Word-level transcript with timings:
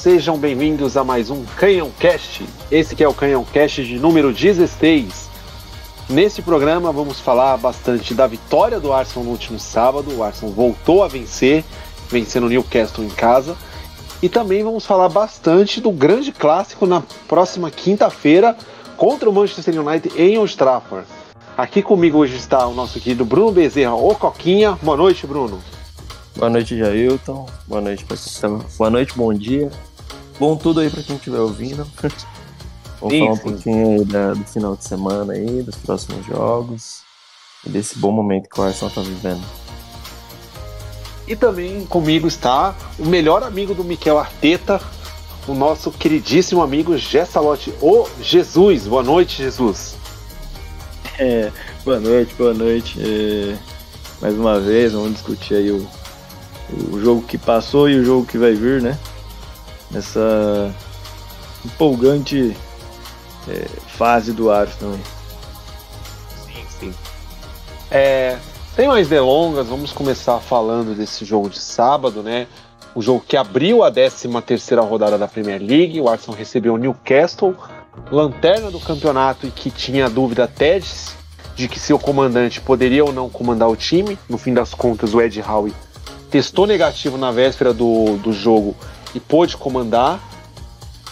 sejam 0.00 0.38
bem-vindos 0.38 0.96
a 0.96 1.04
mais 1.04 1.28
um 1.28 1.44
Canhão 1.44 1.90
Cast. 1.98 2.42
Esse 2.70 2.96
que 2.96 3.04
é 3.04 3.08
o 3.08 3.12
Canhão 3.12 3.44
Cast 3.44 3.84
de 3.84 3.98
número 3.98 4.32
16. 4.32 5.28
Nesse 6.08 6.40
programa 6.40 6.90
vamos 6.90 7.20
falar 7.20 7.58
bastante 7.58 8.14
da 8.14 8.26
vitória 8.26 8.80
do 8.80 8.94
Arsenal 8.94 9.26
no 9.26 9.32
último 9.32 9.60
sábado. 9.60 10.10
O 10.16 10.24
Arsenal 10.24 10.54
voltou 10.54 11.04
a 11.04 11.08
vencer, 11.08 11.62
vencendo 12.08 12.46
o 12.46 12.48
Newcastle 12.48 13.04
em 13.04 13.10
casa. 13.10 13.54
E 14.22 14.28
também 14.30 14.64
vamos 14.64 14.86
falar 14.86 15.10
bastante 15.10 15.82
do 15.82 15.90
grande 15.90 16.32
clássico 16.32 16.86
na 16.86 17.02
próxima 17.28 17.70
quinta-feira 17.70 18.56
contra 18.96 19.28
o 19.28 19.32
Manchester 19.34 19.86
United 19.86 20.18
em 20.18 20.38
Old 20.38 20.56
Trafford. 20.56 21.06
Aqui 21.58 21.82
comigo 21.82 22.16
hoje 22.16 22.36
está 22.36 22.66
o 22.66 22.72
nosso 22.72 22.98
querido 22.98 23.26
Bruno 23.26 23.52
Bezerra, 23.52 23.94
o 23.96 24.14
Coquinha. 24.14 24.78
Boa 24.80 24.96
noite, 24.96 25.26
Bruno. 25.26 25.60
Boa 26.36 26.48
noite, 26.48 26.74
Jailton. 26.78 27.44
Boa 27.66 27.82
noite. 27.82 28.06
Boa 28.78 28.88
noite, 28.88 29.12
bom 29.14 29.34
dia. 29.34 29.70
Bom 30.40 30.56
tudo 30.56 30.80
aí 30.80 30.88
para 30.88 31.02
quem 31.02 31.16
estiver 31.16 31.38
ouvindo. 31.38 31.86
Vamos 32.98 33.12
sim, 33.14 33.20
falar 33.20 33.32
um 33.32 33.36
sim. 33.36 33.42
pouquinho 33.42 33.90
aí 33.90 34.04
da, 34.06 34.32
do 34.32 34.44
final 34.44 34.74
de 34.74 34.84
semana 34.84 35.34
aí, 35.34 35.62
dos 35.62 35.76
próximos 35.76 36.24
jogos 36.24 37.02
e 37.66 37.68
desse 37.68 37.98
bom 37.98 38.10
momento 38.10 38.48
que 38.48 38.58
o 38.58 38.64
Arsenal 38.64 38.88
está 38.88 39.02
vivendo. 39.02 39.42
E 41.28 41.36
também 41.36 41.84
comigo 41.84 42.26
está 42.26 42.74
o 42.98 43.04
melhor 43.04 43.42
amigo 43.42 43.74
do 43.74 43.84
Miquel 43.84 44.18
Arteta, 44.18 44.80
o 45.46 45.52
nosso 45.52 45.90
queridíssimo 45.90 46.62
amigo 46.62 46.96
Gessalote, 46.96 47.74
o 47.82 48.08
Jesus. 48.22 48.86
Boa 48.86 49.02
noite, 49.02 49.42
Jesus. 49.42 49.94
É, 51.18 51.52
boa 51.84 52.00
noite, 52.00 52.34
boa 52.38 52.54
noite. 52.54 52.98
É, 52.98 53.58
mais 54.22 54.34
uma 54.34 54.58
vez, 54.58 54.94
vamos 54.94 55.12
discutir 55.12 55.56
aí 55.56 55.70
o, 55.70 55.86
o 56.90 56.98
jogo 56.98 57.20
que 57.20 57.36
passou 57.36 57.90
e 57.90 58.00
o 58.00 58.02
jogo 58.02 58.24
que 58.24 58.38
vai 58.38 58.54
vir, 58.54 58.80
né? 58.80 58.98
Nessa 59.90 60.74
empolgante 61.64 62.56
é, 63.48 63.66
fase 63.88 64.32
do 64.32 64.50
Arsenal. 64.50 64.94
Sim, 66.46 66.64
sim. 66.78 66.94
É, 67.90 68.38
sem 68.74 68.86
mais 68.86 69.08
delongas, 69.08 69.66
vamos 69.66 69.92
começar 69.92 70.38
falando 70.38 70.96
desse 70.96 71.24
jogo 71.24 71.50
de 71.50 71.58
sábado, 71.58 72.22
né? 72.22 72.46
O 72.94 73.02
jogo 73.02 73.22
que 73.26 73.36
abriu 73.36 73.84
a 73.84 73.90
13 73.90 74.28
terceira 74.42 74.82
rodada 74.82 75.18
da 75.18 75.28
Premier 75.28 75.60
League. 75.60 76.00
O 76.00 76.08
Arsenal 76.08 76.36
recebeu 76.36 76.74
o 76.74 76.78
Newcastle, 76.78 77.54
lanterna 78.10 78.70
do 78.70 78.80
campeonato 78.80 79.46
e 79.46 79.50
que 79.50 79.70
tinha 79.70 80.08
dúvida 80.08 80.44
até 80.44 80.80
de 81.54 81.68
que 81.68 81.78
seu 81.78 81.98
comandante 81.98 82.60
poderia 82.60 83.04
ou 83.04 83.12
não 83.12 83.28
comandar 83.28 83.68
o 83.68 83.76
time. 83.76 84.18
No 84.28 84.38
fim 84.38 84.54
das 84.54 84.72
contas, 84.72 85.14
o 85.14 85.20
Ed 85.20 85.40
Howe 85.42 85.72
testou 86.30 86.66
negativo 86.66 87.18
na 87.18 87.30
véspera 87.32 87.74
do, 87.74 88.16
do 88.18 88.32
jogo 88.32 88.76
e 89.14 89.20
pôde 89.20 89.56
comandar. 89.56 90.20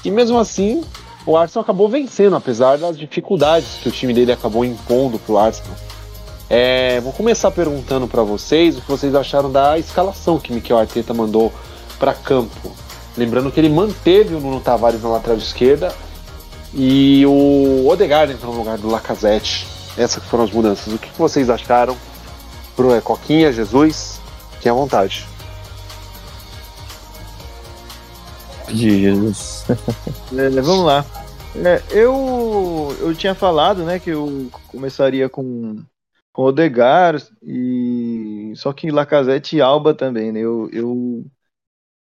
E 0.05 0.11
mesmo 0.11 0.39
assim, 0.39 0.85
o 1.27 1.37
Arsenal 1.37 1.63
acabou 1.63 1.89
vencendo, 1.89 2.37
apesar 2.37 2.79
das 2.79 2.99
dificuldades 2.99 3.79
que 3.83 3.89
o 3.89 3.93
time 3.93 4.15
dele 4.15 4.33
acabou 4.33 4.65
impondo 4.65 5.19
para 5.19 5.33
o 5.33 5.39
Arsenal. 5.39 5.77
É, 6.51 7.01
vou 7.01 7.13
começar 7.13 7.51
perguntando 7.51 8.09
para 8.09 8.23
vocês 8.23 8.79
o 8.79 8.81
que 8.81 8.89
vocês 8.89 9.15
acharam 9.15 9.53
da 9.53 9.79
escalação 9.79 10.39
que 10.39 10.53
Mikel 10.53 10.79
Arteta 10.79 11.13
mandou 11.13 11.53
para 11.99 12.15
campo. 12.15 12.73
Lembrando 13.17 13.51
que 13.51 13.61
ele 13.61 13.69
manteve 13.69 14.35
o 14.35 14.41
Nuno 14.41 14.61
Tavares 14.61 15.03
na 15.03 15.11
lateral 15.11 15.37
esquerda 15.37 15.95
e 16.73 17.27
o 17.27 17.87
Odegaard 17.89 18.33
entrou 18.33 18.53
no 18.53 18.61
lugar 18.61 18.79
do 18.79 18.89
Lacazette. 18.89 19.67
Essas 19.97 20.23
foram 20.25 20.45
as 20.45 20.51
mudanças. 20.51 20.93
O 20.95 20.99
que 20.99 21.11
vocês 21.19 21.51
acharam? 21.51 21.97
Pro 22.75 22.95
é, 22.95 23.01
Coquinha, 23.01 23.53
Jesus, 23.53 24.21
que 24.61 24.69
à 24.69 24.73
vontade. 24.73 25.27
De 28.73 29.01
Jesus. 29.01 29.65
é, 30.37 30.61
vamos 30.61 30.85
lá. 30.85 31.05
É, 31.57 31.83
eu, 31.91 32.97
eu 33.01 33.15
tinha 33.15 33.35
falado, 33.35 33.85
né, 33.85 33.99
que 33.99 34.11
eu 34.11 34.51
começaria 34.69 35.29
com, 35.29 35.83
com 36.33 36.43
Odegar 36.43 37.17
e 37.43 38.53
só 38.55 38.73
que 38.73 38.91
Lacazette 38.91 39.57
e 39.57 39.61
Alba 39.61 39.95
também, 39.95 40.31
né? 40.31 40.41
Eu, 40.41 40.69
eu 40.73 41.27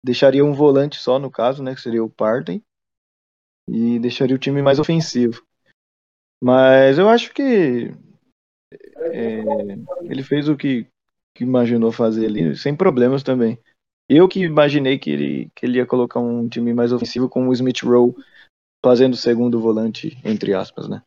deixaria 0.04 0.44
um 0.44 0.54
volante 0.54 0.98
só 0.98 1.18
no 1.18 1.32
caso, 1.32 1.64
né, 1.64 1.74
que 1.74 1.82
seria 1.82 2.04
o 2.04 2.10
Parten 2.10 2.62
e 3.68 4.00
deixaria 4.00 4.36
o 4.36 4.40
time 4.40 4.62
mais 4.62 4.80
ofensivo. 4.80 5.44
Mas 6.44 6.98
eu 6.98 7.08
acho 7.08 7.34
que 7.34 7.94
é, 8.98 9.44
ele 10.04 10.24
fez 10.24 10.50
o 10.50 10.58
que, 10.58 10.88
que 11.36 11.44
imaginou 11.44 11.92
fazer 11.92 12.26
ali, 12.26 12.56
sem 12.56 12.76
problemas 12.76 13.24
também. 13.24 13.60
Eu 14.14 14.28
que 14.28 14.42
imaginei 14.42 15.00
que 15.00 15.10
ele, 15.10 15.50
que 15.56 15.66
ele 15.66 15.78
ia 15.78 15.86
colocar 15.86 16.20
um 16.20 16.50
time 16.50 16.74
mais 16.74 16.92
ofensivo 16.92 17.30
com 17.30 17.48
o 17.48 17.54
Smith 17.54 17.82
Rowe 17.82 18.14
fazendo 18.84 19.14
o 19.14 19.18
segundo 19.18 19.62
volante, 19.62 20.20
entre 20.26 20.54
aspas, 20.54 20.90
né? 20.90 21.02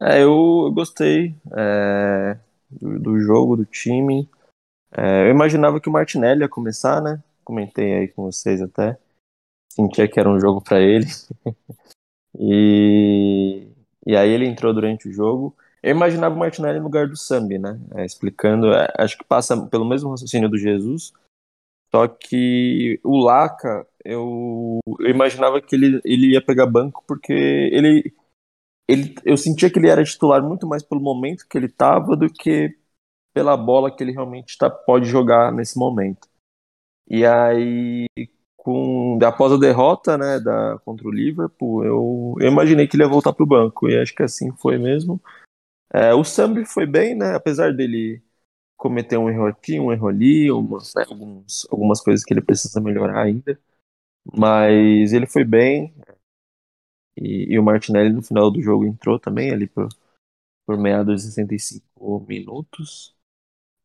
É, 0.00 0.22
eu 0.22 0.72
gostei 0.72 1.34
é, 1.54 2.38
do, 2.70 2.98
do, 2.98 3.20
jogo, 3.20 3.54
do 3.54 3.66
time. 3.66 4.26
É, 4.96 5.26
eu 5.26 5.30
imaginava 5.30 5.78
que 5.78 5.90
o 5.90 5.92
Martinelli 5.92 6.40
ia 6.40 6.48
começar, 6.48 7.02
né? 7.02 7.22
Comentei 7.44 7.92
aí 7.92 8.08
com 8.08 8.22
vocês 8.22 8.62
até. 8.62 8.98
Sentia 9.70 10.08
que 10.08 10.18
era 10.18 10.30
um 10.30 10.40
jogo 10.40 10.62
para 10.62 10.80
ele. 10.80 11.04
e, 12.40 13.68
e 14.06 14.16
aí 14.16 14.30
ele 14.30 14.46
entrou 14.46 14.72
durante 14.72 15.06
o 15.06 15.12
jogo. 15.12 15.54
Eu 15.86 15.92
imaginava 15.92 16.34
o 16.34 16.38
Martinelli 16.38 16.80
no 16.80 16.86
lugar 16.86 17.06
do 17.06 17.16
Sambi, 17.16 17.60
né? 17.60 17.78
É, 17.94 18.04
explicando, 18.04 18.72
é, 18.72 18.92
acho 18.98 19.16
que 19.16 19.22
passa 19.22 19.68
pelo 19.68 19.88
mesmo 19.88 20.10
raciocínio 20.10 20.48
do 20.48 20.58
Jesus, 20.58 21.12
só 21.94 22.08
que 22.08 22.98
o 23.04 23.16
Laca, 23.16 23.86
eu, 24.04 24.80
eu 24.98 25.08
imaginava 25.08 25.62
que 25.62 25.76
ele, 25.76 26.00
ele 26.04 26.32
ia 26.32 26.44
pegar 26.44 26.66
banco 26.66 27.04
porque 27.06 27.32
ele, 27.32 28.12
ele, 28.88 29.14
eu 29.24 29.36
sentia 29.36 29.70
que 29.70 29.78
ele 29.78 29.88
era 29.88 30.02
titular 30.02 30.42
muito 30.42 30.66
mais 30.66 30.82
pelo 30.82 31.00
momento 31.00 31.46
que 31.48 31.56
ele 31.56 31.66
estava 31.66 32.16
do 32.16 32.28
que 32.28 32.76
pela 33.32 33.56
bola 33.56 33.94
que 33.94 34.02
ele 34.02 34.10
realmente 34.10 34.58
tá, 34.58 34.68
pode 34.68 35.06
jogar 35.06 35.52
nesse 35.52 35.78
momento. 35.78 36.26
E 37.08 37.24
aí, 37.24 38.08
com, 38.56 39.20
após 39.22 39.52
a 39.52 39.56
derrota 39.56 40.18
né, 40.18 40.40
da, 40.40 40.80
contra 40.84 41.06
o 41.06 41.12
Liverpool, 41.12 41.84
eu, 41.84 42.34
eu 42.40 42.48
imaginei 42.50 42.88
que 42.88 42.96
ele 42.96 43.04
ia 43.04 43.08
voltar 43.08 43.32
para 43.32 43.44
o 43.44 43.48
banco, 43.48 43.88
e 43.88 43.96
acho 43.96 44.12
que 44.12 44.24
assim 44.24 44.50
foi 44.50 44.78
mesmo. 44.78 45.22
É, 45.92 46.12
o 46.14 46.24
Sambi 46.24 46.64
foi 46.64 46.86
bem, 46.86 47.14
né? 47.14 47.34
Apesar 47.34 47.72
dele 47.72 48.22
cometer 48.76 49.18
um 49.18 49.30
erro 49.30 49.46
aqui, 49.46 49.80
um 49.80 49.92
erro 49.92 50.08
ali, 50.08 50.50
umas, 50.52 50.94
né, 50.94 51.04
alguns, 51.08 51.66
algumas 51.70 52.00
coisas 52.02 52.24
que 52.24 52.34
ele 52.34 52.42
precisa 52.42 52.80
melhorar 52.80 53.22
ainda. 53.24 53.58
Mas 54.36 55.12
ele 55.12 55.26
foi 55.26 55.44
bem. 55.44 55.94
E, 57.16 57.54
e 57.54 57.58
o 57.58 57.62
Martinelli 57.62 58.12
no 58.12 58.22
final 58.22 58.50
do 58.50 58.60
jogo 58.60 58.84
entrou 58.84 59.18
também 59.18 59.50
ali 59.50 59.66
por, 59.66 59.88
por 60.66 60.78
meados 60.78 61.22
de 61.22 61.28
65 61.28 62.20
minutos. 62.28 63.14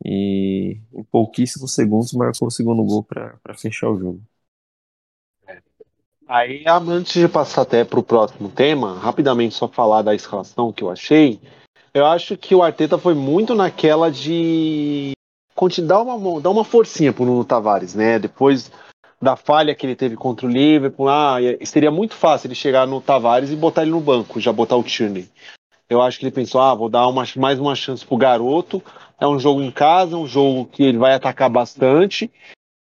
E 0.05 0.79
em 0.93 1.03
pouquíssimos 1.05 1.75
segundos 1.75 2.13
marcou 2.13 2.47
o 2.49 2.51
segundo 2.51 2.83
gol 2.83 3.03
para 3.03 3.39
fechar 3.57 3.89
o 3.91 3.99
jogo. 3.99 4.23
Aí, 6.27 6.63
antes 6.67 7.13
de 7.13 7.27
passar 7.27 7.61
até 7.63 7.83
para 7.83 7.99
o 7.99 8.03
próximo 8.03 8.49
tema, 8.49 8.97
rapidamente 8.97 9.53
só 9.53 9.67
falar 9.67 10.01
da 10.01 10.15
escalação 10.15 10.71
que 10.71 10.83
eu 10.83 10.89
achei. 10.89 11.39
Eu 11.93 12.05
acho 12.05 12.37
que 12.37 12.55
o 12.55 12.63
Arteta 12.63 12.97
foi 12.97 13.13
muito 13.13 13.53
naquela 13.53 14.09
de 14.09 15.11
dar 15.85 16.01
uma, 16.01 16.41
dar 16.41 16.49
uma 16.49 16.63
forcinha 16.63 17.13
pro 17.13 17.25
Nuno 17.25 17.45
Tavares, 17.45 17.93
né? 17.93 18.17
Depois 18.17 18.71
da 19.21 19.35
falha 19.35 19.75
que 19.75 19.85
ele 19.85 19.95
teve 19.95 20.15
contra 20.15 20.47
o 20.47 20.49
Liverpool, 20.49 21.07
ah, 21.07 21.35
seria 21.63 21.91
muito 21.91 22.15
fácil 22.15 22.47
ele 22.47 22.55
chegar 22.55 22.87
no 22.87 22.99
Tavares 22.99 23.51
e 23.51 23.55
botar 23.55 23.83
ele 23.83 23.91
no 23.91 23.99
banco, 23.99 24.39
já 24.39 24.51
botar 24.51 24.77
o 24.77 24.83
Tierney. 24.83 25.29
Eu 25.87 26.01
acho 26.01 26.17
que 26.17 26.25
ele 26.25 26.31
pensou, 26.31 26.61
ah, 26.61 26.73
vou 26.73 26.89
dar 26.89 27.05
uma, 27.07 27.23
mais 27.35 27.59
uma 27.59 27.75
chance 27.75 28.05
pro 28.05 28.17
garoto. 28.17 28.81
É 29.19 29.27
um 29.27 29.37
jogo 29.37 29.61
em 29.61 29.69
casa, 29.69 30.17
um 30.17 30.25
jogo 30.25 30.65
que 30.65 30.81
ele 30.81 30.97
vai 30.97 31.13
atacar 31.13 31.49
bastante 31.49 32.31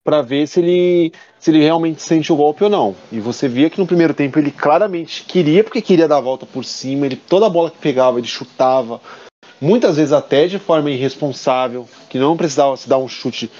para 0.05 0.23
ver 0.23 0.47
se 0.47 0.61
ele 0.61 1.13
se 1.39 1.51
ele 1.51 1.63
realmente 1.63 2.03
sente 2.03 2.33
o 2.33 2.37
golpe 2.37 2.65
ou 2.65 2.71
não. 2.71 2.95
E 3.11 3.21
você 3.21 3.49
via 3.49 3.71
que 3.71 3.79
no 3.79 3.87
primeiro 3.87 4.15
tempo 4.15 4.39
ele 4.39 4.51
claramente 4.51 5.25
queria 5.25 5.65
porque 5.65 5.83
queria 5.83 6.09
dar 6.09 6.19
a 6.19 6.23
volta 6.23 6.47
por 6.47 6.65
cima, 6.65 7.07
ele 7.07 7.17
toda 7.17 7.47
a 7.47 7.51
bola 7.51 7.71
que 7.71 7.79
pegava 7.79 8.19
ele 8.19 8.27
chutava, 8.27 9.01
muitas 9.61 9.97
vezes 9.97 10.13
até 10.13 10.47
de 10.47 10.59
forma 10.59 10.91
irresponsável, 10.91 11.89
que 12.09 12.19
não 12.19 12.37
precisava 12.37 12.77
se 12.77 12.89
dar 12.89 12.99
um 12.99 13.09
chute 13.09 13.51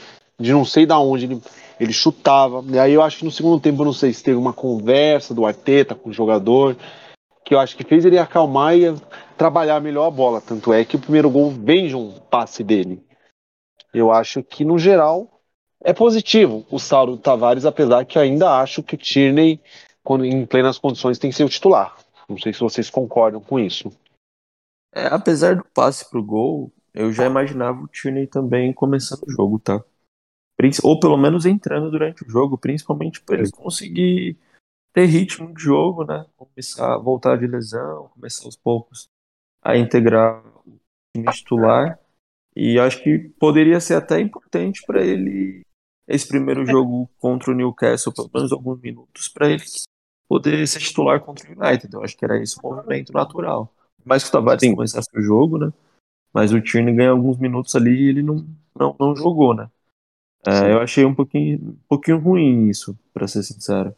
de 0.41 0.53
não 0.53 0.65
sei 0.65 0.87
da 0.87 0.99
onde 0.99 1.27
ele, 1.27 1.43
ele 1.79 1.93
chutava. 1.93 2.65
E 2.69 2.79
aí 2.79 2.95
eu 2.95 3.03
acho 3.03 3.19
que 3.19 3.25
no 3.25 3.31
segundo 3.31 3.61
tempo, 3.61 3.85
não 3.85 3.93
sei 3.93 4.13
se 4.13 4.23
teve 4.23 4.39
uma 4.39 4.55
conversa 4.55 5.35
do 5.35 5.45
Arteta 5.45 5.95
com 5.95 6.09
o 6.09 6.13
jogador, 6.13 6.77
que 7.45 7.55
eu 7.55 7.61
acho 7.61 7.77
que 7.77 7.85
fez 7.85 8.05
ele 8.05 8.19
acalmar 8.19 8.77
e 8.77 8.95
trabalhar 9.37 9.81
melhor 9.81 10.07
a 10.07 10.11
bola. 10.11 10.41
Tanto 10.41 10.73
é 10.73 10.85
que 10.85 10.97
o 10.97 11.01
primeiro 11.01 11.29
gol 11.29 11.51
vem 11.51 11.89
de 11.89 11.95
um 11.95 12.13
passe 12.31 12.65
dele. 12.65 13.03
Eu 13.93 14.11
acho 14.11 14.43
que 14.43 14.65
no 14.65 14.79
geral 14.79 15.40
é 15.83 15.93
positivo 15.93 16.67
o 16.71 16.79
saldo 16.79 17.17
do 17.17 17.23
Tavares, 17.23 17.65
apesar 17.65 18.05
que 18.05 18.19
ainda 18.19 18.61
acho 18.61 18.83
que 18.83 18.97
Tierney, 18.97 19.61
quando 20.03 20.25
em 20.25 20.45
plenas 20.45 20.79
condições, 20.79 21.19
tem 21.19 21.31
que 21.31 21.37
ser 21.37 21.45
o 21.45 21.49
titular. 21.49 21.97
Não 22.29 22.39
sei 22.39 22.53
se 22.53 22.61
vocês 22.61 22.91
concordam 22.91 23.41
com 23.41 23.59
isso. 23.59 23.91
É, 24.93 25.07
apesar 25.07 25.57
do 25.57 25.65
passe 25.65 26.09
pro 26.09 26.23
gol, 26.23 26.71
eu 26.93 27.13
já 27.13 27.27
imaginava 27.27 27.81
o 27.81 27.89
Tierney 27.89 28.27
também 28.27 28.73
começando 28.73 29.23
o 29.23 29.31
jogo, 29.31 29.59
tá? 29.59 29.83
Ou 30.83 31.01
pelo 31.01 31.17
menos 31.17 31.47
entrando 31.47 31.91
durante 31.91 32.23
o 32.23 32.29
jogo, 32.29 32.59
principalmente 32.59 33.23
para 33.23 33.39
ele 33.39 33.51
conseguir 33.51 34.37
ter 34.93 35.07
ritmo 35.07 35.55
de 35.55 35.63
jogo, 35.63 36.05
né? 36.05 36.27
Começar 36.37 36.95
a 36.95 36.99
voltar 36.99 37.39
de 37.39 37.47
lesão, 37.47 38.11
começar 38.15 38.45
aos 38.45 38.57
poucos 38.57 39.09
a 39.63 39.77
integrar 39.77 40.45
o 40.67 40.79
time 41.15 41.33
titular. 41.33 41.99
E 42.55 42.79
acho 42.79 43.03
que 43.03 43.31
poderia 43.39 43.81
ser 43.81 43.95
até 43.95 44.21
importante 44.21 44.83
para 44.85 45.03
ele 45.03 45.63
esse 46.11 46.27
primeiro 46.27 46.67
jogo 46.67 47.09
contra 47.19 47.51
o 47.51 47.55
Newcastle, 47.55 48.13
pelo 48.13 48.31
menos 48.35 48.53
alguns 48.53 48.81
minutos, 48.81 49.29
para 49.29 49.49
ele 49.49 49.63
poder 50.29 50.67
ser 50.67 50.81
titular 50.81 51.21
contra 51.21 51.49
o 51.49 51.53
United. 51.53 51.93
Eu 51.93 52.03
acho 52.03 52.17
que 52.17 52.25
era 52.25 52.41
esse 52.43 52.59
o 52.59 52.69
movimento 52.69 53.13
natural. 53.13 53.73
Mais 54.05 54.23
que 54.23 54.29
o 54.29 54.33
Tavares 54.33 54.75
começasse 54.75 55.09
o 55.15 55.23
jogo, 55.23 55.59
né? 55.59 55.73
Mas 56.33 56.53
o 56.53 56.61
Tierney 56.61 56.95
ganha 56.95 57.11
alguns 57.11 57.39
minutos 57.39 57.75
ali 57.75 57.91
e 57.91 58.09
ele 58.09 58.23
não, 58.23 58.47
não, 58.79 58.97
não 58.99 59.17
jogou, 59.17 59.55
né? 59.55 59.69
É, 60.47 60.73
eu 60.73 60.81
achei 60.81 61.05
um 61.05 61.15
pouquinho, 61.15 61.59
um 61.59 61.77
pouquinho 61.89 62.19
ruim 62.19 62.69
isso, 62.69 62.99
para 63.13 63.29
ser 63.29 63.43
sincero. 63.43 63.95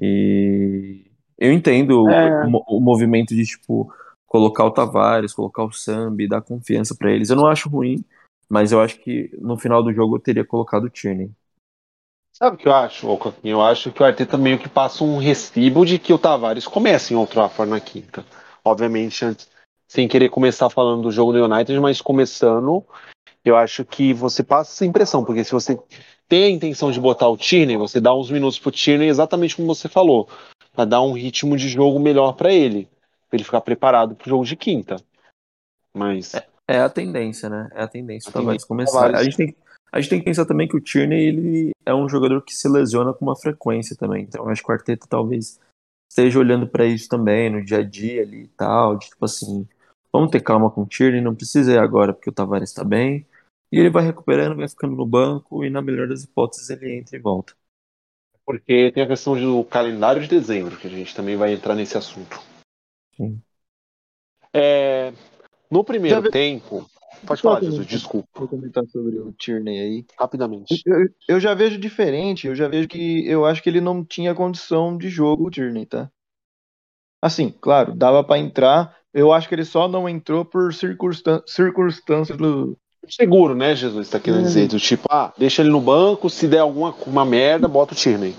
E 0.00 1.04
eu 1.38 1.52
entendo 1.52 2.08
é. 2.08 2.46
o, 2.46 2.78
o, 2.78 2.80
movimento 2.80 3.34
de, 3.34 3.44
tipo, 3.44 3.92
colocar 4.26 4.64
o 4.64 4.70
Tavares, 4.70 5.34
colocar 5.34 5.64
o 5.64 5.72
Sambi, 5.72 6.28
dar 6.28 6.40
confiança 6.40 6.94
para 6.94 7.10
eles. 7.10 7.28
Eu 7.28 7.36
não 7.36 7.46
acho 7.46 7.68
ruim, 7.68 8.02
mas 8.48 8.72
eu 8.72 8.80
acho 8.80 8.98
que 9.00 9.30
no 9.38 9.56
final 9.58 9.82
do 9.82 9.92
jogo 9.92 10.16
eu 10.16 10.20
teria 10.20 10.44
colocado 10.44 10.84
o 10.84 10.90
Tierney. 10.90 11.30
Sabe 12.32 12.56
o 12.56 12.58
que 12.58 12.68
eu 12.68 12.74
acho, 12.74 13.08
Eu 13.42 13.62
acho 13.62 13.90
que 13.90 14.02
o 14.02 14.04
Arteta 14.04 14.36
meio 14.36 14.58
que 14.58 14.68
passa 14.68 15.02
um 15.02 15.16
recibo 15.16 15.86
de 15.86 15.98
que 15.98 16.12
o 16.12 16.18
Tavares 16.18 16.66
comece 16.66 17.14
em 17.14 17.16
outro 17.16 17.36
Trafford 17.36 17.70
na 17.70 17.80
quinta. 17.80 18.26
Obviamente, 18.62 19.24
antes, 19.24 19.48
sem 19.88 20.06
querer 20.06 20.28
começar 20.28 20.68
falando 20.68 21.02
do 21.02 21.10
jogo 21.10 21.32
do 21.32 21.42
United, 21.42 21.80
mas 21.80 22.02
começando, 22.02 22.84
eu 23.42 23.56
acho 23.56 23.84
que 23.86 24.12
você 24.12 24.42
passa 24.42 24.72
essa 24.72 24.84
impressão, 24.84 25.24
porque 25.24 25.44
se 25.44 25.52
você 25.52 25.80
tem 26.28 26.44
a 26.44 26.50
intenção 26.50 26.90
de 26.90 27.00
botar 27.00 27.28
o 27.28 27.38
Tierney, 27.38 27.76
você 27.76 28.00
dá 28.00 28.14
uns 28.14 28.30
minutos 28.30 28.58
pro 28.58 28.70
Tierney 28.70 29.08
exatamente 29.08 29.56
como 29.56 29.68
você 29.68 29.88
falou, 29.88 30.28
para 30.74 30.84
dar 30.84 31.00
um 31.00 31.12
ritmo 31.12 31.56
de 31.56 31.68
jogo 31.68 31.98
melhor 31.98 32.32
para 32.32 32.52
ele, 32.52 32.86
para 33.28 33.36
ele 33.36 33.44
ficar 33.44 33.62
preparado 33.62 34.14
pro 34.14 34.28
jogo 34.28 34.44
de 34.44 34.56
quinta. 34.56 34.96
Mas 35.94 36.34
é, 36.34 36.46
é 36.68 36.80
a 36.80 36.88
tendência, 36.88 37.48
né? 37.48 37.68
É 37.72 37.82
a 37.82 37.88
tendência. 37.88 38.30
A 38.30 38.32
tendência 38.32 38.66
começar. 38.66 38.92
Tavares. 38.92 39.20
A 39.20 39.24
gente 39.24 39.36
tem 39.36 39.56
a 39.92 40.00
gente 40.00 40.10
tem 40.10 40.18
que 40.18 40.24
pensar 40.24 40.44
também 40.44 40.68
que 40.68 40.76
o 40.76 40.80
Tierney 40.80 41.26
ele 41.26 41.70
é 41.84 41.94
um 41.94 42.08
jogador 42.08 42.42
que 42.42 42.54
se 42.54 42.68
lesiona 42.68 43.14
com 43.14 43.24
uma 43.24 43.36
frequência 43.36 43.96
também. 43.96 44.24
Então 44.24 44.48
acho 44.48 44.62
que 44.62 44.70
o 44.70 44.74
Arteta 44.74 45.06
talvez 45.08 45.58
esteja 46.10 46.38
olhando 46.38 46.66
para 46.66 46.84
isso 46.84 47.08
também 47.08 47.50
no 47.50 47.64
dia 47.64 47.78
a 47.78 47.82
dia 47.82 48.22
ali 48.22 48.44
e 48.44 48.48
tal, 48.48 48.96
de 48.96 49.08
tipo 49.08 49.24
assim, 49.24 49.66
vamos 50.12 50.30
ter 50.30 50.40
calma 50.40 50.70
com 50.70 50.82
o 50.82 50.86
Tierney, 50.86 51.20
não 51.20 51.34
precisa 51.34 51.72
ir 51.72 51.78
agora 51.78 52.12
porque 52.12 52.28
o 52.28 52.32
Tavares 52.32 52.70
está 52.70 52.84
bem. 52.84 53.26
E 53.72 53.78
ele 53.78 53.90
vai 53.90 54.04
recuperando, 54.04 54.56
vai 54.56 54.68
ficando 54.68 54.94
no 54.94 55.06
banco 55.06 55.64
e 55.64 55.70
na 55.70 55.82
melhor 55.82 56.08
das 56.08 56.24
hipóteses 56.24 56.68
ele 56.70 56.92
entra 56.92 57.16
e 57.16 57.20
volta. 57.20 57.54
Porque 58.44 58.92
tem 58.92 59.02
a 59.02 59.08
questão 59.08 59.34
do 59.34 59.64
calendário 59.64 60.22
de 60.22 60.28
dezembro, 60.28 60.76
que 60.76 60.86
a 60.86 60.90
gente 60.90 61.14
também 61.14 61.36
vai 61.36 61.52
entrar 61.52 61.74
nesse 61.74 61.98
assunto. 61.98 62.40
Sim. 63.16 63.40
É, 64.52 65.12
no 65.70 65.84
primeiro 65.84 66.30
tempo, 66.30 66.86
Pode 67.24 67.42
falar, 67.42 67.62
Jesus, 67.62 67.86
desculpa. 67.86 68.28
Vou 68.34 68.48
comentar 68.48 68.84
sobre 68.86 69.18
o 69.18 69.32
Tierney 69.32 69.78
aí. 69.78 70.06
Rapidamente. 70.18 70.82
Eu, 70.84 71.08
eu, 71.28 71.40
já 71.40 71.54
vejo 71.54 71.78
diferente, 71.78 72.46
eu 72.46 72.54
já 72.54 72.68
vejo 72.68 72.88
que 72.88 73.26
eu 73.26 73.44
acho 73.44 73.62
que 73.62 73.68
ele 73.68 73.80
não 73.80 74.04
tinha 74.04 74.34
condição 74.34 74.96
de 74.98 75.08
jogo, 75.08 75.46
o 75.46 75.50
Tierney, 75.50 75.86
tá? 75.86 76.10
Assim, 77.22 77.52
claro, 77.60 77.94
dava 77.94 78.22
para 78.22 78.38
entrar. 78.38 78.94
Eu 79.12 79.32
acho 79.32 79.48
que 79.48 79.54
ele 79.54 79.64
só 79.64 79.88
não 79.88 80.08
entrou 80.08 80.44
por 80.44 80.72
circunstâncias 80.74 82.36
do. 82.36 82.76
Seguro, 83.08 83.54
né, 83.54 83.74
Jesus? 83.74 84.10
Tá 84.10 84.18
querendo 84.18 84.40
é. 84.40 84.44
dizer, 84.44 84.68
do 84.68 84.78
tipo, 84.78 85.06
ah, 85.10 85.32
deixa 85.38 85.62
ele 85.62 85.70
no 85.70 85.80
banco, 85.80 86.28
se 86.28 86.48
der 86.48 86.58
alguma 86.58 86.92
uma 87.06 87.24
merda, 87.24 87.68
bota 87.68 87.94
o 87.94 87.96
Tierney. 87.96 88.34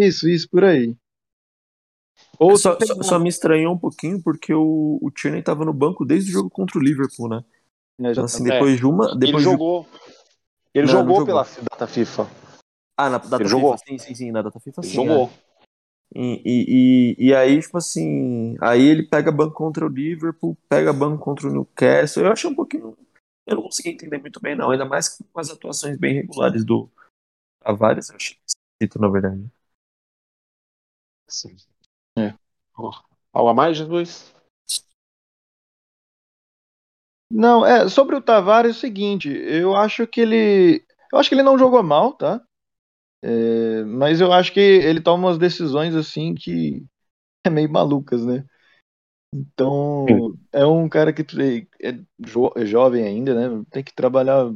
Isso, 0.00 0.28
isso, 0.28 0.48
por 0.50 0.64
aí. 0.64 0.94
Ou 2.38 2.56
só, 2.56 2.76
só, 2.80 3.02
só, 3.02 3.18
me 3.18 3.28
estranhou 3.28 3.74
um 3.74 3.78
pouquinho 3.78 4.20
porque 4.22 4.52
o, 4.52 4.98
o 5.00 5.10
Tierney 5.10 5.42
tava 5.42 5.64
no 5.64 5.72
banco 5.72 6.04
desde 6.04 6.30
o 6.30 6.32
jogo 6.32 6.50
contra 6.50 6.78
o 6.78 6.82
Liverpool, 6.82 7.28
né? 7.28 7.44
É, 8.00 8.10
então, 8.10 8.24
assim, 8.24 8.42
depois 8.42 8.78
de 8.78 8.86
uma. 8.86 9.14
Depois 9.16 9.44
ele 9.44 9.52
jogou. 9.52 9.86
Ele 10.74 10.86
não, 10.86 10.92
jogou, 10.92 11.16
jogou, 11.18 11.26
pela 11.26 11.46
data 11.70 11.86
FIFA. 11.86 12.28
Ah, 12.96 13.10
na 13.10 13.18
data 13.18 13.36
ele 13.36 13.44
FIFA, 13.44 13.48
jogou. 13.48 13.78
sim, 13.78 13.98
sim, 13.98 14.14
sim, 14.14 14.30
na 14.32 14.42
data 14.42 14.58
FIFA 14.58 14.80
ele 14.80 14.88
sim. 14.88 14.94
Jogou. 14.94 15.30
É. 15.48 15.52
E, 16.14 16.42
e, 16.44 17.28
e, 17.28 17.34
aí, 17.34 17.60
tipo 17.60 17.78
assim, 17.78 18.56
aí 18.60 18.82
ele 18.82 19.02
pega 19.04 19.32
banco 19.32 19.54
contra 19.54 19.86
o 19.86 19.88
Liverpool, 19.88 20.56
pega 20.68 20.92
banco 20.92 21.22
contra 21.22 21.48
o 21.48 21.52
Newcastle. 21.52 22.24
Eu 22.24 22.32
achei 22.32 22.50
um 22.50 22.54
pouquinho. 22.54 22.96
Eu 23.46 23.56
não 23.56 23.62
consegui 23.62 23.90
entender 23.90 24.18
muito 24.18 24.40
bem, 24.40 24.54
não. 24.54 24.70
Ainda 24.70 24.84
mais 24.84 25.08
com 25.08 25.40
as 25.40 25.50
atuações 25.50 25.96
bem 25.96 26.14
regulares 26.14 26.64
do 26.64 26.90
Tavares, 27.60 28.10
eu 28.10 28.16
achei 28.16 28.36
esquisito, 28.46 29.00
na 29.00 29.08
verdade. 29.08 29.50
Sim. 31.28 31.56
É. 32.78 33.12
Algo 33.32 33.48
a 33.48 33.54
mais, 33.54 33.76
Jesus? 33.76 34.34
Não, 37.30 37.64
é, 37.64 37.88
sobre 37.88 38.14
o 38.14 38.20
Tavares 38.20 38.74
é 38.74 38.76
o 38.76 38.80
seguinte, 38.80 39.28
eu 39.30 39.74
acho 39.74 40.06
que 40.06 40.20
ele. 40.20 40.84
Eu 41.10 41.18
acho 41.18 41.30
que 41.30 41.34
ele 41.34 41.42
não 41.42 41.58
jogou 41.58 41.82
mal, 41.82 42.12
tá? 42.12 42.42
É, 43.22 43.84
mas 43.84 44.20
eu 44.20 44.32
acho 44.32 44.52
que 44.52 44.60
ele 44.60 45.00
toma 45.00 45.28
umas 45.28 45.38
decisões 45.38 45.94
assim 45.94 46.34
que 46.34 46.84
é 47.46 47.48
meio 47.48 47.70
malucas, 47.70 48.26
né? 48.26 48.44
Então, 49.34 50.04
é 50.52 50.66
um 50.66 50.88
cara 50.88 51.12
que 51.12 51.22
é, 51.80 51.98
jo 52.18 52.52
é 52.54 52.66
jovem 52.66 53.04
ainda, 53.04 53.34
né? 53.34 53.64
Tem 53.70 53.82
que 53.82 53.94
trabalhar 53.94 54.52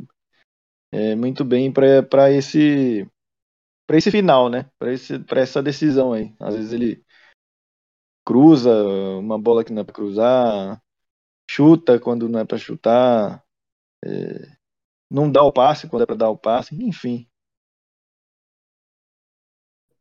é, 0.92 1.14
muito 1.14 1.44
bem 1.44 1.72
para 1.72 2.30
esse 2.30 3.08
para 3.86 3.96
esse 3.96 4.10
final, 4.10 4.50
né? 4.50 4.68
Para 4.78 4.92
esse 4.92 5.18
para 5.18 5.40
essa 5.40 5.62
decisão 5.62 6.12
aí. 6.12 6.34
Às 6.38 6.56
vezes 6.56 6.72
ele 6.72 7.02
cruza 8.26 8.72
uma 9.18 9.38
bola 9.38 9.64
que 9.64 9.72
não 9.72 9.82
é 9.82 9.84
para 9.84 9.94
cruzar, 9.94 10.82
chuta 11.48 12.00
quando 12.00 12.28
não 12.28 12.40
é 12.40 12.44
para 12.44 12.58
chutar, 12.58 13.42
é, 14.04 14.56
não 15.08 15.30
dá 15.30 15.42
o 15.44 15.52
passe 15.52 15.88
quando 15.88 16.02
é 16.02 16.06
para 16.06 16.16
dar 16.16 16.30
o 16.30 16.36
passe, 16.36 16.74
enfim. 16.74 17.28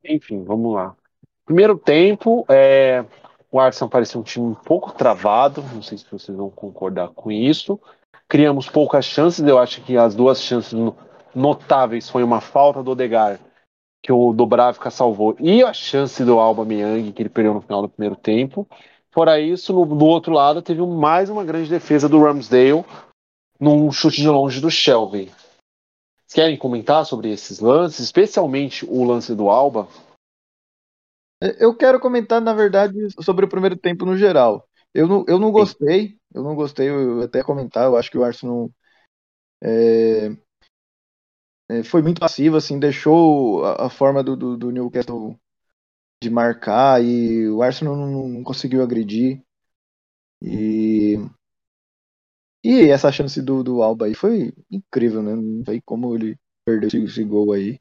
Enfim, 0.03 0.43
vamos 0.43 0.73
lá. 0.73 0.97
Primeiro 1.45 1.77
tempo, 1.77 2.43
é, 2.49 3.05
o 3.51 3.59
Arsenal 3.59 3.89
parecia 3.89 4.19
um 4.19 4.23
time 4.23 4.47
um 4.47 4.55
pouco 4.55 4.91
travado, 4.91 5.61
não 5.61 5.83
sei 5.83 5.99
se 5.99 6.05
vocês 6.09 6.35
vão 6.35 6.49
concordar 6.49 7.09
com 7.09 7.31
isso. 7.31 7.79
Criamos 8.27 8.67
poucas 8.67 9.05
chances, 9.05 9.45
eu 9.45 9.59
acho 9.59 9.83
que 9.83 9.95
as 9.97 10.15
duas 10.15 10.41
chances 10.41 10.73
notáveis 11.35 12.09
foi 12.09 12.23
uma 12.23 12.41
falta 12.41 12.81
do 12.81 12.91
Odegar, 12.91 13.39
que 14.05 14.11
o 14.11 14.33
Dobravka 14.33 14.91
salvou, 14.91 15.35
e 15.39 15.63
a 15.63 15.73
chance 15.73 16.23
do 16.23 16.37
Alba 16.37 16.63
Meyang, 16.63 17.11
que 17.11 17.23
ele 17.23 17.29
perdeu 17.29 17.55
no 17.55 17.61
final 17.61 17.81
do 17.81 17.89
primeiro 17.89 18.15
tempo. 18.15 18.67
Fora 19.11 19.39
isso, 19.39 19.73
no, 19.73 19.83
do 19.83 20.05
outro 20.05 20.31
lado, 20.31 20.61
teve 20.61 20.79
mais 20.85 21.27
uma 21.27 21.43
grande 21.43 21.71
defesa 21.71 22.07
do 22.07 22.21
Ramsdale 22.21 22.85
num 23.59 23.91
chute 23.91 24.21
de 24.21 24.27
longe 24.27 24.61
do 24.61 24.69
Shelby. 24.69 25.31
Querem 26.31 26.55
comentar 26.55 27.03
sobre 27.03 27.31
esses 27.31 27.59
lances, 27.59 28.01
especialmente 28.01 28.85
o 28.85 29.03
lance 29.03 29.33
do 29.33 29.49
Alba? 29.49 29.87
Eu 31.59 31.75
quero 31.75 31.99
comentar, 31.99 32.39
na 32.39 32.53
verdade, 32.53 32.95
sobre 33.23 33.45
o 33.45 33.49
primeiro 33.49 33.75
tempo 33.75 34.05
no 34.05 34.15
geral. 34.15 34.67
Eu 34.93 35.07
não, 35.07 35.25
eu 35.27 35.39
não 35.39 35.51
gostei, 35.51 36.15
eu 36.31 36.43
não 36.43 36.53
gostei, 36.53 36.89
eu 36.89 37.23
até 37.23 37.41
comentar, 37.41 37.85
eu 37.85 37.97
acho 37.97 38.11
que 38.11 38.19
o 38.19 38.23
Arsenal 38.23 38.69
é, 39.63 40.27
é, 40.27 40.37
foi 41.83 42.01
muito 42.01 42.19
passivo, 42.19 42.57
assim, 42.57 42.79
deixou 42.79 43.65
a, 43.65 43.87
a 43.87 43.89
forma 43.89 44.23
do, 44.23 44.35
do, 44.35 44.57
do 44.57 44.71
Newcastle 44.71 45.39
de 46.21 46.29
marcar 46.29 47.03
e 47.03 47.47
o 47.49 47.61
Arsenal 47.61 47.95
não, 47.95 48.27
não 48.27 48.43
conseguiu 48.43 48.81
agredir. 48.81 49.41
E, 50.41 51.15
e 52.63 52.89
essa 52.89 53.11
chance 53.11 53.41
do, 53.41 53.63
do 53.63 53.81
Alba 53.81 54.05
aí 54.05 54.13
foi 54.13 54.53
incrível, 54.69 55.21
né? 55.23 55.35
Não 55.35 55.63
sei 55.65 55.81
como 55.81 56.15
ele 56.15 56.37
perdeu 56.65 56.87
esse, 56.87 57.03
esse 57.03 57.23
gol 57.23 57.51
aí. 57.53 57.79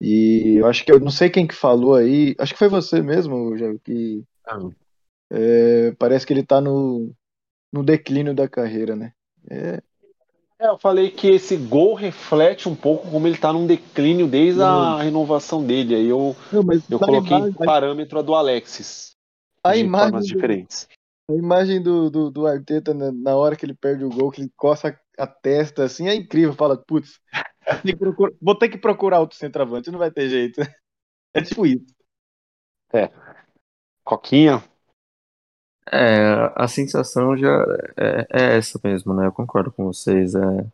E 0.00 0.56
eu 0.60 0.66
acho 0.66 0.84
que 0.84 0.92
eu 0.92 1.00
não 1.00 1.10
sei 1.10 1.28
quem 1.28 1.46
que 1.46 1.54
falou 1.54 1.94
aí, 1.94 2.34
acho 2.38 2.52
que 2.52 2.58
foi 2.58 2.68
você 2.68 3.02
mesmo, 3.02 3.56
já 3.56 3.66
que 3.80 4.24
ah. 4.46 4.70
é, 5.30 5.92
parece 5.92 6.24
que 6.24 6.32
ele 6.32 6.44
tá 6.44 6.60
no, 6.60 7.12
no 7.72 7.82
declínio 7.82 8.32
da 8.34 8.48
carreira, 8.48 8.94
né? 8.94 9.12
É, 9.50 9.82
é, 10.60 10.68
eu 10.68 10.78
falei 10.78 11.10
que 11.10 11.28
esse 11.28 11.56
gol 11.56 11.94
reflete 11.94 12.68
um 12.68 12.74
pouco 12.74 13.08
como 13.10 13.26
ele 13.26 13.36
está 13.36 13.52
num 13.52 13.66
declínio 13.66 14.26
desde 14.26 14.60
a 14.60 15.00
renovação 15.00 15.64
dele. 15.64 15.94
Aí 15.94 16.08
eu, 16.08 16.34
Não, 16.52 16.64
eu 16.90 16.98
coloquei 16.98 17.36
imagem, 17.36 17.52
parâmetro 17.52 18.18
a 18.18 18.22
do 18.22 18.34
Alexis. 18.34 19.12
A 19.62 19.74
de 19.74 19.80
imagem 19.80 20.10
formas 20.10 20.26
do, 20.26 20.34
diferentes. 20.34 20.88
A 21.30 21.34
imagem 21.34 21.80
do, 21.80 22.10
do, 22.10 22.30
do 22.30 22.46
Arteta 22.46 22.92
na, 22.92 23.12
na, 23.12 23.36
hora 23.36 23.54
que 23.54 23.64
ele 23.64 23.74
perde 23.74 24.04
o 24.04 24.08
gol, 24.08 24.32
que 24.32 24.40
ele 24.40 24.52
coça 24.56 24.98
a 25.16 25.26
testa 25.26 25.84
assim, 25.84 26.08
é 26.08 26.14
incrível. 26.14 26.54
Fala, 26.54 26.76
putz, 26.76 27.20
vou 28.40 28.54
ter 28.56 28.68
que 28.68 28.78
procurar 28.78 29.20
outro 29.20 29.36
centroavante, 29.36 29.90
não 29.90 29.98
vai 29.98 30.10
ter 30.10 30.28
jeito. 30.28 30.60
É 31.34 31.42
tipo 31.42 31.66
isso. 31.66 31.84
É. 32.90 33.10
Coquinha. 34.02 34.64
É, 35.92 36.52
a 36.54 36.68
sensação 36.68 37.36
já 37.36 37.64
é, 37.96 38.26
é, 38.30 38.56
essa 38.56 38.80
mesmo, 38.82 39.14
né? 39.14 39.26
Eu 39.26 39.32
concordo 39.32 39.70
com 39.72 39.84
vocês. 39.84 40.34
É... 40.34 40.66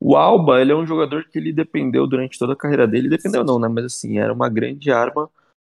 O 0.00 0.16
Alba, 0.16 0.60
ele 0.60 0.72
é 0.72 0.76
um 0.76 0.86
jogador 0.86 1.24
que 1.24 1.38
ele 1.38 1.52
dependeu 1.52 2.06
durante 2.06 2.38
toda 2.38 2.52
a 2.52 2.56
carreira 2.56 2.86
dele, 2.86 3.08
dependeu 3.08 3.44
não, 3.44 3.58
né? 3.58 3.68
Mas 3.68 3.86
assim, 3.86 4.18
era 4.18 4.32
uma 4.32 4.48
grande 4.48 4.90
arma 4.90 5.28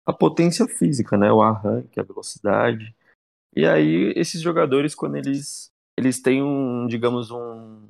a 0.05 0.11
potência 0.11 0.67
física, 0.67 1.17
né? 1.17 1.31
O 1.31 1.41
arranque, 1.41 1.99
a 1.99 2.03
velocidade. 2.03 2.93
E 3.55 3.65
aí, 3.65 4.13
esses 4.15 4.41
jogadores, 4.41 4.95
quando 4.95 5.15
eles, 5.15 5.71
eles 5.97 6.21
têm 6.21 6.43
um, 6.43 6.87
digamos, 6.87 7.31
um, 7.31 7.87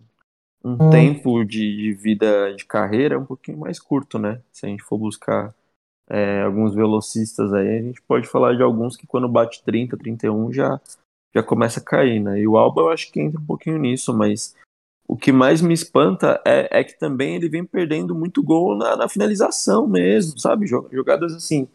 um 0.63 0.73
hum. 0.73 0.89
tempo 0.89 1.43
de, 1.43 1.75
de, 1.75 1.93
vida 1.93 2.53
de 2.55 2.65
carreira 2.65 3.19
um 3.19 3.25
pouquinho 3.25 3.57
mais 3.57 3.79
curto, 3.79 4.19
né? 4.19 4.41
Se 4.51 4.65
a 4.65 4.69
gente 4.69 4.83
for 4.83 4.97
buscar 4.97 5.53
é, 6.09 6.41
alguns 6.41 6.75
velocistas 6.75 7.53
aí, 7.53 7.79
a 7.79 7.81
gente 7.81 8.01
pode 8.01 8.27
falar 8.27 8.55
de 8.55 8.63
alguns 8.63 8.97
que 8.97 9.07
quando 9.07 9.27
bate 9.27 9.63
30, 9.63 9.97
31 9.97 10.51
já, 10.51 10.79
já 11.33 11.41
começa 11.41 11.79
a 11.79 11.83
cair, 11.83 12.19
né? 12.19 12.39
E 12.39 12.47
o 12.47 12.57
Alba 12.57 12.81
eu 12.81 12.89
acho 12.89 13.11
que 13.11 13.21
entra 13.21 13.39
um 13.39 13.45
pouquinho 13.45 13.77
nisso, 13.77 14.13
mas 14.13 14.55
o 15.07 15.17
que 15.17 15.31
mais 15.31 15.61
me 15.61 15.73
espanta 15.73 16.41
é, 16.45 16.79
é 16.79 16.83
que 16.83 16.97
também 16.97 17.35
ele 17.35 17.49
vem 17.49 17.65
perdendo 17.65 18.15
muito 18.15 18.41
gol 18.41 18.77
na, 18.77 18.95
na 18.95 19.09
finalização 19.09 19.87
mesmo, 19.87 20.39
sabe? 20.39 20.67
Jogadas 20.67 21.33
assim, 21.33 21.67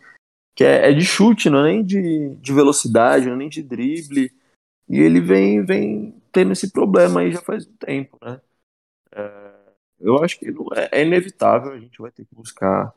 que 0.54 0.64
é, 0.64 0.90
é, 0.90 0.92
de 0.92 1.04
chute, 1.04 1.48
não 1.48 1.60
é 1.60 1.72
nem 1.72 1.84
de, 1.84 2.34
de 2.36 2.52
velocidade, 2.52 3.26
não 3.26 3.34
é 3.34 3.36
nem 3.36 3.48
de 3.48 3.62
drible. 3.62 4.32
E 4.88 4.98
ele 4.98 5.20
vem, 5.20 5.64
vem 5.64 6.14
tendo 6.32 6.52
esse 6.52 6.72
problema 6.72 7.20
aí 7.20 7.30
já 7.30 7.40
faz 7.40 7.66
um 7.66 7.76
tempo, 7.76 8.18
né? 8.22 8.40
É, 9.12 9.54
eu 10.00 10.22
acho 10.22 10.38
que 10.38 10.48
é, 10.74 11.00
é, 11.00 11.06
inevitável, 11.06 11.72
a 11.72 11.78
gente 11.78 12.00
vai 12.00 12.10
ter 12.10 12.24
que 12.24 12.34
buscar 12.34 12.92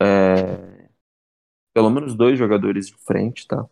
é, 0.00 0.88
pelo 1.74 1.90
menos 1.90 2.14
dois 2.14 2.38
jogadores 2.38 2.88
de 2.88 2.94
frente, 2.98 3.46
tá? 3.46 3.66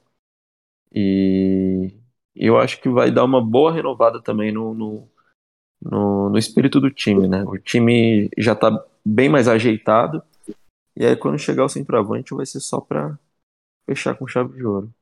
E 0.92 1.92
eu 2.35 2.59
acho 2.59 2.80
que 2.80 2.88
vai 2.88 3.11
dar 3.11 3.25
uma 3.25 3.42
boa 3.45 3.73
renovada 3.73 4.23
também 4.23 4.52
no, 4.52 4.75
no, 4.75 5.09
no, 5.83 6.30
no 6.30 6.38
espírito 6.38 6.80
do 6.80 6.90
time, 6.90 7.28
né? 7.28 7.45
O 7.45 7.59
time 7.59 8.30
já 8.38 8.54
tá 8.54 8.85
bem 9.04 9.28
mais 9.28 9.49
ajeitado 9.49 10.23
e 10.97 11.06
aí 11.06 11.16
quando 11.16 11.38
chegar 11.38 11.64
o 11.64 11.68
centroavante 11.68 12.35
vai 12.35 12.47
ser 12.47 12.61
só 12.61 12.80
para 12.80 13.18
fechar 13.87 14.16
com 14.16 14.26
chave 14.28 14.56
de 14.56 14.64
ouro. 14.66 14.92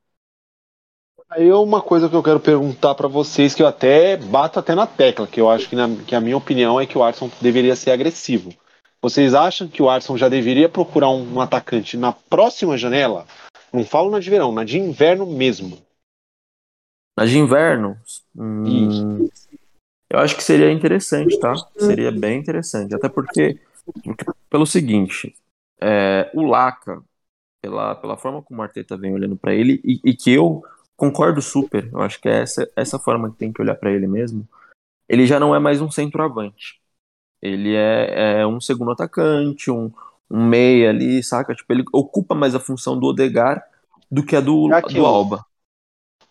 Aí 1.30 1.48
é 1.48 1.54
uma 1.54 1.82
coisa 1.82 2.08
que 2.08 2.14
eu 2.16 2.22
quero 2.22 2.40
perguntar 2.40 2.94
para 2.94 3.08
vocês 3.08 3.54
que 3.54 3.62
eu 3.62 3.66
até 3.66 4.16
bato 4.16 4.58
até 4.58 4.74
na 4.74 4.86
tecla, 4.86 5.26
que 5.26 5.40
eu 5.40 5.50
acho 5.50 5.68
que, 5.68 5.76
na, 5.76 5.88
que 6.06 6.14
a 6.14 6.20
minha 6.20 6.36
opinião 6.36 6.80
é 6.80 6.86
que 6.86 6.96
o 6.96 7.02
Arson 7.02 7.30
deveria 7.40 7.76
ser 7.76 7.90
agressivo. 7.90 8.54
Vocês 9.04 9.34
acham 9.34 9.68
que 9.68 9.82
o 9.82 9.90
Arson 9.90 10.16
já 10.16 10.30
deveria 10.30 10.66
procurar 10.66 11.10
um, 11.10 11.34
um 11.34 11.38
atacante 11.38 11.94
na 11.94 12.10
próxima 12.10 12.78
janela? 12.78 13.26
Não 13.70 13.84
falo 13.84 14.10
na 14.10 14.18
de 14.18 14.30
verão, 14.30 14.50
na 14.50 14.64
de 14.64 14.78
inverno 14.78 15.26
mesmo. 15.26 15.76
Na 17.14 17.26
de 17.26 17.36
inverno? 17.36 17.98
Hum, 18.34 19.28
eu 20.08 20.18
acho 20.18 20.34
que 20.34 20.42
seria 20.42 20.72
interessante, 20.72 21.38
tá? 21.38 21.54
Seria 21.78 22.10
bem 22.10 22.38
interessante. 22.38 22.94
Até 22.94 23.10
porque, 23.10 23.60
pelo 24.48 24.64
seguinte, 24.64 25.34
é, 25.78 26.30
o 26.32 26.40
Laca, 26.40 27.02
pela, 27.60 27.94
pela 27.96 28.16
forma 28.16 28.40
como 28.40 28.60
o 28.60 28.62
Arteta 28.62 28.96
vem 28.96 29.12
olhando 29.12 29.36
para 29.36 29.54
ele, 29.54 29.82
e, 29.84 30.00
e, 30.02 30.16
que 30.16 30.32
eu 30.32 30.64
concordo 30.96 31.42
super, 31.42 31.90
eu 31.92 32.00
acho 32.00 32.18
que 32.18 32.26
é 32.30 32.40
essa, 32.40 32.72
essa 32.74 32.98
forma 32.98 33.30
que 33.30 33.36
tem 33.36 33.52
que 33.52 33.60
olhar 33.60 33.74
para 33.74 33.92
ele 33.92 34.06
mesmo, 34.06 34.48
ele 35.06 35.26
já 35.26 35.38
não 35.38 35.54
é 35.54 35.58
mais 35.58 35.82
um 35.82 35.90
centroavante. 35.90 36.82
Ele 37.44 37.74
é, 37.74 38.40
é 38.40 38.46
um 38.46 38.58
segundo 38.58 38.90
atacante, 38.90 39.70
um, 39.70 39.92
um 40.30 40.48
meia 40.48 40.88
ali, 40.88 41.22
saca? 41.22 41.54
Tipo, 41.54 41.72
ele 41.74 41.84
ocupa 41.92 42.34
mais 42.34 42.54
a 42.54 42.60
função 42.60 42.98
do 42.98 43.06
Odegar 43.06 43.62
do 44.10 44.24
que 44.24 44.34
a 44.34 44.40
do, 44.40 44.68
do 44.68 45.06
Alba. 45.06 45.44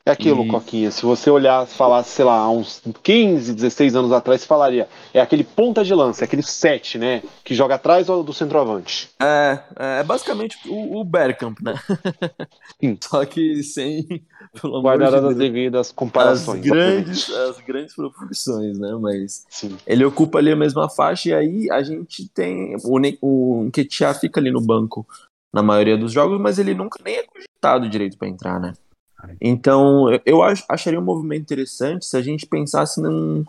É 0.05 0.11
aquilo, 0.11 0.43
e... 0.43 0.47
Coquinha. 0.49 0.91
Se 0.91 1.01
você 1.03 1.29
olhar, 1.29 1.65
falasse, 1.65 2.09
sei 2.09 2.25
lá, 2.25 2.35
há 2.35 2.49
uns 2.49 2.81
15, 3.01 3.53
16 3.53 3.95
anos 3.95 4.11
atrás, 4.11 4.41
você 4.41 4.47
falaria. 4.47 4.87
É 5.13 5.21
aquele 5.21 5.45
ponta 5.45 5.81
de 5.81 5.93
lança, 5.93 6.23
é 6.23 6.25
aquele 6.25 6.43
7, 6.43 6.97
né? 6.97 7.23
Que 7.41 7.55
joga 7.55 7.75
atrás 7.75 8.07
do 8.07 8.33
centroavante. 8.33 9.09
É, 9.21 9.59
é, 9.79 9.99
é 9.99 10.03
basicamente 10.03 10.57
o, 10.67 10.99
o 10.99 11.05
Bergkamp, 11.05 11.57
né? 11.61 11.75
Sim. 12.81 12.97
Só 13.01 13.23
que 13.25 13.63
sem. 13.63 14.25
Pelo 14.61 14.81
Guardadas 14.81 15.21
de 15.21 15.27
as 15.29 15.35
devidas 15.37 15.91
comparações. 15.91 16.59
As 16.59 16.65
grandes, 16.65 17.29
as 17.29 17.59
grandes 17.61 17.95
proporções, 17.95 18.77
né? 18.77 18.97
Mas 18.99 19.45
Sim. 19.49 19.77
ele 19.87 20.03
ocupa 20.03 20.37
ali 20.37 20.51
a 20.51 20.55
mesma 20.55 20.89
faixa 20.89 21.29
e 21.29 21.33
aí 21.33 21.71
a 21.71 21.81
gente 21.81 22.27
tem. 22.27 22.75
O, 22.83 22.99
o 23.21 23.63
Nketiah 23.63 24.13
fica 24.13 24.41
ali 24.41 24.51
no 24.51 24.59
banco 24.59 25.07
na 25.53 25.63
maioria 25.63 25.97
dos 25.97 26.11
jogos, 26.11 26.41
mas 26.41 26.59
ele 26.59 26.73
nunca 26.73 26.99
nem 27.05 27.15
é 27.15 27.23
cogitado 27.23 27.87
direito 27.87 28.17
para 28.17 28.27
entrar, 28.27 28.59
né? 28.59 28.73
Então, 29.39 30.07
eu 30.25 30.41
acharia 30.43 30.99
um 30.99 31.03
movimento 31.03 31.41
interessante 31.41 32.05
se 32.05 32.17
a 32.17 32.21
gente 32.21 32.45
pensasse 32.45 33.01
num, 33.01 33.45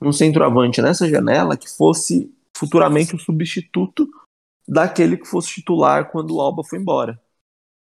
num 0.00 0.12
centroavante 0.12 0.80
nessa 0.80 1.08
janela 1.08 1.56
que 1.56 1.68
fosse 1.68 2.32
futuramente 2.56 3.14
o 3.14 3.18
substituto 3.18 4.08
daquele 4.66 5.16
que 5.16 5.26
fosse 5.26 5.54
titular 5.54 6.10
quando 6.10 6.36
o 6.36 6.40
Alba 6.40 6.62
foi 6.64 6.78
embora. 6.78 7.20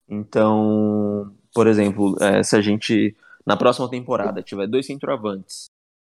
Então, 0.09 1.35
por 1.55 1.67
exemplo, 1.67 2.17
é, 2.21 2.43
se 2.43 2.57
a 2.57 2.61
gente 2.61 3.17
na 3.45 3.57
próxima 3.57 3.89
temporada 3.89 4.43
tiver 4.43 4.67
dois 4.67 4.87
centroavantes 4.87 5.67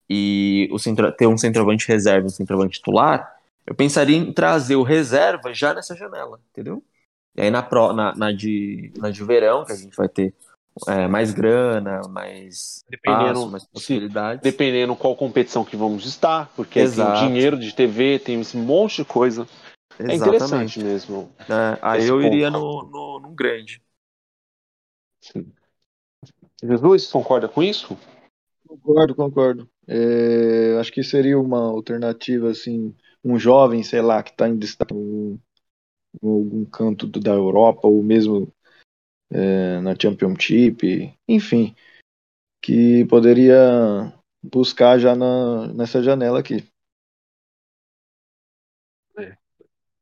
e 0.08 0.68
o 0.72 0.78
centro, 0.78 1.10
ter 1.12 1.26
um 1.26 1.38
centroavante 1.38 1.88
reserva 1.88 2.26
e 2.26 2.30
um 2.30 2.30
centroavante 2.30 2.78
titular, 2.78 3.36
eu 3.66 3.74
pensaria 3.74 4.16
em 4.16 4.32
trazer 4.32 4.76
o 4.76 4.82
reserva 4.82 5.54
já 5.54 5.72
nessa 5.72 5.96
janela, 5.96 6.40
entendeu? 6.50 6.82
E 7.34 7.40
aí 7.40 7.50
na, 7.50 7.62
pro, 7.62 7.92
na, 7.92 8.14
na, 8.14 8.32
de, 8.32 8.92
na 8.96 9.10
de 9.10 9.24
verão, 9.24 9.64
que 9.64 9.72
a 9.72 9.76
gente 9.76 9.96
vai 9.96 10.08
ter 10.08 10.34
é, 10.88 11.06
mais 11.06 11.32
grana, 11.32 12.00
mais 12.08 12.84
dependendo, 12.88 13.34
passo, 13.34 13.50
mais 13.50 13.66
possibilidades. 13.66 14.42
Dependendo 14.42 14.96
qual 14.96 15.16
competição 15.16 15.64
que 15.64 15.76
vamos 15.76 16.06
estar, 16.06 16.50
porque 16.56 16.80
Exato. 16.80 17.20
tem 17.20 17.28
dinheiro 17.28 17.58
de 17.58 17.74
TV, 17.74 18.18
tem 18.18 18.40
esse 18.40 18.56
monte 18.56 18.96
de 18.96 19.04
coisa. 19.04 19.46
Exatamente. 19.98 20.12
É 20.12 20.16
interessante 20.16 20.80
mesmo. 20.82 21.30
É, 21.40 21.78
aí 21.82 22.06
eu 22.06 22.16
ponto. 22.16 22.26
iria 22.26 22.50
no, 22.50 22.82
no, 22.84 23.20
no 23.20 23.30
grande. 23.34 23.82
Sim. 25.20 25.52
Jesus, 26.62 27.10
concorda 27.10 27.48
com 27.48 27.62
isso? 27.62 27.96
Concordo, 28.66 29.14
concordo. 29.14 29.70
É, 29.86 30.76
acho 30.80 30.92
que 30.92 31.02
seria 31.02 31.38
uma 31.38 31.58
alternativa, 31.58 32.50
assim, 32.50 32.94
um 33.22 33.38
jovem, 33.38 33.82
sei 33.82 34.00
lá, 34.00 34.22
que 34.22 34.30
está 34.30 34.48
em 34.48 34.56
destaque 34.56 34.94
em 34.94 35.38
algum 36.22 36.64
canto 36.64 37.06
da 37.06 37.32
Europa, 37.32 37.86
ou 37.86 38.02
mesmo 38.02 38.52
é, 39.32 39.80
na 39.80 39.96
Championship, 39.98 41.14
enfim, 41.26 41.74
que 42.62 43.04
poderia 43.06 44.12
buscar 44.42 44.98
já 44.98 45.14
na, 45.14 45.68
nessa 45.68 46.02
janela 46.02 46.40
aqui. 46.40 46.64
É. 49.18 49.36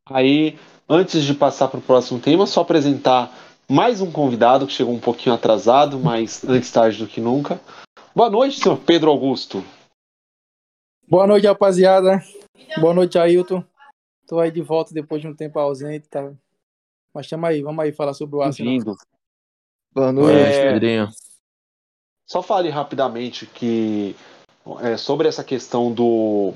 Aí, 0.06 0.58
antes 0.88 1.22
de 1.22 1.34
passar 1.34 1.68
para 1.68 1.78
o 1.78 1.82
próximo 1.82 2.20
tema, 2.20 2.46
só 2.46 2.62
apresentar 2.62 3.32
mais 3.68 4.00
um 4.00 4.10
convidado 4.10 4.66
que 4.66 4.72
chegou 4.72 4.92
um 4.92 5.00
pouquinho 5.00 5.34
atrasado, 5.34 5.98
mas 5.98 6.44
antes 6.44 6.72
tarde 6.72 6.98
do 6.98 7.06
que 7.06 7.20
nunca. 7.20 7.60
Boa 8.14 8.28
noite, 8.28 8.58
senhor 8.58 8.78
Pedro 8.78 9.10
Augusto. 9.10 9.62
Boa 11.06 11.26
noite, 11.26 11.46
rapaziada. 11.46 12.20
Boa 12.80 12.94
noite, 12.94 13.18
Ailton. 13.18 13.64
Estou 14.22 14.40
aí 14.40 14.50
de 14.50 14.62
volta 14.62 14.92
depois 14.92 15.20
de 15.20 15.28
um 15.28 15.34
tempo 15.34 15.58
ausente, 15.58 16.08
tá? 16.08 16.32
Mas 17.14 17.26
chama 17.26 17.48
aí, 17.48 17.62
vamos 17.62 17.84
aí 17.84 17.92
falar 17.92 18.14
sobre 18.14 18.36
o 18.36 18.42
Arsenal. 18.42 18.96
Boa 19.92 20.12
noite, 20.12 20.38
é... 20.38 20.72
Pedrinho. 20.72 21.08
Só 22.26 22.42
fale 22.42 22.70
rapidamente 22.70 23.44
que 23.44 24.14
é, 24.82 24.96
sobre 24.96 25.26
essa 25.26 25.42
questão 25.42 25.92
do, 25.92 26.54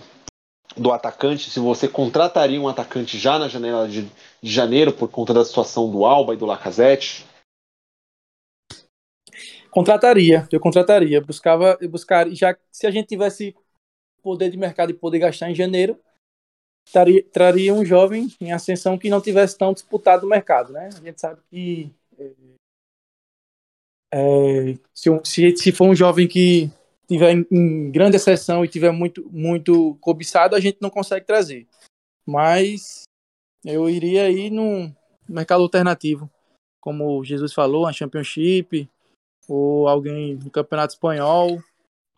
do 0.76 0.92
atacante, 0.92 1.50
se 1.50 1.58
você 1.58 1.88
contrataria 1.88 2.60
um 2.60 2.68
atacante 2.68 3.18
já 3.18 3.38
na 3.38 3.48
janela 3.48 3.88
de, 3.88 4.02
de 4.40 4.52
janeiro 4.52 4.92
por 4.92 5.10
conta 5.10 5.34
da 5.34 5.44
situação 5.44 5.90
do 5.90 6.04
Alba 6.04 6.34
e 6.34 6.36
do 6.36 6.46
Lacazette? 6.46 7.26
Contrataria, 9.68 10.46
eu 10.52 10.60
contrataria. 10.60 11.20
Buscava, 11.20 11.76
eu 11.80 11.88
buscaria, 11.88 12.34
já 12.36 12.56
se 12.70 12.86
a 12.86 12.90
gente 12.92 13.08
tivesse 13.08 13.56
poder 14.22 14.50
de 14.50 14.56
mercado 14.56 14.90
e 14.90 14.94
poder 14.94 15.18
gastar 15.18 15.50
em 15.50 15.54
janeiro, 15.56 15.98
traria, 16.92 17.24
traria 17.32 17.74
um 17.74 17.84
jovem 17.84 18.28
em 18.40 18.52
ascensão 18.52 18.96
que 18.96 19.10
não 19.10 19.20
tivesse 19.20 19.58
tão 19.58 19.72
disputado 19.72 20.24
o 20.24 20.28
mercado, 20.28 20.72
né? 20.72 20.90
A 20.96 21.00
gente 21.00 21.20
sabe 21.20 21.40
que 21.50 21.92
é, 24.16 24.78
se, 24.94 25.10
se, 25.24 25.56
se, 25.56 25.72
for 25.72 25.88
um 25.88 25.94
jovem 25.94 26.28
que 26.28 26.70
tiver 27.08 27.32
em, 27.32 27.46
em, 27.50 27.90
grande 27.90 28.14
exceção 28.14 28.64
e 28.64 28.68
tiver 28.68 28.92
muito, 28.92 29.28
muito 29.28 29.98
cobiçado, 30.00 30.54
a 30.54 30.60
gente 30.60 30.78
não 30.80 30.88
consegue 30.88 31.26
trazer. 31.26 31.66
Mas 32.24 33.02
eu 33.64 33.90
iria 33.90 34.22
aí 34.22 34.50
no 34.50 34.94
mercado 35.28 35.64
alternativo, 35.64 36.30
como 36.80 37.24
Jesus 37.24 37.52
falou, 37.52 37.86
a 37.86 37.92
Championship, 37.92 38.88
ou 39.48 39.88
alguém 39.88 40.36
no 40.36 40.50
Campeonato 40.50 40.94
Espanhol. 40.94 41.60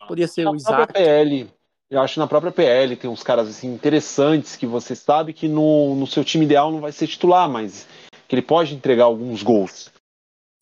Podia 0.07 0.29
ser 0.29 0.45
na 0.45 0.51
o 0.51 0.57
Isaac. 0.57 0.93
PL, 0.93 1.49
eu 1.91 2.01
acho 2.03 2.15
que 2.15 2.21
na 2.21 2.27
própria 2.27 2.53
PL 2.53 2.95
tem 2.95 3.09
uns 3.09 3.23
caras 3.23 3.49
assim, 3.49 3.73
interessantes 3.73 4.55
que 4.55 4.67
você 4.67 4.95
sabe 4.95 5.33
que 5.33 5.49
no, 5.49 5.95
no 5.95 6.07
seu 6.07 6.23
time 6.23 6.45
ideal 6.45 6.71
não 6.71 6.81
vai 6.81 6.93
ser 6.93 7.07
titular, 7.07 7.49
mas 7.49 7.89
que 8.29 8.35
ele 8.35 8.43
pode 8.43 8.75
entregar 8.75 9.05
alguns 9.05 9.43
gols. 9.43 9.91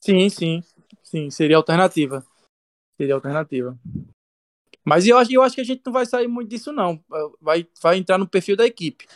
Sim, 0.00 0.28
sim. 0.28 0.62
Sim, 1.14 1.30
seria 1.30 1.56
alternativa. 1.56 2.26
Seria 2.97 3.14
alternativa. 3.14 3.78
Mas 4.85 5.06
eu 5.06 5.16
acho, 5.16 5.33
eu 5.33 5.42
acho 5.42 5.54
que 5.54 5.61
a 5.61 5.64
gente 5.64 5.80
não 5.87 5.92
vai 5.92 6.04
sair 6.04 6.26
muito 6.26 6.49
disso, 6.49 6.73
não. 6.73 7.00
Vai, 7.40 7.68
vai 7.80 7.99
entrar 7.99 8.18
no 8.18 8.26
perfil 8.26 8.56
da 8.56 8.66
equipe. 8.66 9.06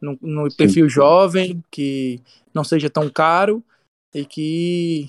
No, 0.00 0.16
no 0.22 0.56
perfil 0.56 0.88
jovem, 0.88 1.60
que 1.68 2.20
não 2.54 2.62
seja 2.62 2.88
tão 2.88 3.10
caro 3.10 3.64
e 4.14 4.24
que 4.24 5.08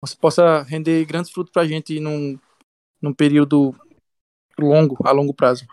você 0.00 0.16
possa 0.16 0.62
render 0.62 1.04
grandes 1.06 1.32
frutos 1.32 1.52
para 1.52 1.62
a 1.62 1.66
gente 1.66 1.98
num, 1.98 2.38
num 3.02 3.12
período 3.12 3.74
longo, 4.56 4.96
a 5.04 5.10
longo 5.10 5.34
prazo. 5.34 5.66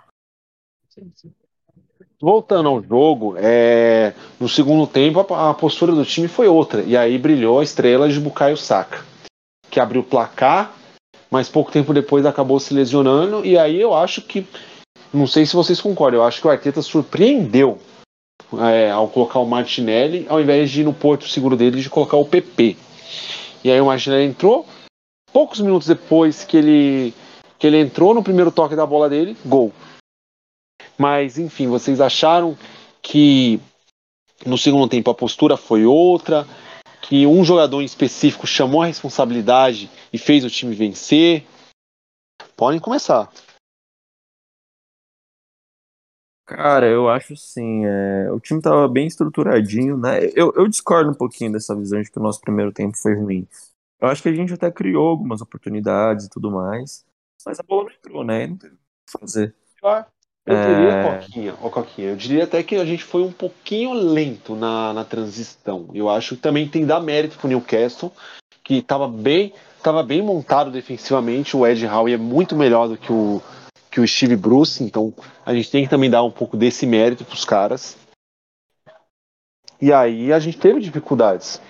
Voltando 2.19 2.69
ao 2.69 2.81
jogo, 2.81 3.35
é, 3.37 4.15
no 4.39 4.49
segundo 4.49 4.87
tempo 4.87 5.19
a, 5.19 5.51
a, 5.51 5.53
postura 5.53 5.93
do 5.93 6.03
time 6.03 6.27
foi 6.27 6.47
outra. 6.47 6.81
E 6.81 6.97
aí 6.97 7.19
brilhou 7.19 7.59
a 7.59 7.63
estrela 7.63 8.09
de 8.09 8.19
Bukayo 8.19 8.57
Saka, 8.57 9.05
que 9.77 9.79
abriu 9.79 10.01
o 10.01 10.03
placar 10.03 10.73
mas 11.29 11.49
pouco 11.49 11.71
tempo 11.71 11.93
depois 11.93 12.25
acabou 12.25 12.59
se 12.59 12.73
lesionando. 12.73 13.45
E 13.45 13.57
aí 13.57 13.79
eu 13.79 13.93
acho 13.93 14.21
que, 14.21 14.47
não 15.13 15.27
sei 15.27 15.45
se 15.45 15.55
vocês 15.55 15.79
concordam, 15.79 16.21
eu 16.21 16.25
acho 16.25 16.41
que 16.41 16.47
o 16.47 16.49
Arteta 16.49 16.81
surpreendeu 16.81 17.79
é, 18.59 18.89
ao 18.89 19.07
colocar 19.09 19.39
o 19.39 19.45
Martinelli, 19.45 20.25
ao 20.29 20.41
invés 20.41 20.71
de 20.71 20.81
ir 20.81 20.83
no 20.83 20.93
porto 20.93 21.27
seguro 21.27 21.55
dele 21.55 21.81
de 21.81 21.89
colocar 21.89 22.17
o 22.17 22.25
PP. 22.25 22.77
E 23.63 23.71
aí 23.71 23.79
o 23.81 23.85
Martinelli 23.85 24.25
entrou, 24.25 24.65
poucos 25.33 25.59
minutos 25.59 25.87
depois 25.87 26.43
que 26.43 26.57
ele, 26.57 27.13
que 27.59 27.67
ele 27.67 27.79
entrou 27.79 28.13
no 28.13 28.23
primeiro 28.23 28.51
toque 28.51 28.75
da 28.75 28.85
bola 28.85 29.09
dele, 29.09 29.35
gol. 29.45 29.73
Mas 30.97 31.37
enfim, 31.37 31.67
vocês 31.67 31.99
acharam 31.99 32.57
que 33.01 33.59
no 34.45 34.57
segundo 34.57 34.87
tempo 34.87 35.11
a 35.11 35.15
postura 35.15 35.57
foi 35.57 35.85
outra? 35.85 36.47
Que 37.07 37.25
um 37.25 37.43
jogador 37.43 37.81
em 37.81 37.85
específico 37.85 38.45
chamou 38.45 38.81
a 38.81 38.85
responsabilidade 38.85 39.89
e 40.11 40.17
fez 40.17 40.43
o 40.43 40.49
time 40.49 40.75
vencer? 40.75 41.45
Podem 42.55 42.79
começar. 42.79 43.31
Cara, 46.45 46.87
eu 46.87 47.09
acho 47.09 47.35
sim. 47.35 47.85
É... 47.85 48.31
O 48.31 48.39
time 48.39 48.61
tava 48.61 48.87
bem 48.87 49.07
estruturadinho, 49.07 49.97
né? 49.97 50.25
Eu, 50.33 50.53
eu 50.55 50.67
discordo 50.67 51.11
um 51.11 51.13
pouquinho 51.13 51.51
dessa 51.51 51.75
visão 51.75 52.01
de 52.01 52.11
que 52.11 52.19
o 52.19 52.23
nosso 52.23 52.41
primeiro 52.41 52.71
tempo 52.71 52.97
foi 52.97 53.15
ruim. 53.15 53.47
Eu 53.99 54.07
acho 54.07 54.21
que 54.21 54.29
a 54.29 54.33
gente 54.33 54.53
até 54.53 54.71
criou 54.71 55.07
algumas 55.07 55.41
oportunidades 55.41 56.25
e 56.25 56.29
tudo 56.29 56.51
mais, 56.51 57.05
mas 57.45 57.59
a 57.59 57.63
bola 57.63 57.85
não 57.85 57.91
entrou, 57.91 58.23
né? 58.23 58.47
Não 58.47 58.57
teve 58.57 58.75
o 58.75 58.77
que 58.77 59.19
fazer. 59.19 59.55
Eu 60.47 60.55
diria, 60.55 60.91
é... 60.91 61.03
Coquinha, 61.03 61.55
oh, 61.61 61.69
Coquinha, 61.69 62.07
eu 62.07 62.15
diria 62.15 62.45
até 62.45 62.63
que 62.63 62.77
a 62.77 62.85
gente 62.85 63.03
foi 63.03 63.21
um 63.21 63.31
pouquinho 63.31 63.91
lento 63.91 64.55
na, 64.55 64.93
na 64.93 65.03
transição. 65.03 65.89
Eu 65.93 66.09
acho 66.09 66.35
que 66.35 66.41
também 66.41 66.69
tem 66.69 66.83
que 66.83 66.87
dar 66.87 67.01
mérito 67.01 67.37
pro 67.37 67.49
Newcastle, 67.49 68.13
que 68.63 68.75
estava 68.75 69.09
bem, 69.09 69.53
tava 69.83 70.01
bem 70.01 70.21
montado 70.21 70.71
defensivamente. 70.71 71.57
O 71.57 71.67
Ed 71.67 71.85
Howe 71.85 72.13
é 72.13 72.17
muito 72.17 72.55
melhor 72.55 72.87
do 72.87 72.95
que 72.95 73.11
o, 73.11 73.41
que 73.91 73.99
o 73.99 74.07
Steve 74.07 74.37
Bruce, 74.37 74.81
então 74.81 75.13
a 75.45 75.53
gente 75.53 75.69
tem 75.69 75.83
que 75.83 75.89
também 75.89 76.09
dar 76.09 76.23
um 76.23 76.31
pouco 76.31 76.55
desse 76.55 76.85
mérito 76.85 77.25
pros 77.25 77.43
caras. 77.43 77.97
E 79.81 79.91
aí 79.91 80.31
a 80.31 80.39
gente 80.39 80.57
teve 80.57 80.79
dificuldades. 80.79 81.61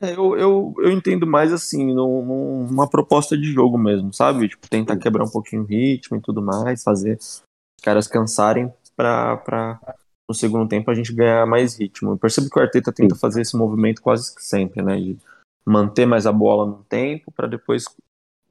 É, 0.00 0.12
eu, 0.12 0.36
eu, 0.36 0.74
eu 0.78 0.90
entendo 0.90 1.26
mais 1.26 1.52
assim, 1.52 1.92
numa 1.94 2.88
proposta 2.88 3.36
de 3.36 3.52
jogo 3.52 3.76
mesmo, 3.76 4.12
sabe? 4.12 4.48
Tipo, 4.48 4.68
tentar 4.68 4.96
quebrar 4.96 5.24
um 5.24 5.30
pouquinho 5.30 5.62
o 5.62 5.66
ritmo 5.66 6.16
e 6.16 6.20
tudo 6.20 6.42
mais, 6.42 6.82
fazer 6.82 7.16
os 7.16 7.42
caras 7.82 8.06
cansarem 8.06 8.72
pra, 8.96 9.36
pra 9.38 9.80
no 10.28 10.34
segundo 10.34 10.68
tempo 10.68 10.90
a 10.90 10.94
gente 10.94 11.12
ganhar 11.12 11.46
mais 11.46 11.78
ritmo. 11.78 12.12
Eu 12.12 12.18
percebo 12.18 12.48
que 12.48 12.58
o 12.58 12.62
Arteta 12.62 12.92
tenta 12.92 13.14
fazer 13.14 13.42
esse 13.42 13.56
movimento 13.56 14.00
quase 14.00 14.34
sempre, 14.38 14.82
né? 14.82 14.96
De 14.96 15.18
manter 15.66 16.06
mais 16.06 16.26
a 16.26 16.32
bola 16.32 16.66
no 16.66 16.84
tempo 16.84 17.32
para 17.32 17.46
depois 17.46 17.84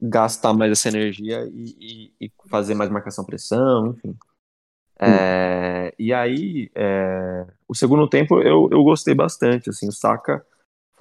gastar 0.00 0.52
mais 0.52 0.72
essa 0.72 0.88
energia 0.88 1.48
e, 1.52 2.12
e, 2.20 2.26
e 2.26 2.32
fazer 2.48 2.74
mais 2.74 2.90
marcação-pressão, 2.90 3.88
enfim. 3.88 4.16
É, 4.98 5.92
e 5.98 6.12
aí, 6.12 6.70
é, 6.74 7.46
o 7.66 7.74
segundo 7.74 8.08
tempo 8.08 8.40
eu, 8.40 8.68
eu 8.70 8.82
gostei 8.84 9.14
bastante, 9.14 9.68
assim, 9.68 9.88
o 9.88 9.92
Saka 9.92 10.44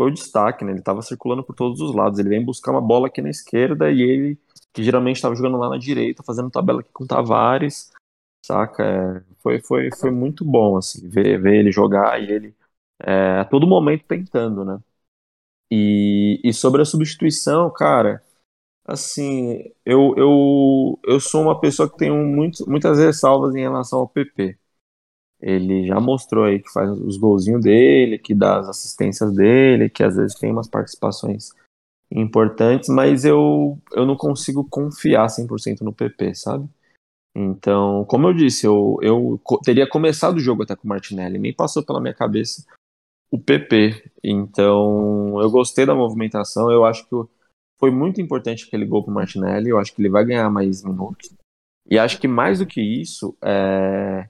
foi 0.04 0.12
o 0.12 0.14
destaque, 0.14 0.66
né? 0.66 0.72
Ele 0.72 0.80
estava 0.80 1.02
circulando 1.02 1.44
por 1.44 1.56
todos 1.56 1.80
os 1.82 1.96
lados. 1.96 2.20
Ele 2.20 2.30
vem 2.30 2.44
buscar 2.44 2.72
uma 2.72 2.82
bola 2.82 3.08
aqui 3.08 3.22
na 3.22 3.30
esquerda 3.30 3.92
e 3.92 4.02
ele, 4.02 4.40
que 4.74 4.84
geralmente 4.84 5.18
estava 5.18 5.36
jogando 5.36 5.58
lá 5.58 5.70
na 5.70 5.78
direita, 5.78 6.24
fazendo 6.24 6.50
tabela 6.50 6.82
aqui 6.82 6.90
com 6.92 7.08
Tavares, 7.08 7.92
saca? 8.46 8.84
É, 8.84 9.24
foi, 9.42 9.62
foi, 9.62 9.90
foi 9.98 10.12
muito 10.12 10.44
bom, 10.46 10.78
assim, 10.78 11.08
ver, 11.08 11.42
ver 11.42 11.60
ele 11.60 11.72
jogar 11.72 12.22
e 12.22 12.32
ele 12.32 12.56
é, 13.02 13.40
a 13.40 13.46
todo 13.46 13.68
momento 13.68 14.06
tentando, 14.06 14.66
né? 14.66 14.80
E, 15.72 16.42
e 16.44 16.54
sobre 16.54 16.82
a 16.82 16.86
substituição, 16.86 17.72
cara, 17.72 18.24
assim, 18.86 19.74
eu, 19.86 20.14
eu, 20.18 21.00
eu 21.06 21.20
sou 21.20 21.44
uma 21.44 21.60
pessoa 21.60 21.90
que 21.90 21.98
tem 21.98 22.12
muito, 22.12 22.70
muitas 22.70 23.00
ressalvas 23.00 23.56
em 23.56 23.62
relação 23.62 24.00
ao 24.00 24.10
PP. 24.10 24.58
Ele 25.46 25.86
já 25.86 26.00
mostrou 26.00 26.46
aí 26.46 26.60
que 26.60 26.72
faz 26.72 26.90
os 26.90 27.18
golzinhos 27.18 27.62
dele, 27.62 28.18
que 28.18 28.34
dá 28.34 28.60
as 28.60 28.70
assistências 28.70 29.36
dele, 29.36 29.90
que 29.90 30.02
às 30.02 30.16
vezes 30.16 30.40
tem 30.40 30.50
umas 30.50 30.70
participações 30.70 31.50
importantes, 32.10 32.88
mas 32.88 33.26
eu, 33.26 33.78
eu 33.92 34.06
não 34.06 34.16
consigo 34.16 34.64
confiar 34.64 35.28
100% 35.28 35.82
no 35.82 35.92
PP, 35.92 36.34
sabe? 36.34 36.70
Então, 37.36 38.06
como 38.06 38.28
eu 38.28 38.34
disse, 38.34 38.66
eu, 38.66 38.98
eu 39.02 39.42
teria 39.66 39.90
começado 39.90 40.38
o 40.38 40.40
jogo 40.40 40.64
até 40.64 40.78
com 40.78 40.86
o 40.86 40.90
Martinelli, 40.90 41.38
nem 41.38 41.54
passou 41.54 41.84
pela 41.84 42.00
minha 42.00 42.14
cabeça 42.14 42.64
o 43.30 43.38
PP. 43.38 44.12
Então, 44.24 45.42
eu 45.42 45.50
gostei 45.50 45.86
da 45.86 45.96
movimentação, 45.96 46.72
eu 46.72 46.86
acho 46.86 47.04
que 47.10 47.16
foi 47.80 47.92
muito 47.92 48.22
importante 48.22 48.66
aquele 48.66 48.86
gol 48.86 49.04
pro 49.04 49.14
Martinelli, 49.14 49.70
eu 49.70 49.78
acho 49.78 49.94
que 49.94 50.02
ele 50.02 50.10
vai 50.10 50.24
ganhar 50.24 50.50
mais 50.50 50.84
minutos. 50.84 51.34
E 51.90 52.00
acho 52.00 52.18
que 52.22 52.30
mais 52.30 52.60
do 52.60 52.66
que 52.66 52.80
isso, 52.80 53.36
é 53.44 54.30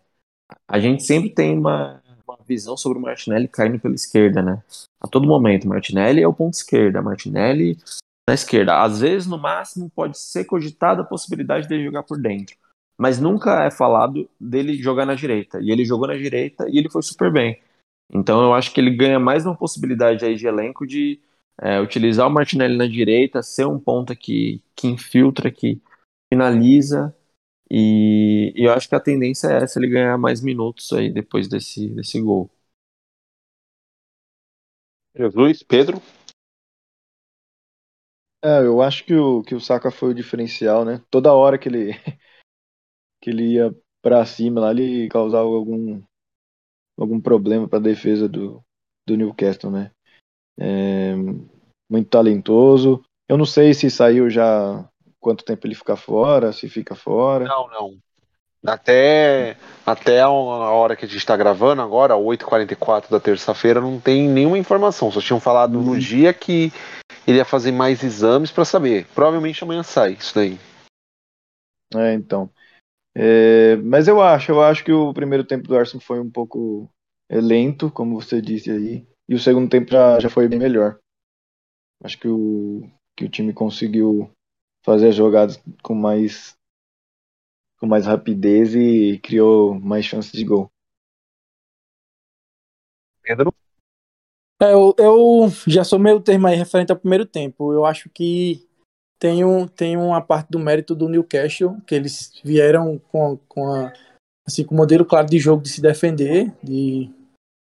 a 0.67 0.79
gente 0.79 1.03
sempre 1.03 1.29
tem 1.29 1.57
uma, 1.57 2.01
uma 2.27 2.37
visão 2.47 2.75
sobre 2.75 2.97
o 2.97 3.01
Martinelli 3.01 3.47
caindo 3.47 3.79
pela 3.79 3.95
esquerda, 3.95 4.41
né? 4.41 4.63
A 5.01 5.07
todo 5.07 5.27
momento, 5.27 5.67
Martinelli 5.67 6.21
é 6.21 6.27
o 6.27 6.33
ponto 6.33 6.53
esquerda, 6.53 7.01
Martinelli 7.01 7.77
na 8.27 8.33
esquerda. 8.33 8.81
Às 8.81 9.01
vezes, 9.01 9.27
no 9.27 9.37
máximo, 9.37 9.89
pode 9.89 10.17
ser 10.17 10.45
cogitada 10.45 11.01
a 11.01 11.05
possibilidade 11.05 11.67
dele 11.67 11.85
jogar 11.85 12.03
por 12.03 12.17
dentro, 12.19 12.55
mas 12.97 13.19
nunca 13.19 13.63
é 13.63 13.71
falado 13.71 14.29
dele 14.39 14.75
jogar 14.75 15.05
na 15.05 15.15
direita. 15.15 15.59
E 15.61 15.71
ele 15.71 15.85
jogou 15.85 16.07
na 16.07 16.15
direita 16.15 16.67
e 16.69 16.77
ele 16.77 16.89
foi 16.89 17.01
super 17.01 17.31
bem. 17.31 17.61
Então 18.13 18.41
eu 18.43 18.53
acho 18.53 18.73
que 18.73 18.79
ele 18.79 18.95
ganha 18.95 19.19
mais 19.19 19.45
uma 19.45 19.55
possibilidade 19.55 20.23
aí 20.23 20.35
de 20.35 20.47
elenco 20.47 20.85
de 20.85 21.19
é, 21.59 21.79
utilizar 21.79 22.27
o 22.27 22.31
Martinelli 22.31 22.77
na 22.77 22.87
direita, 22.87 23.41
ser 23.41 23.65
um 23.65 23.79
ponta 23.79 24.15
que, 24.15 24.61
que 24.75 24.87
infiltra, 24.87 25.51
que 25.51 25.81
finaliza 26.31 27.15
e, 27.75 28.53
e, 28.55 28.65
eu 28.65 28.71
acho 28.71 28.87
que 28.87 28.93
a 28.93 28.99
tendência 28.99 29.47
é 29.47 29.63
essa, 29.63 29.79
ele 29.79 29.89
ganhar 29.89 30.15
mais 30.15 30.41
minutos 30.41 30.93
aí 30.93 31.11
depois 31.11 31.47
desse, 31.47 31.89
desse 31.89 32.21
gol. 32.21 32.47
Jesus, 35.15 35.63
Pedro? 35.63 35.99
É, 38.43 38.59
eu 38.59 38.79
acho 38.79 39.03
que 39.03 39.15
o, 39.15 39.41
que 39.41 39.55
o 39.55 39.59
Saka 39.59 39.89
foi 39.89 40.11
o 40.11 40.13
diferencial, 40.13 40.85
né? 40.85 41.01
Toda 41.09 41.33
hora 41.33 41.57
que 41.57 41.67
ele, 41.67 41.93
que 43.19 43.31
ele 43.31 43.53
ia 43.53 43.75
para 44.03 44.23
cima 44.23 44.61
lá, 44.61 44.69
ele 44.69 45.09
causava 45.09 45.47
algum, 45.47 45.99
algum 46.95 47.19
problema 47.19 47.67
para 47.67 47.79
a 47.79 47.81
defesa 47.81 48.29
do, 48.29 48.63
do 49.07 49.17
Newcastle, 49.17 49.71
né? 49.71 49.91
É, 50.59 51.15
muito 51.89 52.09
talentoso. 52.09 53.03
Eu 53.27 53.35
não 53.35 53.45
sei 53.45 53.73
se 53.73 53.89
saiu 53.89 54.29
já 54.29 54.87
quanto 55.23 55.45
tempo 55.45 55.65
ele 55.65 55.73
fica 55.73 55.95
fora, 55.95 56.51
se 56.51 56.69
fica 56.69 56.93
fora. 56.93 57.45
Não, 57.45 57.67
não. 57.69 57.97
Até, 58.65 59.57
até 59.85 60.21
a 60.21 60.29
hora 60.29 60.95
que 60.95 61.03
a 61.03 61.07
gente 61.07 61.17
está 61.17 61.35
gravando 61.35 61.81
agora, 61.81 62.15
8h44 62.15 63.09
da 63.09 63.19
terça-feira, 63.19 63.81
não 63.81 63.99
tem 63.99 64.27
nenhuma 64.27 64.57
informação. 64.57 65.11
Só 65.11 65.19
tinham 65.19 65.39
falado 65.39 65.73
no 65.73 65.91
uhum. 65.91 65.99
dia 65.99 66.33
que 66.33 66.71
ele 67.27 67.37
ia 67.37 67.45
fazer 67.45 67.71
mais 67.71 68.03
exames 68.03 68.51
para 68.51 68.63
saber. 68.63 69.05
Provavelmente 69.13 69.63
amanhã 69.63 69.83
sai 69.83 70.13
isso 70.13 70.35
daí. 70.35 70.57
É, 71.95 72.13
então. 72.13 72.49
É, 73.15 73.75
mas 73.77 74.07
eu 74.07 74.21
acho, 74.21 74.51
eu 74.51 74.61
acho 74.61 74.83
que 74.83 74.91
o 74.91 75.13
primeiro 75.13 75.43
tempo 75.43 75.67
do 75.67 75.77
Arsenal 75.77 76.01
foi 76.01 76.19
um 76.19 76.29
pouco 76.29 76.89
é, 77.29 77.39
lento, 77.39 77.91
como 77.91 78.19
você 78.19 78.41
disse 78.41 78.71
aí. 78.71 79.05
E 79.27 79.35
o 79.35 79.39
segundo 79.39 79.69
tempo 79.69 79.91
já, 79.91 80.19
já 80.19 80.29
foi 80.29 80.47
bem 80.47 80.59
melhor. 80.59 80.97
Acho 82.01 82.17
que 82.17 82.27
o, 82.27 82.89
que 83.15 83.25
o 83.25 83.29
time 83.29 83.53
conseguiu 83.53 84.31
fazer 84.83 85.09
as 85.09 85.15
jogadas 85.15 85.61
com 85.81 85.95
mais 85.95 86.55
com 87.79 87.87
mais 87.87 88.05
rapidez 88.05 88.75
e 88.75 89.19
criou 89.19 89.73
mais 89.79 90.05
chances 90.05 90.31
de 90.31 90.45
gol. 90.45 90.69
Pedro? 93.21 93.53
É, 94.61 94.73
eu, 94.73 94.95
eu 94.97 95.49
já 95.67 95.83
sou 95.83 95.99
meio 95.99 96.21
termo 96.21 96.47
aí 96.47 96.55
referente 96.55 96.91
ao 96.91 96.97
primeiro 96.97 97.25
tempo. 97.25 97.73
Eu 97.73 97.85
acho 97.85 98.09
que 98.09 98.65
tem, 99.19 99.43
um, 99.43 99.67
tem 99.67 99.97
uma 99.97 100.21
parte 100.21 100.49
do 100.49 100.59
mérito 100.59 100.95
do 100.95 101.09
Newcastle, 101.09 101.79
que 101.87 101.95
eles 101.95 102.39
vieram 102.43 102.97
com, 102.97 103.37
com, 103.47 103.67
a, 103.73 103.93
assim, 104.45 104.63
com 104.63 104.75
o 104.75 104.77
modelo 104.77 105.05
claro 105.05 105.27
de 105.27 105.39
jogo 105.39 105.63
de 105.63 105.69
se 105.69 105.81
defender, 105.81 106.53
de 106.63 107.09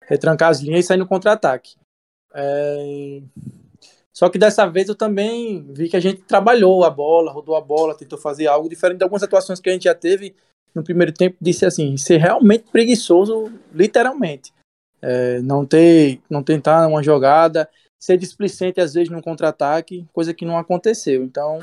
retrancar 0.04 0.49
as 0.49 0.60
linhas 0.60 0.86
e 0.86 0.88
sair 0.88 0.97
no 0.97 1.08
contra-ataque. 1.08 1.75
É, 2.34 3.21
Só 4.15 4.30
que 4.30 4.38
dessa 4.38 4.65
vez 4.65 4.88
eu 4.88 4.95
também 4.95 5.65
vi 5.73 5.89
que 5.89 5.97
a 5.97 5.99
gente 5.99 6.21
trabalhou 6.21 6.86
a 6.86 6.89
bola, 6.89 7.34
rodou 7.34 7.56
a 7.58 7.62
bola, 7.62 7.97
tentou 7.97 8.17
fazer 8.17 8.47
algo 8.47 8.69
diferente 8.69 8.99
de 8.99 9.04
algumas 9.04 9.23
atuações 9.23 9.60
que 9.60 9.69
a 9.69 9.73
gente 9.73 9.84
já 9.84 9.93
teve 9.93 10.34
no 10.73 10.84
primeiro 10.84 11.12
tempo. 11.12 11.36
Disse 11.41 11.65
assim, 11.65 11.97
ser 11.97 12.17
realmente 12.17 12.63
preguiçoso, 12.71 13.51
literalmente. 13.73 14.54
É, 15.01 15.41
não 15.41 15.65
ter, 15.65 16.21
não 16.30 16.41
tentar 16.41 16.88
uma 16.88 17.04
jogada, 17.04 17.69
ser 18.01 18.17
displicente 18.17 18.80
às 18.80 18.93
vezes 18.93 19.10
num 19.10 19.21
contra-ataque, 19.21 20.08
coisa 20.13 20.34
que 20.34 20.45
não 20.45 20.58
aconteceu. 20.58 21.21
Então, 21.21 21.60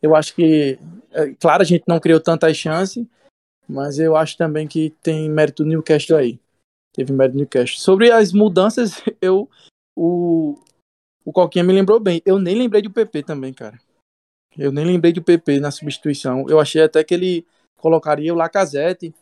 eu 0.00 0.16
acho 0.16 0.34
que, 0.34 0.78
é, 1.12 1.34
claro, 1.38 1.60
a 1.60 1.66
gente 1.66 1.84
não 1.86 2.00
criou 2.00 2.20
tantas 2.20 2.56
chances, 2.56 3.06
mas 3.68 3.98
eu 3.98 4.16
acho 4.16 4.38
também 4.38 4.66
que 4.66 4.94
tem 5.02 5.28
mérito 5.28 5.62
do 5.62 5.68
Newcastle 5.68 6.16
aí. 6.16 6.40
Teve 6.94 7.12
mérito 7.12 7.34
do 7.34 7.40
Newcastle. 7.40 7.78
Sobre 7.78 8.10
as 8.10 8.32
mudanças, 8.32 9.02
eu 9.20 9.48
o, 9.94 10.58
o 11.24 11.32
Coquinha 11.32 11.64
me 11.64 11.72
lembrou 11.72 12.00
bem. 12.00 12.22
Eu 12.24 12.38
nem 12.38 12.54
lembrei 12.54 12.82
do 12.82 12.90
PP 12.90 13.22
também, 13.22 13.52
cara. 13.52 13.78
Eu 14.56 14.70
nem 14.70 14.84
lembrei 14.84 15.12
do 15.12 15.22
PP 15.22 15.60
na 15.60 15.70
substituição. 15.70 16.46
Eu 16.48 16.60
achei 16.60 16.82
até 16.82 17.02
que 17.02 17.14
ele 17.14 17.46
colocaria 17.76 18.32
o 18.32 18.36
Lacazette 18.36 19.14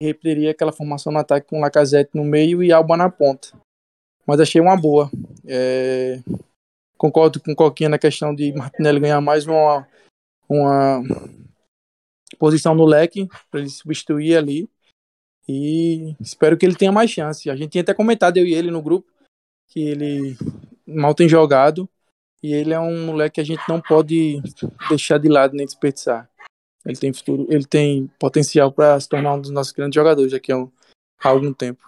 repetiria 0.00 0.52
aquela 0.52 0.72
formação 0.72 1.12
no 1.12 1.18
ataque 1.18 1.48
com 1.48 1.58
o 1.58 1.60
Lacazette 1.60 2.10
no 2.14 2.24
meio 2.24 2.62
e 2.62 2.72
Alba 2.72 2.96
na 2.96 3.10
ponta. 3.10 3.48
Mas 4.26 4.40
achei 4.40 4.60
uma 4.60 4.76
boa. 4.76 5.10
É... 5.46 6.20
Concordo 6.96 7.40
com 7.40 7.52
o 7.52 7.56
Coquinha 7.56 7.88
na 7.88 7.98
questão 7.98 8.34
de 8.34 8.52
Martinelli 8.52 9.00
ganhar 9.00 9.20
mais 9.20 9.46
uma, 9.46 9.86
uma 10.48 11.02
posição 12.38 12.74
no 12.74 12.84
leque 12.84 13.28
para 13.50 13.60
ele 13.60 13.68
substituir 13.68 14.36
ali. 14.36 14.68
E 15.48 16.14
espero 16.20 16.56
que 16.56 16.66
ele 16.66 16.74
tenha 16.74 16.92
mais 16.92 17.10
chance. 17.10 17.48
A 17.48 17.56
gente 17.56 17.70
tinha 17.70 17.82
até 17.82 17.94
comentado, 17.94 18.36
eu 18.36 18.46
e 18.46 18.52
ele 18.52 18.70
no 18.70 18.82
grupo, 18.82 19.10
que 19.68 19.80
ele 19.80 20.36
mal 20.88 21.14
tem 21.14 21.28
jogado 21.28 21.88
e 22.42 22.54
ele 22.54 22.72
é 22.72 22.80
um 22.80 23.06
moleque 23.06 23.34
que 23.34 23.40
a 23.40 23.44
gente 23.44 23.62
não 23.68 23.80
pode 23.80 24.40
deixar 24.88 25.18
de 25.18 25.28
lado 25.28 25.54
nem 25.54 25.66
desperdiçar. 25.66 26.28
Ele 26.86 26.96
tem 26.96 27.12
futuro, 27.12 27.46
ele 27.50 27.64
tem 27.64 28.10
potencial 28.18 28.72
para 28.72 28.98
se 28.98 29.08
tornar 29.08 29.34
um 29.34 29.40
dos 29.40 29.50
nossos 29.50 29.72
grandes 29.72 29.94
jogadores 29.94 30.32
daqui 30.32 30.52
a, 30.52 30.56
um, 30.56 30.70
há 31.22 31.28
algum 31.28 31.52
tempo. 31.52 31.86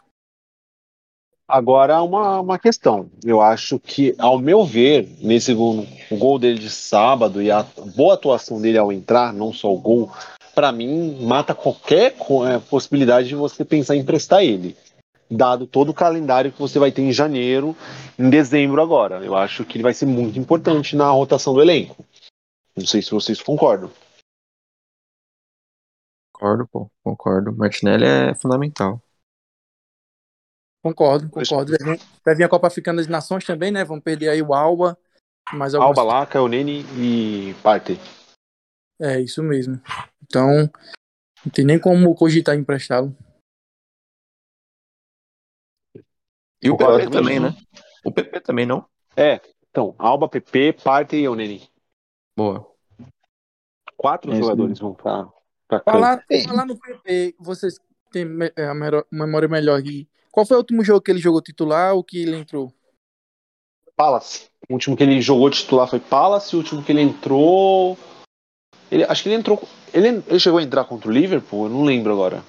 Agora 1.49 2.03
uma, 2.03 2.41
uma 2.41 2.59
questão. 2.59 3.11
Eu 3.25 3.41
acho 3.41 3.79
que, 3.79 4.15
ao 4.19 4.39
meu 4.39 4.65
ver, 4.65 5.09
nesse 5.21 5.53
gol, 5.55 5.87
gol 6.13 6.39
dele 6.39 6.59
de 6.59 6.71
sábado 6.71 7.43
e 7.43 7.51
a 7.51 7.63
boa 7.97 8.15
atuação 8.15 8.61
dele 8.61 8.79
ao 8.79 8.93
entrar, 8.93 9.33
não 9.33 9.53
só 9.53 9.73
o 9.73 9.79
gol, 9.79 10.13
para 10.55 10.71
mim 10.71 11.25
mata 11.25 11.55
qualquer 11.55 12.15
é, 12.49 12.59
possibilidade 12.59 13.29
de 13.29 13.35
você 13.35 13.65
pensar 13.65 13.97
em 13.97 14.01
emprestar 14.01 14.45
ele 14.45 14.77
dado 15.31 15.67
todo 15.67 15.91
o 15.91 15.95
calendário 15.95 16.51
que 16.51 16.59
você 16.59 16.79
vai 16.79 16.91
ter 16.91 17.03
em 17.03 17.13
janeiro, 17.13 17.77
em 18.19 18.29
dezembro 18.29 18.83
agora. 18.83 19.25
Eu 19.25 19.37
acho 19.37 19.65
que 19.65 19.77
ele 19.77 19.85
vai 19.85 19.95
ser 19.95 20.07
muito 20.07 20.39
importante 20.39 20.97
na 20.97 21.09
rotação 21.11 21.55
do 21.55 21.63
elenco. 21.63 22.05
Não 22.77 22.85
sei 22.87 23.01
se 23.01 23.11
vocês 23.11 23.41
concordam. 23.41 23.91
Concordo, 26.33 26.67
pô, 26.69 26.91
concordo. 27.05 27.53
Martinelli 27.55 28.05
é 28.05 28.35
fundamental. 28.35 29.01
Concordo, 30.83 31.29
concordo. 31.29 31.73
Vai 32.25 32.35
vir 32.35 32.45
a 32.45 32.49
Copa 32.49 32.67
Africana 32.67 32.97
das 32.97 33.07
Nações 33.07 33.45
também, 33.45 33.71
né? 33.71 33.85
Vamos 33.85 34.03
perder 34.03 34.31
aí 34.31 34.41
o 34.41 34.55
Alba. 34.55 34.99
Mais 35.53 35.75
algumas... 35.75 35.99
Alba, 35.99 36.11
Laca, 36.11 36.41
o 36.41 36.49
Nene 36.49 36.85
e 36.97 37.55
Parte. 37.63 37.99
É, 38.99 39.21
isso 39.21 39.43
mesmo. 39.43 39.81
Então, 40.23 40.71
não 41.45 41.53
tem 41.53 41.65
nem 41.65 41.79
como 41.79 42.15
cogitar 42.15 42.57
emprestá-lo. 42.57 43.15
E 46.63 46.71
o 46.71 46.77
PP 46.77 47.11
também, 47.11 47.41
né? 47.41 47.57
O 48.05 48.13
PP 48.13 48.41
também, 48.41 48.67
não? 48.67 48.87
É, 49.17 49.41
então, 49.71 49.95
Alba, 49.99 50.29
PP, 50.29 50.75
Parte 50.85 51.17
e 51.17 51.29
Oneni. 51.29 51.69
Boa. 52.37 52.67
Quatro 53.97 54.33
é 54.33 54.37
jogadores 54.37 54.79
vão 54.79 54.95
pra, 54.95 55.29
pra 55.69 55.81
falar, 55.81 56.25
falar 56.47 56.65
no 56.65 56.79
PP, 56.79 57.35
vocês 57.39 57.79
têm 58.11 58.27
é, 58.57 58.67
a 58.67 58.75
memória 59.11 59.49
melhor 59.49 59.79
aqui. 59.79 60.09
Qual 60.33 60.47
foi 60.47 60.57
o 60.57 60.61
último 60.61 60.85
jogo 60.85 61.01
que 61.01 61.11
ele 61.11 61.19
jogou 61.19 61.43
titular 61.43 61.95
ou 61.95 62.03
que 62.03 62.23
ele 62.23 62.37
entrou? 62.37 62.73
Palace. 63.97 64.49
O 64.69 64.75
último 64.75 64.97
que 64.97 65.03
ele 65.03 65.21
jogou 65.21 65.51
titular 65.51 65.87
foi 65.87 66.01
Palace, 66.01 66.55
o 66.55 66.59
último 66.61 66.83
que 66.83 66.93
ele 66.93 67.03
entrou. 67.03 67.99
Ele, 68.91 69.05
acho 69.05 69.23
que 69.23 69.29
ele 69.29 69.37
entrou. 69.37 69.61
Ele, 69.93 70.09
ele 70.27 70.41
chegou 70.41 70.59
a 70.59 70.63
entrar 70.63 70.85
contra 70.85 71.09
o 71.09 71.13
Liverpool? 71.13 71.67
Eu 71.67 71.71
não 71.71 71.85
lembro 71.85 72.13
agora. 72.13 72.43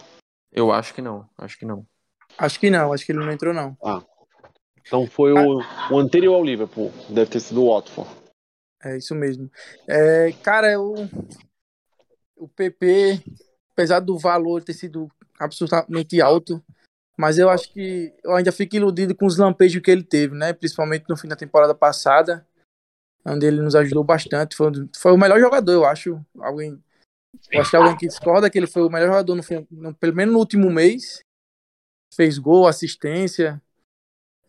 Eu 0.52 0.72
acho 0.72 0.94
que 0.94 1.02
não, 1.02 1.28
acho 1.38 1.58
que 1.58 1.66
não. 1.66 1.86
Acho 2.38 2.60
que 2.60 2.70
não, 2.70 2.94
acho 2.94 3.06
que 3.06 3.12
ele 3.12 3.20
não 3.20 3.32
entrou, 3.32 3.54
não. 3.54 3.78
Ah. 3.84 4.02
Então 4.86 5.08
foi 5.08 5.32
o, 5.32 5.62
o 5.92 6.00
anterior 6.00 6.36
ao 6.36 6.44
Liverpool. 6.44 6.92
Deve 7.10 7.32
ter 7.32 7.40
sido 7.40 7.64
o 7.64 7.74
Watford. 7.74 8.10
É 8.84 8.98
isso 8.98 9.14
mesmo. 9.14 9.50
É, 9.88 10.32
cara, 10.44 10.80
o, 10.80 10.96
o 12.36 12.48
PP, 12.48 13.22
apesar 13.72 14.00
do 14.00 14.18
valor 14.18 14.64
ter 14.64 14.74
sido 14.74 15.08
absolutamente 15.40 16.20
alto, 16.20 16.64
mas 17.18 17.38
eu 17.38 17.50
acho 17.50 17.72
que 17.72 18.14
eu 18.24 18.36
ainda 18.36 18.52
fico 18.52 18.76
iludido 18.76 19.16
com 19.16 19.26
os 19.26 19.38
lampejos 19.38 19.82
que 19.82 19.92
ele 19.92 20.04
teve, 20.04 20.36
né? 20.36 20.54
Principalmente 20.54 21.06
no 21.08 21.16
fim 21.16 21.28
da 21.28 21.36
temporada 21.36 21.76
passada, 21.76 22.46
onde 23.26 23.46
ele 23.46 23.62
nos 23.62 23.76
ajudou 23.76 24.04
bastante. 24.04 24.56
Foi, 24.56 24.72
foi 24.98 25.12
o 25.12 25.18
melhor 25.18 25.40
jogador, 25.40 25.72
eu 25.72 25.86
acho. 25.86 26.20
Alguém, 26.40 26.84
eu 27.52 27.62
acho 27.62 27.70
que 27.70 27.76
alguém 27.76 27.98
que 27.98 28.08
discorda 28.08 28.50
que 28.50 28.58
ele 28.58 28.68
foi 28.68 28.82
o 28.82 28.90
melhor 28.90 29.08
jogador 29.08 29.36
no, 29.36 29.44
no, 29.70 29.94
pelo 29.94 30.16
menos 30.16 30.34
no 30.34 30.40
último 30.40 30.72
mês 30.72 31.22
fez 32.14 32.38
gol, 32.38 32.68
assistência. 32.68 33.62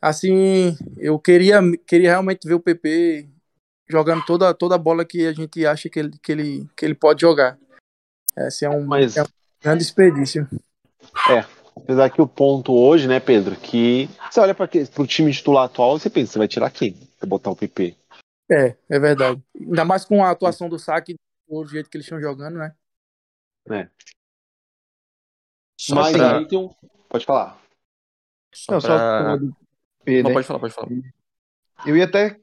Assim, 0.01 0.77
eu 0.97 1.19
queria, 1.19 1.61
queria 1.87 2.11
realmente 2.11 2.47
ver 2.47 2.55
o 2.55 2.61
PP 2.61 3.29
jogando 3.89 4.25
toda, 4.25 4.53
toda 4.53 4.75
a 4.75 4.79
bola 4.79 5.05
que 5.05 5.27
a 5.27 5.33
gente 5.33 5.65
acha 5.65 5.89
que 5.89 5.99
ele, 5.99 6.19
que 6.23 6.33
ele, 6.33 6.69
que 6.77 6.85
ele 6.85 6.95
pode 6.95 7.21
jogar. 7.21 7.59
Esse 8.37 8.65
é 8.65 8.71
um, 8.71 8.85
Mas... 8.85 9.17
é 9.17 9.23
um 9.23 9.27
grande 9.63 9.79
desperdício. 9.79 10.49
É, 11.31 11.45
apesar 11.77 12.11
que 12.11 12.21
o 12.21 12.27
ponto 12.27 12.73
hoje, 12.73 13.07
né, 13.07 13.21
Pedro, 13.21 13.55
que 13.57 14.09
você 14.31 14.41
olha 14.41 14.55
para 14.55 14.69
o 14.99 15.07
time 15.07 15.33
titular 15.33 15.65
atual, 15.65 15.99
você 15.99 16.09
pensa, 16.09 16.33
você 16.33 16.39
vai 16.39 16.49
tirar 16.49 16.71
quem 16.71 16.95
pra 17.19 17.29
botar 17.29 17.51
o 17.51 17.57
PP? 17.57 17.97
É, 18.51 18.77
é 18.89 18.99
verdade. 18.99 19.43
Ainda 19.59 19.85
mais 19.85 20.05
com 20.05 20.25
a 20.25 20.31
atuação 20.31 20.69
do 20.69 20.79
saque, 20.79 21.15
do 21.49 21.67
jeito 21.67 21.89
que 21.89 21.97
eles 21.97 22.07
estão 22.07 22.21
jogando, 22.21 22.59
né? 22.59 22.75
É. 23.71 23.89
Mas 25.91 26.13
pra... 26.13 26.39
aí 26.39 26.47
tem 26.47 26.59
um, 26.59 26.71
Pode 27.09 27.27
falar. 27.27 27.61
Só 28.55 28.73
não, 28.73 28.81
pra... 28.81 29.39
só 29.39 29.47
P, 30.05 30.23
Não, 30.23 30.31
né? 30.31 30.35
pode 30.35 30.47
falar, 30.47 30.61
pode 30.61 30.75
falar. 30.75 30.89
Eu 31.87 31.97
ia 31.97 32.05
até 32.05 32.41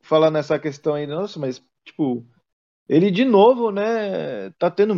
falar 0.00 0.30
nessa 0.30 0.58
questão 0.58 0.94
aí, 0.94 1.06
nossa, 1.06 1.40
mas, 1.40 1.62
tipo, 1.84 2.24
ele 2.88 3.10
de 3.10 3.24
novo, 3.24 3.70
né, 3.70 4.50
tá 4.58 4.70
tendo 4.70 4.94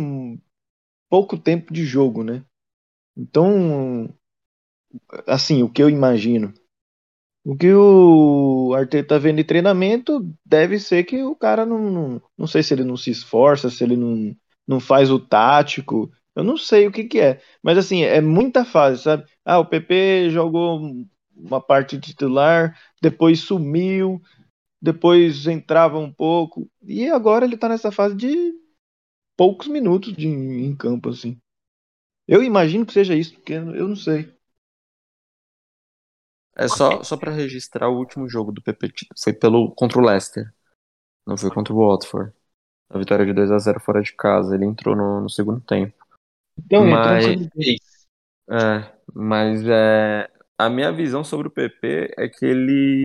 pouco 1.09 1.37
tempo 1.37 1.73
de 1.73 1.85
jogo, 1.85 2.23
né? 2.23 2.43
Então, 3.17 4.13
assim, 5.25 5.63
o 5.63 5.69
que 5.69 5.81
eu 5.81 5.89
imagino, 5.89 6.53
o 7.43 7.55
que 7.55 7.73
o 7.73 8.73
Arteta 8.75 9.15
tá 9.15 9.17
vendo 9.17 9.37
de 9.37 9.43
treinamento 9.43 10.21
deve 10.45 10.79
ser 10.79 11.03
que 11.03 11.23
o 11.23 11.35
cara 11.35 11.65
não, 11.65 11.91
não, 11.91 12.21
não 12.37 12.47
sei 12.47 12.61
se 12.61 12.73
ele 12.73 12.83
não 12.83 12.97
se 12.97 13.09
esforça, 13.09 13.69
se 13.69 13.83
ele 13.83 13.95
não, 13.95 14.35
não 14.67 14.79
faz 14.79 15.09
o 15.09 15.19
tático, 15.19 16.11
eu 16.35 16.43
não 16.43 16.57
sei 16.57 16.87
o 16.87 16.91
que 16.91 17.05
que 17.05 17.19
é, 17.19 17.41
mas 17.63 17.77
assim, 17.77 18.03
é 18.03 18.21
muita 18.21 18.65
fase, 18.65 19.03
sabe? 19.03 19.25
Ah, 19.45 19.59
o 19.59 19.65
PP 19.65 20.29
jogou 20.29 20.81
uma 21.35 21.61
parte 21.61 21.99
titular, 21.99 22.77
depois 23.01 23.39
sumiu, 23.41 24.21
depois 24.81 25.47
entrava 25.47 25.97
um 25.99 26.11
pouco, 26.11 26.69
e 26.83 27.09
agora 27.09 27.45
ele 27.45 27.57
tá 27.57 27.69
nessa 27.69 27.91
fase 27.91 28.15
de 28.15 28.53
poucos 29.37 29.67
minutos 29.67 30.13
de, 30.13 30.27
em 30.27 30.75
campo, 30.75 31.09
assim. 31.09 31.39
Eu 32.27 32.43
imagino 32.43 32.85
que 32.85 32.93
seja 32.93 33.15
isso, 33.15 33.35
porque 33.35 33.53
eu 33.53 33.87
não 33.87 33.95
sei. 33.95 34.33
É 36.55 36.67
só, 36.67 37.03
só 37.03 37.17
para 37.17 37.31
registrar 37.31 37.89
o 37.89 37.97
último 37.97 38.29
jogo 38.29 38.51
do 38.51 38.61
PP 38.61 38.93
foi 39.21 39.33
pelo 39.33 39.71
contra 39.75 39.99
o 39.99 40.05
Leicester. 40.05 40.53
Não 41.25 41.37
foi 41.37 41.51
contra 41.51 41.73
o 41.73 41.77
Watford. 41.77 42.33
A 42.89 42.99
vitória 42.99 43.25
de 43.25 43.33
2 43.33 43.51
a 43.51 43.59
0 43.59 43.79
fora 43.81 44.01
de 44.01 44.13
casa. 44.13 44.55
Ele 44.55 44.65
entrou 44.65 44.95
no, 44.95 45.21
no 45.21 45.29
segundo 45.29 45.61
tempo. 45.61 46.04
Então, 46.57 46.85
mas, 46.85 47.25
é, 48.49 48.91
mas 49.13 49.63
é, 49.67 50.29
a 50.57 50.69
minha 50.69 50.91
visão 50.91 51.23
sobre 51.23 51.47
o 51.47 51.51
PP 51.51 52.13
é 52.17 52.27
que 52.27 52.45
ele 52.45 53.03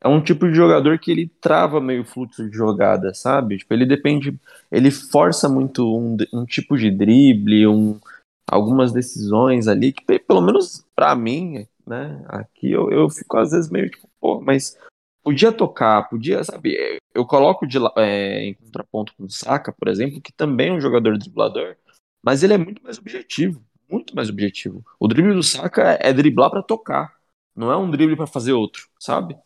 é 0.00 0.08
um 0.08 0.22
tipo 0.22 0.46
de 0.46 0.54
jogador 0.54 0.98
que 0.98 1.10
ele 1.10 1.26
trava 1.40 1.80
meio 1.80 2.04
fluxo 2.04 2.48
de 2.48 2.54
jogada, 2.54 3.14
sabe? 3.14 3.56
Tipo, 3.56 3.72
ele 3.72 3.86
depende, 3.86 4.38
ele 4.70 4.90
força 4.90 5.48
muito 5.48 5.82
um, 5.96 6.16
um 6.32 6.44
tipo 6.44 6.76
de 6.76 6.90
drible, 6.90 7.66
um, 7.66 7.98
algumas 8.46 8.92
decisões 8.92 9.66
ali 9.66 9.92
que 9.92 10.04
pelo 10.18 10.42
menos 10.42 10.84
para 10.94 11.16
mim, 11.16 11.66
né? 11.86 12.22
Aqui 12.28 12.70
eu, 12.70 12.90
eu 12.90 13.08
fico 13.08 13.38
às 13.38 13.50
vezes 13.50 13.70
meio 13.70 13.90
tipo, 13.90 14.08
pô, 14.20 14.40
mas 14.42 14.76
podia 15.22 15.50
tocar, 15.50 16.08
podia, 16.08 16.44
sabe? 16.44 16.98
Eu 17.14 17.24
coloco 17.24 17.66
de, 17.66 17.78
é, 17.96 18.44
em 18.44 18.54
contraponto 18.54 19.14
com 19.16 19.24
o 19.24 19.30
Saka, 19.30 19.72
por 19.72 19.88
exemplo, 19.88 20.20
que 20.20 20.32
também 20.32 20.68
é 20.68 20.72
um 20.72 20.80
jogador 20.80 21.16
driblador, 21.16 21.76
mas 22.24 22.42
ele 22.42 22.54
é 22.54 22.58
muito 22.58 22.82
mais 22.82 22.98
objetivo, 22.98 23.62
muito 23.88 24.16
mais 24.16 24.28
objetivo. 24.30 24.84
O 24.98 25.06
drible 25.08 25.34
do 25.34 25.42
Saka 25.42 25.98
é 26.00 26.12
driblar 26.12 26.50
para 26.50 26.62
tocar, 26.62 27.14
não 27.54 27.70
é 27.70 27.76
um 27.76 27.90
drible 27.90 28.16
para 28.16 28.26
fazer 28.26 28.52
outro, 28.52 28.88
sabe? 28.98 29.36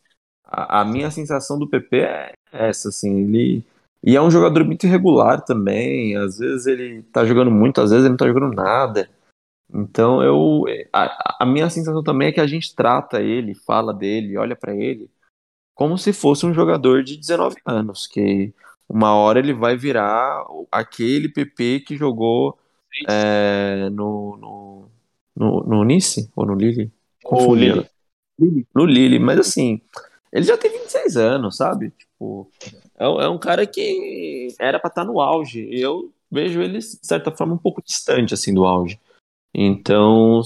a, 0.49 0.81
a, 0.81 0.85
minha 0.85 1.11
sensação 1.11 1.59
do 1.59 1.69
PP 1.69 1.99
é 1.99 2.33
essa, 2.53 2.88
assim, 2.88 3.21
ele. 3.23 3.64
E 4.03 4.17
é 4.17 4.23
um 4.23 4.31
jogador 4.31 4.64
muito 4.64 4.87
irregular 4.87 5.45
também. 5.45 6.17
Às 6.17 6.38
vezes 6.38 6.67
ele 6.67 7.03
tá 7.05 7.25
jogando 7.25 7.51
muito, 7.51 7.81
às 7.81 7.91
vezes 7.91 8.05
ele 8.05 8.11
não 8.11 8.17
tá 8.17 8.27
jogando 8.27 8.55
nada. 8.55 9.11
Então 9.73 10.23
eu. 10.23 10.64
A, 10.93 11.45
a 11.45 11.47
minha 11.47 11.69
sensação 11.69 12.03
também 12.03 12.29
é 12.29 12.33
que 12.33 12.41
a 12.41 12.47
gente 12.47 12.75
trata 12.75 13.21
ele, 13.21 13.55
fala 13.55 13.93
dele, 13.93 14.38
olha 14.38 14.57
para 14.57 14.75
ele, 14.75 15.11
como 15.75 15.99
se 15.99 16.12
fosse 16.12 16.47
um 16.47 16.55
jogador 16.55 17.05
de 17.05 17.17
19 17.17 17.57
anos, 17.67 18.07
que 18.07 18.53
uma 18.88 19.14
hora 19.14 19.38
ele 19.38 19.53
vai 19.53 19.77
virar 19.77 20.45
aquele 20.73 21.29
PP 21.29 21.81
que 21.81 21.97
jogou 21.97 22.59
é, 23.07 23.89
no, 23.91 24.37
no, 24.37 24.91
no, 25.37 25.61
no 25.65 25.85
Nice 25.85 26.31
ou 26.35 26.47
no 26.47 26.55
Lille? 26.55 26.91
Confundindo. 27.23 27.87
No 28.75 28.85
Lille, 28.85 29.19
mas 29.19 29.41
assim, 29.41 29.81
ele 30.33 30.45
já 30.45 30.57
tem 30.57 30.71
26 30.71 31.17
anos, 31.17 31.57
sabe? 31.57 31.91
Tipo, 31.91 32.51
é, 32.99 33.05
é 33.05 33.29
um 33.29 33.39
cara 33.39 33.67
que 33.67 34.49
era 34.59 34.79
para 34.79 34.89
estar 34.89 35.05
tá 35.05 35.11
no 35.11 35.21
auge. 35.21 35.69
E 35.71 35.81
eu 35.81 36.13
vejo 36.31 36.61
ele, 36.61 36.79
de 36.79 37.07
certa 37.07 37.31
forma, 37.31 37.55
um 37.55 37.59
pouco 37.59 37.83
distante 37.83 38.35
assim 38.35 38.55
do 38.55 38.65
auge. 38.65 39.01
Então, 39.55 40.43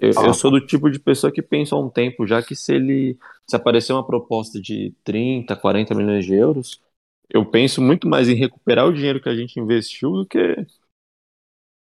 eu, 0.00 0.10
ah. 0.18 0.26
eu, 0.26 0.34
sou 0.34 0.50
do 0.50 0.60
tipo 0.60 0.90
de 0.90 0.98
pessoa 0.98 1.32
que 1.32 1.42
pensa 1.42 1.74
há 1.74 1.78
um 1.78 1.88
tempo 1.88 2.26
já 2.26 2.42
que 2.42 2.54
se 2.54 2.74
ele 2.74 3.18
se 3.46 3.56
aparecer 3.56 3.92
uma 3.92 4.06
proposta 4.06 4.60
de 4.60 4.94
30, 5.04 5.54
40 5.56 5.94
milhões 5.94 6.24
de 6.24 6.34
euros, 6.34 6.80
eu 7.28 7.44
penso 7.44 7.80
muito 7.80 8.08
mais 8.08 8.28
em 8.28 8.34
recuperar 8.34 8.86
o 8.86 8.92
dinheiro 8.92 9.20
que 9.20 9.28
a 9.28 9.34
gente 9.34 9.58
investiu 9.58 10.12
do 10.12 10.26
que 10.26 10.66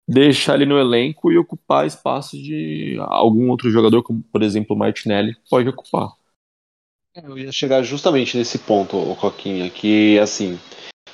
deixar 0.06 0.54
ele 0.54 0.66
no 0.66 0.78
elenco 0.78 1.32
e 1.32 1.38
ocupar 1.38 1.86
espaço 1.86 2.36
de 2.36 2.96
algum 3.00 3.50
outro 3.50 3.70
jogador, 3.70 4.02
como 4.02 4.22
por 4.22 4.42
exemplo 4.42 4.76
o 4.76 4.78
Martinelli, 4.78 5.36
pode 5.50 5.68
ocupar. 5.68 6.10
É, 7.14 7.24
eu 7.26 7.38
ia 7.38 7.52
chegar 7.52 7.82
justamente 7.82 8.36
nesse 8.36 8.58
ponto, 8.58 8.96
o 8.96 9.16
Coquinha, 9.16 9.70
que 9.70 10.18
assim, 10.18 10.58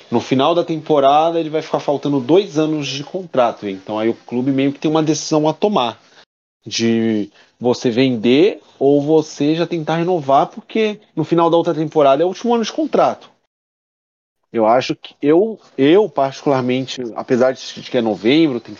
no 0.09 0.19
final 0.19 0.53
da 0.53 0.63
temporada 0.63 1.39
ele 1.39 1.49
vai 1.49 1.61
ficar 1.61 1.79
faltando 1.79 2.19
dois 2.19 2.57
anos 2.57 2.87
de 2.87 3.03
contrato, 3.03 3.67
então 3.67 3.97
aí 3.99 4.09
o 4.09 4.13
clube 4.13 4.51
meio 4.51 4.73
que 4.73 4.79
tem 4.79 4.91
uma 4.91 5.03
decisão 5.03 5.47
a 5.47 5.53
tomar 5.53 6.01
de 6.65 7.29
você 7.59 7.89
vender 7.89 8.61
ou 8.77 9.01
você 9.01 9.55
já 9.55 9.67
tentar 9.67 9.97
renovar, 9.97 10.47
porque 10.47 10.99
no 11.15 11.23
final 11.23 11.49
da 11.49 11.57
outra 11.57 11.73
temporada 11.73 12.23
é 12.23 12.25
o 12.25 12.29
último 12.29 12.53
ano 12.53 12.63
de 12.63 12.71
contrato. 12.71 13.29
Eu 14.51 14.65
acho 14.65 14.95
que 14.95 15.15
eu, 15.21 15.59
eu 15.77 16.09
particularmente, 16.09 17.01
apesar 17.15 17.53
de 17.53 17.89
que 17.89 17.97
é 17.97 18.01
novembro, 18.01 18.59
tem 18.59 18.75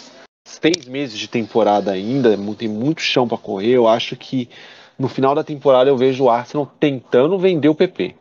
seis 0.46 0.86
meses 0.86 1.18
de 1.18 1.30
temporada 1.30 1.92
ainda, 1.92 2.38
tem 2.58 2.68
muito 2.68 3.02
chão 3.02 3.28
para 3.28 3.38
correr. 3.38 3.72
Eu 3.72 3.88
acho 3.88 4.18
que 4.18 4.50
no 5.00 5.08
final 5.08 5.34
da 5.34 5.44
temporada 5.44 5.90
eu 5.90 5.98
vejo 5.98 6.26
o 6.26 6.30
Arsenal 6.30 6.66
tentando 6.66 7.40
vender 7.40 7.70
o 7.70 7.76
PP. 7.76 8.16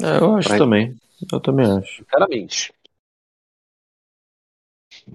É, 0.00 0.18
eu 0.18 0.36
acho 0.36 0.48
pra... 0.48 0.58
também. 0.58 0.96
Eu 1.30 1.40
também 1.40 1.66
acho. 1.70 2.02
Sinceramente. 2.02 2.72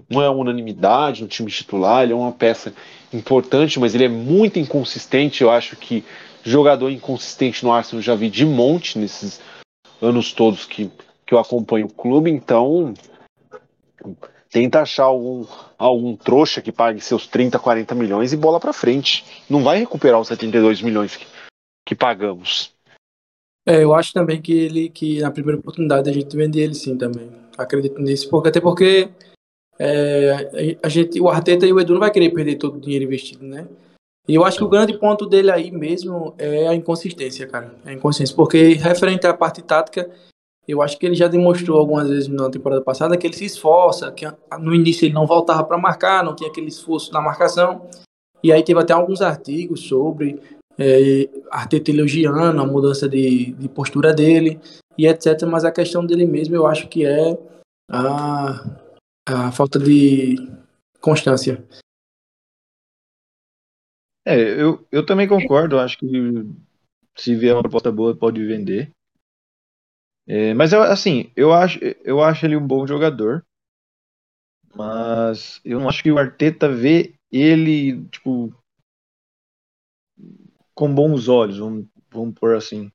Não 0.08 0.22
é 0.22 0.28
unanimidade 0.28 1.22
no 1.22 1.28
time 1.28 1.50
titular, 1.50 2.02
ele 2.02 2.12
é 2.12 2.16
uma 2.16 2.32
peça 2.32 2.74
importante, 3.12 3.78
mas 3.78 3.94
ele 3.94 4.04
é 4.04 4.08
muito 4.08 4.58
inconsistente. 4.58 5.42
Eu 5.42 5.50
acho 5.50 5.76
que 5.76 6.04
Jogador 6.44 6.90
inconsistente 6.90 7.64
no 7.64 7.72
Arsenal 7.72 8.02
já 8.02 8.14
vi 8.14 8.28
de 8.28 8.44
monte 8.44 8.98
nesses 8.98 9.40
anos 10.00 10.32
todos 10.32 10.66
que, 10.66 10.90
que 11.26 11.34
eu 11.34 11.38
acompanho 11.38 11.86
o 11.86 11.92
clube, 11.92 12.30
então 12.30 12.92
tenta 14.50 14.82
achar 14.82 15.04
algum, 15.04 15.46
algum 15.78 16.14
trouxa 16.14 16.60
que 16.60 16.70
pague 16.70 17.00
seus 17.00 17.26
30, 17.26 17.58
40 17.58 17.94
milhões 17.94 18.32
e 18.32 18.36
bola 18.36 18.60
para 18.60 18.72
frente. 18.72 19.24
Não 19.48 19.64
vai 19.64 19.78
recuperar 19.78 20.20
os 20.20 20.28
72 20.28 20.82
milhões 20.82 21.16
que, 21.16 21.26
que 21.86 21.94
pagamos. 21.94 22.72
É, 23.66 23.82
eu 23.82 23.94
acho 23.94 24.12
também 24.12 24.42
que 24.42 24.52
ele 24.52 24.90
que 24.90 25.20
na 25.20 25.30
primeira 25.30 25.58
oportunidade 25.58 26.10
a 26.10 26.12
gente 26.12 26.36
vende 26.36 26.60
ele 26.60 26.74
sim 26.74 26.96
também. 26.96 27.30
Acredito 27.56 28.00
nisso, 28.00 28.28
porque 28.28 28.48
até 28.48 28.60
porque 28.60 29.08
é, 29.78 30.76
a 30.82 30.88
gente, 30.88 31.20
o 31.20 31.28
Arteta 31.28 31.66
e 31.66 31.72
o 31.72 31.80
Edu 31.80 31.94
não 31.94 32.00
vai 32.00 32.10
querer 32.10 32.30
perder 32.30 32.56
todo 32.56 32.76
o 32.76 32.80
dinheiro 32.80 33.06
investido, 33.06 33.44
né? 33.44 33.66
E 34.26 34.34
eu 34.34 34.44
acho 34.44 34.58
que 34.58 34.64
o 34.64 34.68
grande 34.68 34.98
ponto 34.98 35.26
dele 35.26 35.50
aí 35.50 35.70
mesmo 35.70 36.34
é 36.38 36.66
a 36.66 36.74
inconsistência, 36.74 37.46
cara. 37.46 37.74
A 37.84 37.92
inconsistência. 37.92 38.34
Porque 38.34 38.72
referente 38.74 39.26
à 39.26 39.34
parte 39.34 39.62
tática, 39.62 40.10
eu 40.66 40.80
acho 40.80 40.98
que 40.98 41.04
ele 41.04 41.14
já 41.14 41.28
demonstrou 41.28 41.78
algumas 41.78 42.08
vezes 42.08 42.28
na 42.28 42.48
temporada 42.48 42.80
passada 42.80 43.16
que 43.18 43.26
ele 43.26 43.36
se 43.36 43.44
esforça, 43.44 44.10
que 44.10 44.26
no 44.58 44.74
início 44.74 45.04
ele 45.04 45.12
não 45.12 45.26
voltava 45.26 45.62
para 45.64 45.76
marcar, 45.76 46.24
não 46.24 46.34
tinha 46.34 46.48
aquele 46.48 46.68
esforço 46.68 47.12
na 47.12 47.20
marcação. 47.20 47.86
E 48.42 48.50
aí 48.50 48.62
teve 48.62 48.80
até 48.80 48.94
alguns 48.94 49.20
artigos 49.20 49.86
sobre 49.86 50.40
é, 50.78 51.28
Arteta 51.50 51.90
elogiando 51.90 52.60
a 52.60 52.66
mudança 52.66 53.08
de, 53.08 53.52
de 53.52 53.68
postura 53.68 54.12
dele 54.12 54.58
e 54.96 55.06
etc. 55.06 55.42
Mas 55.46 55.64
a 55.64 55.70
questão 55.70 56.04
dele 56.04 56.26
mesmo 56.26 56.54
eu 56.54 56.66
acho 56.66 56.88
que 56.88 57.04
é 57.04 57.38
a, 57.90 58.64
a 59.26 59.52
falta 59.52 59.78
de 59.78 60.36
constância. 61.00 61.62
É, 64.26 64.36
eu, 64.38 64.86
eu 64.90 65.04
também 65.04 65.28
concordo, 65.28 65.78
acho 65.78 65.98
que 65.98 66.06
se 67.16 67.34
vier 67.34 67.54
uma 67.54 67.62
proposta 67.62 67.92
boa 67.92 68.16
pode 68.16 68.44
vender. 68.44 68.90
É, 70.26 70.54
mas 70.54 70.72
eu, 70.72 70.82
assim, 70.82 71.30
eu 71.36 71.52
acho, 71.52 71.78
eu 72.02 72.22
acho 72.22 72.46
ele 72.46 72.56
um 72.56 72.66
bom 72.66 72.86
jogador, 72.86 73.44
mas 74.74 75.60
eu 75.64 75.78
não 75.78 75.88
acho 75.88 76.02
que 76.02 76.10
o 76.10 76.18
Arteta 76.18 76.68
vê 76.68 77.14
ele, 77.30 78.04
tipo, 78.08 78.52
com 80.74 80.92
bons 80.92 81.28
olhos, 81.28 81.58
vamos, 81.58 81.86
vamos 82.10 82.34
pôr 82.34 82.56
assim. 82.56 82.90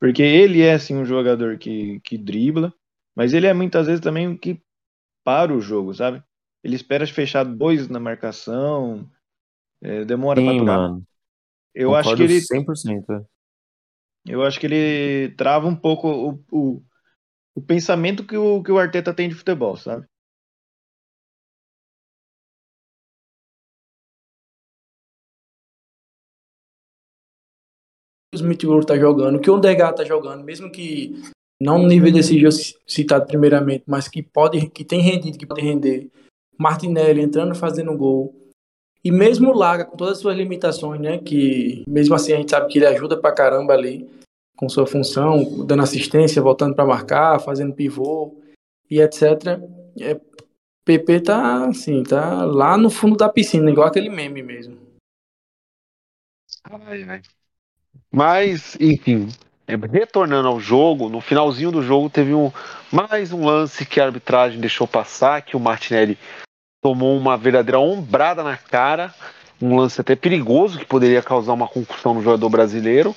Porque 0.00 0.22
ele 0.22 0.62
é, 0.62 0.74
assim, 0.74 0.96
um 0.96 1.04
jogador 1.04 1.58
que, 1.58 2.00
que 2.00 2.18
dribla, 2.18 2.72
mas 3.16 3.34
ele 3.34 3.46
é 3.46 3.52
muitas 3.54 3.86
vezes 3.86 4.00
também 4.02 4.28
o 4.28 4.38
que 4.38 4.60
para 5.24 5.54
o 5.54 5.60
jogo, 5.60 5.94
sabe? 5.94 6.22
Ele 6.64 6.76
espera 6.76 7.06
fechar 7.06 7.44
dois 7.44 7.88
na 7.88 8.00
marcação, 8.00 9.08
é, 9.82 10.04
demora 10.04 10.40
Sim, 10.40 10.64
pra 10.64 10.64
mano. 10.64 11.02
Eu 11.74 11.88
Concordo 11.88 12.08
acho 12.08 12.16
que 12.16 12.22
ele. 12.22 12.40
100%. 12.40 13.26
Eu 14.26 14.42
acho 14.42 14.60
que 14.60 14.66
ele 14.66 15.34
trava 15.36 15.66
um 15.66 15.74
pouco 15.74 16.08
o, 16.08 16.44
o, 16.52 16.82
o 17.54 17.62
pensamento 17.62 18.26
que 18.26 18.36
o, 18.36 18.62
que 18.62 18.70
o 18.70 18.78
Arteta 18.78 19.14
tem 19.14 19.28
de 19.28 19.34
futebol, 19.34 19.76
sabe? 19.76 20.06
o 28.32 28.36
Smith 28.36 28.62
Rowe 28.62 28.86
tá 28.86 28.96
jogando, 28.96 29.40
que 29.40 29.50
o 29.50 29.58
Degar 29.58 29.92
tá 29.92 30.04
jogando, 30.04 30.44
mesmo 30.44 30.70
que 30.70 31.20
não 31.60 31.78
no 31.78 31.88
nível 31.88 32.12
desse 32.12 32.38
jogo 32.38 32.54
citado 32.86 33.26
primeiramente, 33.26 33.84
mas 33.86 34.08
que 34.08 34.22
pode, 34.22 34.70
que 34.70 34.84
tem 34.84 35.00
rendido, 35.00 35.36
que 35.36 35.46
pode 35.46 35.60
render. 35.60 36.08
Martinelli 36.56 37.22
entrando 37.22 37.54
fazendo 37.54 37.96
gol. 37.96 38.34
E 39.02 39.10
mesmo 39.10 39.50
o 39.50 39.56
Laga, 39.56 39.84
com 39.84 39.96
todas 39.96 40.14
as 40.14 40.20
suas 40.20 40.36
limitações, 40.36 41.00
né? 41.00 41.18
Que 41.18 41.84
mesmo 41.88 42.14
assim 42.14 42.32
a 42.32 42.36
gente 42.36 42.50
sabe 42.50 42.68
que 42.68 42.78
ele 42.78 42.86
ajuda 42.86 43.16
pra 43.16 43.32
caramba 43.32 43.72
ali, 43.72 44.08
com 44.56 44.68
sua 44.68 44.86
função, 44.86 45.64
dando 45.64 45.82
assistência, 45.82 46.42
voltando 46.42 46.74
para 46.74 46.84
marcar, 46.84 47.40
fazendo 47.40 47.74
pivô 47.74 48.36
e 48.90 49.00
etc. 49.00 49.58
É, 49.98 50.20
PP 50.84 51.20
tá 51.20 51.66
assim, 51.66 52.02
tá 52.02 52.44
lá 52.44 52.76
no 52.76 52.90
fundo 52.90 53.16
da 53.16 53.28
piscina, 53.28 53.70
igual 53.70 53.88
aquele 53.88 54.10
meme 54.10 54.42
mesmo. 54.42 54.78
Ai, 56.64 57.02
ai. 57.04 57.22
Mas, 58.12 58.76
enfim, 58.78 59.28
é, 59.66 59.76
retornando 59.76 60.48
ao 60.48 60.60
jogo, 60.60 61.08
no 61.08 61.20
finalzinho 61.20 61.70
do 61.70 61.82
jogo 61.82 62.10
teve 62.10 62.34
um 62.34 62.52
mais 62.92 63.32
um 63.32 63.46
lance 63.46 63.86
que 63.86 64.00
a 64.00 64.06
arbitragem 64.06 64.60
deixou 64.60 64.86
passar, 64.86 65.42
que 65.42 65.56
o 65.56 65.60
Martinelli 65.60 66.18
tomou 66.80 67.16
uma 67.16 67.36
verdadeira 67.36 67.78
ombrada 67.78 68.42
na 68.42 68.56
cara, 68.56 69.14
um 69.60 69.76
lance 69.76 70.00
até 70.00 70.16
perigoso 70.16 70.78
que 70.78 70.86
poderia 70.86 71.22
causar 71.22 71.52
uma 71.52 71.68
concussão 71.68 72.14
no 72.14 72.22
jogador 72.22 72.48
brasileiro 72.48 73.14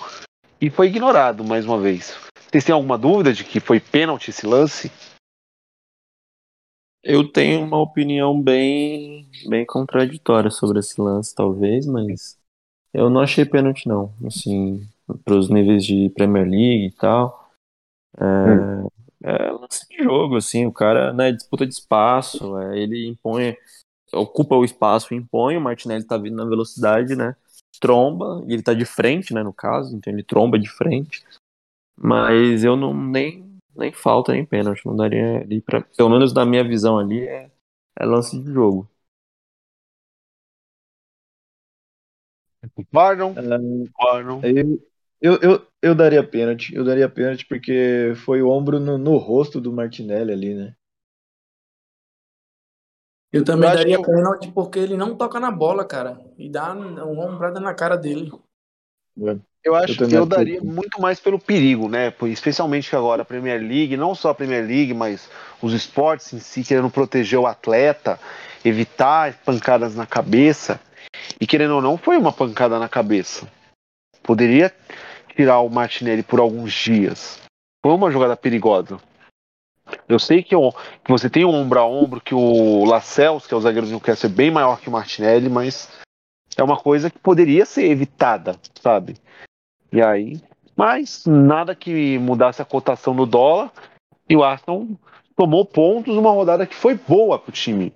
e 0.60 0.70
foi 0.70 0.88
ignorado 0.88 1.44
mais 1.44 1.66
uma 1.66 1.80
vez. 1.80 2.18
Vocês 2.50 2.64
têm 2.64 2.74
alguma 2.74 2.98
dúvida 2.98 3.34
de 3.34 3.44
que 3.44 3.60
foi 3.60 3.80
pênalti 3.80 4.30
esse 4.30 4.46
lance? 4.46 4.92
Eu 7.02 7.28
tenho 7.28 7.64
uma 7.64 7.82
opinião 7.82 8.40
bem, 8.42 9.30
bem 9.48 9.66
contraditória 9.66 10.50
sobre 10.50 10.80
esse 10.80 11.00
lance, 11.02 11.36
talvez, 11.36 11.86
mas 11.86 12.38
eu 12.94 13.10
não 13.10 13.22
achei 13.22 13.44
pênalti 13.44 13.88
não. 13.88 14.14
Assim, 14.26 14.88
para 15.26 15.36
os 15.36 15.50
níveis 15.50 15.84
de 15.84 16.10
Premier 16.12 16.46
League 16.46 16.88
e 16.88 16.92
tal. 16.92 17.52
É, 18.18 18.24
hum 18.24 18.93
é 19.24 19.52
lance 19.52 19.88
de 19.90 20.04
jogo, 20.04 20.36
assim, 20.36 20.66
o 20.66 20.72
cara, 20.72 21.14
né, 21.14 21.32
disputa 21.32 21.66
de 21.66 21.74
espaço, 21.74 22.58
é, 22.60 22.78
ele 22.78 23.08
impõe, 23.08 23.56
ocupa 24.14 24.56
o 24.56 24.66
espaço, 24.66 25.14
impõe, 25.14 25.56
o 25.58 25.62
Martinelli 25.62 26.04
tá 26.04 26.18
vindo 26.18 26.36
na 26.36 26.46
velocidade, 26.46 27.16
né, 27.16 27.36
tromba, 27.80 28.44
e 28.48 28.54
ele 28.54 28.62
tá 28.62 28.74
de 28.74 28.86
frente, 28.86 29.34
né, 29.34 29.42
no 29.42 29.54
caso, 29.54 29.96
então 29.96 30.12
ele 30.12 30.24
tromba 30.24 30.60
de 30.60 30.70
frente, 30.70 31.24
mas 31.98 32.64
eu 32.64 32.76
não, 32.76 32.94
nem, 32.94 33.58
nem 33.76 33.94
falta, 33.94 34.34
nem 34.34 34.46
pênalti, 34.46 34.86
não 34.86 34.96
daria 34.96 35.42
ali 35.42 35.62
pra, 35.62 35.82
pelo 35.82 36.10
menos 36.10 36.34
na 36.34 36.46
minha 36.46 36.64
visão 36.68 37.00
ali, 37.00 37.22
é, 37.26 37.50
é 37.98 38.06
lance 38.06 38.38
de 38.38 38.52
jogo. 38.52 38.90
Concordam? 42.76 43.34
É, 43.38 43.88
Concordam. 43.88 44.42
Eu, 44.44 44.93
eu, 45.24 45.40
eu, 45.42 45.68
eu 45.82 45.96
daria 45.96 46.22
pênalti. 46.22 46.76
Eu 46.76 46.84
daria 46.84 47.08
pênalti 47.08 47.46
porque 47.46 48.12
foi 48.26 48.42
o 48.42 48.50
ombro 48.50 48.78
no, 48.78 48.98
no 48.98 49.16
rosto 49.16 49.62
do 49.62 49.72
Martinelli 49.72 50.34
ali, 50.34 50.54
né? 50.54 50.76
Eu 53.32 53.46
também 53.46 53.70
Eu 53.70 53.76
daria 53.76 53.98
que 53.98 54.04
pênalti 54.04 54.52
porque 54.52 54.80
ele 54.80 54.98
não 54.98 55.16
toca 55.16 55.40
na 55.40 55.50
bola, 55.50 55.86
cara. 55.86 56.20
E 56.38 56.50
dá 56.50 56.74
uma 56.74 57.26
ombrada 57.26 57.62
na 57.62 57.74
cara 57.74 57.96
dele. 57.96 58.34
Eu 59.64 59.76
acho 59.76 60.04
Eu 60.04 60.10
que 60.10 60.14
eu 60.14 60.26
daria 60.26 60.62
muito 60.62 61.00
mais 61.00 61.22
pelo 61.22 61.40
perigo, 61.40 61.88
né? 61.88 62.14
Especialmente 62.24 62.90
que 62.90 62.96
agora 62.96 63.22
a 63.22 63.26
Premier 63.26 63.62
League, 63.62 63.96
não 63.96 64.14
só 64.14 64.32
a 64.32 64.36
Premier 64.36 64.68
League, 64.68 64.94
mas 64.94 65.30
os 65.62 65.72
esportes 65.72 66.34
em 66.34 66.40
si 66.40 66.66
querendo 66.66 66.90
proteger 66.90 67.40
o 67.40 67.48
atleta, 67.48 68.20
evitar 68.66 69.40
pancadas 69.46 69.96
na 69.96 70.06
cabeça. 70.06 70.82
E 71.40 71.48
querendo 71.48 71.76
ou 71.76 71.82
não, 71.82 71.98
foi 71.98 72.18
uma 72.18 72.34
pancada 72.34 72.78
na 72.78 72.90
cabeça. 72.90 73.48
Poderia 74.22 74.70
tirar 75.36 75.60
o 75.60 75.70
Martinelli 75.70 76.24
por 76.24 76.40
alguns 76.40 76.74
dias. 76.74 77.40
Foi 77.84 77.94
uma 77.94 78.12
jogada 78.12 78.36
perigosa. 78.38 79.00
Eu 80.08 80.18
sei 80.18 80.42
que, 80.42 80.56
o- 80.56 80.72
que 80.72 81.12
você 81.12 81.30
tem 81.30 81.44
um 81.46 81.54
ombro 81.54 81.80
a 81.80 81.86
ombro, 81.86 82.22
que 82.22 82.34
o 82.34 82.86
Lacels, 82.86 83.46
que 83.46 83.54
é 83.54 83.58
o 83.58 83.62
zagueiro 83.62 83.86
do 83.86 83.92
Newcastle, 83.92 84.30
é 84.30 84.34
bem 84.34 84.50
maior 84.50 84.80
que 84.80 84.90
o 84.90 84.92
Martinelli, 84.92 85.50
mas 85.50 85.90
é 86.58 86.64
uma 86.64 86.78
coisa 86.78 87.10
que 87.10 87.20
poderia 87.20 87.66
ser 87.66 87.86
evitada, 87.86 88.58
sabe? 88.82 89.18
E 89.92 90.02
aí, 90.02 90.42
mas 90.76 91.26
nada 91.26 91.76
que 91.76 92.18
mudasse 92.20 92.62
a 92.62 92.66
cotação 92.66 93.16
do 93.16 93.26
dólar. 93.26 93.72
E 94.30 94.38
o 94.38 94.44
Arsenal 94.44 94.88
tomou 95.36 95.66
pontos 95.66 96.16
numa 96.16 96.32
rodada 96.32 96.66
que 96.66 96.76
foi 96.76 96.96
boa 96.96 97.38
pro 97.38 97.52
time. 97.52 97.94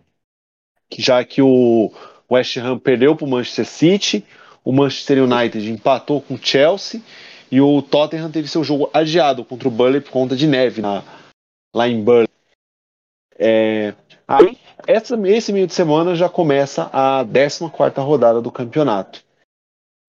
Já 0.98 1.24
que 1.24 1.42
o 1.42 1.92
West 2.30 2.58
Ham 2.58 2.78
perdeu 2.78 3.16
pro 3.16 3.26
Manchester 3.28 3.66
City, 3.66 4.26
o 4.64 4.74
Manchester 4.74 5.24
United 5.24 5.72
empatou 5.72 6.22
com 6.22 6.34
o 6.36 6.38
Chelsea 6.42 7.02
e 7.52 7.62
o 7.62 7.82
Tottenham 7.82 8.32
teve 8.32 8.48
seu 8.48 8.64
jogo 8.64 8.90
adiado 8.94 9.46
contra 9.46 9.68
o 9.68 9.72
Burnley 9.72 10.02
por 10.02 10.12
conta 10.12 10.36
de 10.36 10.48
neve 10.48 10.82
na- 10.82 11.04
lá 11.74 11.88
em 11.88 12.04
Burnley. 12.04 12.28
É, 13.38 13.94
aí, 14.28 14.58
essa, 14.88 15.16
esse 15.28 15.54
meio 15.54 15.68
de 15.68 15.74
semana 15.74 16.16
já 16.16 16.28
começa 16.28 16.90
a 16.92 17.24
14 17.24 18.02
rodada 18.02 18.42
do 18.42 18.52
campeonato. 18.52 19.24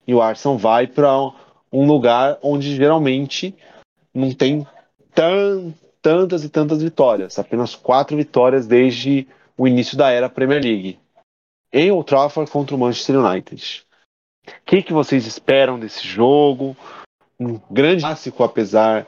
E 0.07 0.15
o 0.15 0.23
Arsenal 0.23 0.57
vai 0.57 0.87
para 0.87 1.13
um 1.71 1.87
lugar 1.87 2.39
onde 2.43 2.75
geralmente 2.75 3.55
não 4.15 4.33
tem 4.33 4.67
tan- 5.15 5.73
tantas 6.01 6.45
e 6.45 6.49
tantas 6.49 6.83
vitórias, 6.83 7.39
apenas 7.39 7.75
quatro 7.75 8.17
vitórias 8.17 8.67
desde 8.67 9.29
o 9.57 9.69
início 9.69 9.97
da 9.97 10.11
era 10.11 10.29
Premier 10.29 10.63
League. 10.63 10.99
Em 11.73 11.91
Old 11.91 12.07
Trafford 12.07 12.51
contra 12.51 12.75
o 12.75 12.79
Manchester 12.79 13.19
United. 13.19 13.85
O 14.47 14.53
que, 14.65 14.83
que 14.83 14.93
vocês 14.95 15.27
esperam 15.27 15.79
desse 15.79 16.07
jogo? 16.07 16.75
Um 17.41 17.61
grande 17.71 18.03
clássico, 18.03 18.43
apesar 18.43 19.07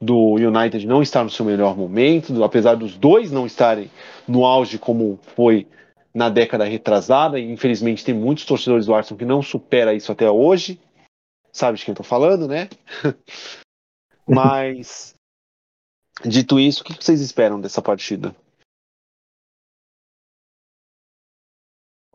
do 0.00 0.34
United 0.34 0.86
não 0.86 1.02
estar 1.02 1.24
no 1.24 1.30
seu 1.30 1.44
melhor 1.44 1.76
momento, 1.76 2.32
do- 2.32 2.44
apesar 2.44 2.74
dos 2.74 2.96
dois 2.96 3.30
não 3.30 3.46
estarem 3.46 3.90
no 4.28 4.44
auge 4.44 4.78
como 4.78 5.18
foi 5.34 5.66
na 6.14 6.28
década 6.28 6.64
retrasada, 6.64 7.40
e 7.40 7.50
infelizmente 7.50 8.04
tem 8.04 8.14
muitos 8.14 8.44
torcedores 8.44 8.86
do 8.86 8.94
Arsenal 8.94 9.18
que 9.18 9.24
não 9.24 9.42
supera 9.42 9.94
isso 9.94 10.12
até 10.12 10.30
hoje. 10.30 10.80
Sabe 11.52 11.78
de 11.78 11.84
quem 11.84 11.92
eu 11.92 11.96
tô 11.96 12.02
falando, 12.04 12.46
né? 12.46 12.68
Mas 14.28 15.14
dito 16.24 16.60
isso, 16.60 16.82
o 16.82 16.84
que 16.84 16.94
vocês 17.02 17.20
esperam 17.20 17.60
dessa 17.60 17.82
partida? 17.82 18.34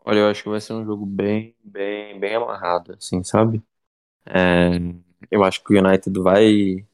Olha, 0.02 0.20
eu 0.20 0.30
acho 0.30 0.42
que 0.42 0.48
vai 0.48 0.60
ser 0.60 0.72
um 0.72 0.84
jogo 0.84 1.04
bem, 1.04 1.54
bem, 1.62 2.18
bem 2.18 2.34
amarrado, 2.34 2.94
assim, 2.94 3.22
sabe? 3.22 3.62
É, 4.24 4.70
eu 5.30 5.42
acho 5.44 5.62
que 5.64 5.74
o 5.74 5.78
United 5.78 6.18
vai 6.20 6.84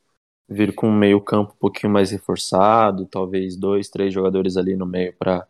vir 0.48 0.74
com 0.74 0.88
um 0.88 0.96
meio 0.96 1.20
campo 1.20 1.52
um 1.52 1.58
pouquinho 1.58 1.92
mais 1.92 2.10
reforçado, 2.10 3.06
talvez 3.06 3.56
dois, 3.56 3.88
três 3.88 4.12
jogadores 4.14 4.56
ali 4.56 4.76
no 4.76 4.86
meio 4.86 5.12
para 5.14 5.46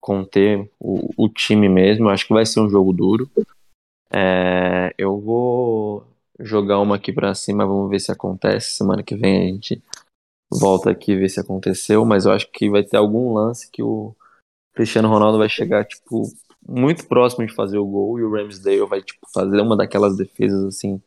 conter 0.00 0.70
o, 0.78 1.10
o 1.16 1.28
time 1.28 1.68
mesmo. 1.68 2.06
Eu 2.06 2.10
acho 2.10 2.26
que 2.26 2.34
vai 2.34 2.44
ser 2.44 2.60
um 2.60 2.68
jogo 2.68 2.92
duro. 2.92 3.30
É, 4.10 4.94
eu 4.98 5.20
vou 5.20 6.06
jogar 6.38 6.80
uma 6.80 6.96
aqui 6.96 7.12
para 7.12 7.34
cima, 7.34 7.66
vamos 7.66 7.90
ver 7.90 8.00
se 8.00 8.12
acontece. 8.12 8.72
Semana 8.72 9.02
que 9.02 9.16
vem 9.16 9.36
a 9.36 9.52
gente 9.52 9.82
volta 10.50 10.90
aqui 10.90 11.16
vê 11.16 11.28
se 11.28 11.40
aconteceu, 11.40 12.04
mas 12.04 12.24
eu 12.24 12.32
acho 12.32 12.50
que 12.52 12.70
vai 12.70 12.82
ter 12.82 12.96
algum 12.96 13.32
lance 13.32 13.70
que 13.70 13.82
o 13.82 14.14
Cristiano 14.74 15.08
Ronaldo 15.08 15.38
vai 15.38 15.48
chegar, 15.48 15.84
tipo, 15.84 16.22
muito 16.66 17.06
próximo 17.06 17.46
de 17.46 17.54
fazer 17.54 17.78
o 17.78 17.86
gol 17.86 18.18
e 18.18 18.22
o 18.22 18.32
Ramsdale 18.32 18.86
vai, 18.86 19.02
tipo, 19.02 19.26
fazer 19.32 19.60
uma 19.60 19.76
daquelas 19.76 20.16
defesas, 20.16 20.64
assim, 20.64 21.00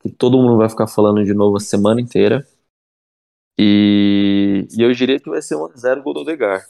que 0.00 0.10
todo 0.10 0.38
mundo 0.38 0.56
vai 0.56 0.68
ficar 0.68 0.86
falando 0.86 1.22
de 1.22 1.34
novo 1.34 1.56
a 1.56 1.60
semana 1.60 2.00
inteira. 2.00 2.46
E, 3.58 4.66
e 4.76 4.82
eu 4.82 4.90
diria 4.92 5.20
que 5.20 5.28
vai 5.28 5.42
ser 5.42 5.54
1x0 5.56 6.02
gol 6.02 6.14
do 6.14 6.20
Odegar. 6.20 6.64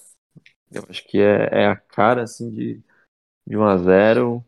Eu 0.72 0.84
acho 0.88 1.06
que 1.06 1.18
é, 1.18 1.62
é 1.62 1.66
a 1.66 1.76
cara, 1.76 2.22
assim, 2.22 2.50
de, 2.50 2.82
de 3.46 3.56
1x0. 3.56 4.44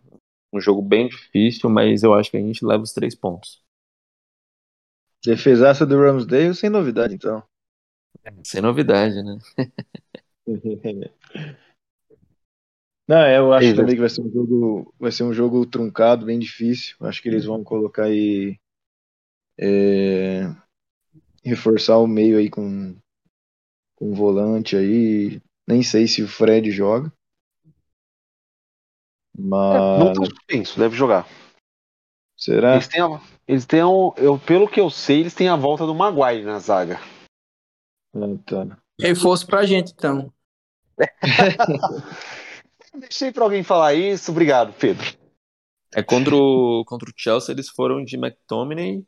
Um 0.52 0.60
jogo 0.60 0.82
bem 0.82 1.08
difícil, 1.08 1.70
mas 1.70 2.02
eu 2.02 2.12
acho 2.12 2.30
que 2.30 2.36
a 2.36 2.40
gente 2.40 2.64
leva 2.64 2.82
os 2.82 2.92
três 2.92 3.14
pontos. 3.14 3.62
Defesaça 5.24 5.86
do 5.86 5.96
Ramsdale, 5.96 6.54
sem 6.54 6.68
novidade, 6.68 7.14
então. 7.14 7.42
Sem 8.44 8.60
novidade, 8.60 9.22
né? 9.22 9.38
Não, 13.08 13.18
é, 13.18 13.38
eu 13.38 13.52
acho 13.52 13.66
Exato. 13.66 13.80
também 13.80 13.94
que 13.94 14.00
vai 14.00 14.08
ser 14.08 14.22
um 14.22 14.30
jogo, 14.30 14.94
vai 14.98 15.12
ser 15.12 15.24
um 15.24 15.32
jogo 15.32 15.66
truncado, 15.66 16.26
bem 16.26 16.38
difícil. 16.38 16.96
Acho 17.00 17.20
que 17.22 17.28
eles 17.28 17.44
vão 17.44 17.62
colocar 17.62 18.04
aí 18.04 18.58
é, 19.58 20.42
reforçar 21.44 21.98
o 21.98 22.06
meio 22.06 22.38
aí 22.38 22.50
com 22.50 22.96
com 23.96 24.10
um 24.10 24.14
volante 24.14 24.76
aí. 24.76 25.40
Nem 25.66 25.82
sei 25.82 26.08
se 26.08 26.22
o 26.22 26.28
Fred 26.28 26.70
joga. 26.70 27.12
Não 29.38 30.06
Mas 30.06 30.18
tá 30.18 30.24
suspenso, 30.26 30.78
deve 30.78 30.96
jogar. 30.96 31.26
será? 32.36 32.74
Eles 32.74 32.88
têm, 32.88 33.00
a, 33.00 33.20
eles 33.46 33.66
têm 33.66 33.84
um- 33.84 34.12
eu, 34.16 34.38
pelo 34.38 34.68
que 34.68 34.80
eu 34.80 34.90
sei, 34.90 35.20
eles 35.20 35.34
têm 35.34 35.48
a 35.48 35.56
volta 35.56 35.86
do 35.86 35.94
Maguire 35.94 36.44
na 36.44 36.58
zaga. 36.58 37.00
Ah, 38.14 38.36
tá. 38.44 38.78
Reforço 39.00 39.46
pra 39.46 39.64
gente, 39.64 39.92
então. 39.92 40.32
Deixei 42.94 43.32
pra 43.32 43.44
alguém 43.44 43.62
falar 43.62 43.94
isso, 43.94 44.30
obrigado, 44.30 44.72
Pedro. 44.74 45.06
É 45.94 46.02
contra 46.02 46.34
o, 46.34 46.84
contra 46.86 47.08
o 47.08 47.12
Chelsea, 47.16 47.54
eles 47.54 47.68
foram 47.68 48.04
de 48.04 48.16
McTominay, 48.16 49.02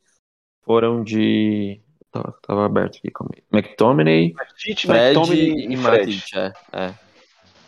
foram 0.65 1.03
de. 1.03 1.81
Tava, 2.11 2.39
tava 2.43 2.67
aberto 2.67 2.99
aqui 2.99 3.11
comigo. 3.11 3.43
McTominay, 3.53 4.35
Tite, 4.57 4.87
Fred 4.87 5.17
McTominay 5.17 5.67
e 5.67 5.77
Matic. 5.77 6.37
É, 6.37 6.53
é. 6.73 6.95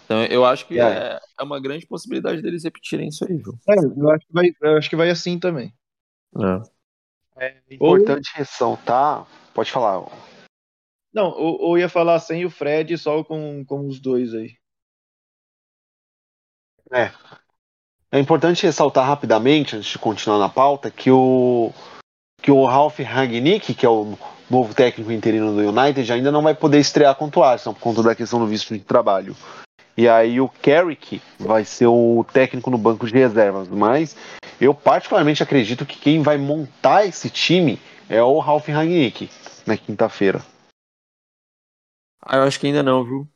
Então 0.05 0.25
eu 0.27 0.45
acho 0.45 0.67
que 0.67 0.79
É. 0.79 0.85
é, 0.85 1.21
é 1.41 1.43
uma 1.43 1.61
grande 1.61 1.85
possibilidade 1.87 2.41
deles 2.41 2.63
repetirem 2.63 3.09
isso 3.09 3.25
aí, 3.25 3.37
viu? 3.37 3.59
É, 3.69 3.75
eu 3.75 4.11
acho 4.11 4.27
que 4.27 4.33
vai, 4.33 4.51
eu 4.63 4.77
acho 4.77 4.91
que 4.91 4.97
vai 4.97 5.11
assim 5.11 5.39
também. 5.39 5.75
É. 7.39 7.49
É 7.49 7.75
importante 7.75 8.31
ressaltar. 8.35 9.27
Pode 9.53 9.71
falar. 9.71 10.07
Não, 11.13 11.29
ou, 11.31 11.61
ou 11.61 11.79
ia 11.79 11.89
falar 11.89 12.19
sem 12.21 12.45
o 12.45 12.51
Fred, 12.51 12.97
só 12.97 13.25
com, 13.25 13.65
com 13.65 13.87
os 13.87 14.01
dois 14.01 14.33
aí. 14.33 14.53
É 18.13 18.21
importante 18.21 18.65
ressaltar 18.65 19.07
rapidamente, 19.07 19.77
antes 19.77 19.91
de 19.91 19.99
continuar 19.99 20.39
na 20.39 20.49
pauta, 20.49 20.91
que 20.91 21.11
o 21.11 21.73
que 22.47 22.53
o 22.53 22.65
Ralf 22.65 23.01
Rangnick, 23.01 23.75
que 23.75 23.85
é 23.85 23.89
o 23.89 24.17
novo 24.49 24.73
técnico 24.73 25.11
interino 25.11 25.53
do 25.53 25.69
United, 25.69 26.13
ainda 26.13 26.31
não 26.31 26.43
vai 26.43 26.55
poder 26.55 26.79
estrear 26.79 27.13
contra 27.17 27.41
o 27.41 27.43
Arsenal 27.43 27.75
por 27.75 27.81
conta 27.81 28.05
da 28.05 28.15
questão 28.15 28.39
do 28.39 28.47
visto 28.47 28.73
de 28.73 28.79
trabalho. 28.79 29.35
E 29.97 30.09
aí 30.09 30.41
o 30.41 30.49
Carrick 30.49 31.21
vai 31.41 31.65
ser 31.65 31.89
o 31.89 32.25
técnico 32.33 32.71
no 32.71 32.79
banco 32.79 33.05
de 33.05 33.13
reservas, 33.13 33.67
mas 33.67 34.17
eu 34.61 34.73
particularmente 34.73 35.43
acredito 35.43 35.85
que 35.85 35.99
quem 35.99 36.23
vai 36.23 36.39
montar 36.39 37.05
esse 37.05 37.29
time 37.29 37.81
é 38.09 38.23
o 38.23 38.39
Ralf 38.39 38.69
Rangnick 38.69 39.29
na 39.67 39.77
quinta-feira. 39.77 40.41
Ah, 42.23 42.37
eu 42.37 42.43
acho 42.45 42.61
que 42.61 42.69
ainda 42.69 42.85
não, 42.85 43.03
viu? 43.03 43.29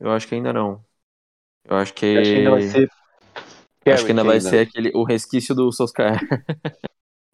Eu 0.00 0.12
acho 0.12 0.26
que 0.26 0.34
ainda 0.34 0.54
não. 0.54 0.82
Eu 1.62 1.76
acho 1.76 1.92
que. 1.92 2.06
Eu 2.06 2.20
Acho 2.22 2.30
que 2.30 2.36
ainda 2.38 2.50
vai 2.52 2.62
ser 2.62 2.90
Acho 3.92 4.04
que 4.04 4.12
ainda 4.12 4.24
vai 4.24 4.40
ser 4.40 4.60
aquele, 4.60 4.90
o 4.94 5.04
resquício 5.04 5.54
do 5.54 5.70
Solskjaer. 5.70 6.20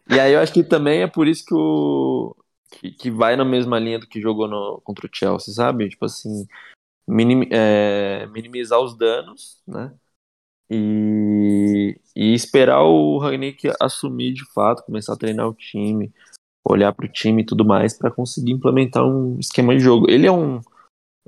e 0.09 0.19
aí 0.19 0.33
eu 0.33 0.39
acho 0.39 0.53
que 0.53 0.63
também 0.63 1.01
é 1.01 1.07
por 1.07 1.27
isso 1.27 1.45
que 1.45 1.53
o. 1.53 2.35
Que, 2.71 2.91
que 2.91 3.11
vai 3.11 3.35
na 3.35 3.45
mesma 3.45 3.77
linha 3.77 3.99
do 3.99 4.07
que 4.07 4.19
jogou 4.19 4.47
no, 4.47 4.81
contra 4.83 5.05
o 5.05 5.09
Chelsea, 5.11 5.53
sabe? 5.53 5.89
Tipo 5.89 6.05
assim, 6.05 6.47
minim, 7.07 7.47
é, 7.51 8.25
minimizar 8.27 8.79
os 8.79 8.97
danos, 8.97 9.61
né? 9.67 9.93
E, 10.69 11.99
e 12.15 12.33
esperar 12.33 12.81
o 12.81 13.19
Rangnick 13.19 13.71
assumir 13.79 14.33
de 14.33 14.43
fato, 14.53 14.83
começar 14.83 15.13
a 15.13 15.17
treinar 15.17 15.47
o 15.47 15.53
time, 15.53 16.11
olhar 16.65 16.91
para 16.93 17.05
o 17.05 17.11
time 17.11 17.43
e 17.43 17.45
tudo 17.45 17.63
mais, 17.63 17.97
para 17.97 18.09
conseguir 18.09 18.51
implementar 18.51 19.05
um 19.05 19.39
esquema 19.39 19.75
de 19.75 19.81
jogo. 19.81 20.09
Ele 20.09 20.25
é 20.25 20.31
um, 20.31 20.59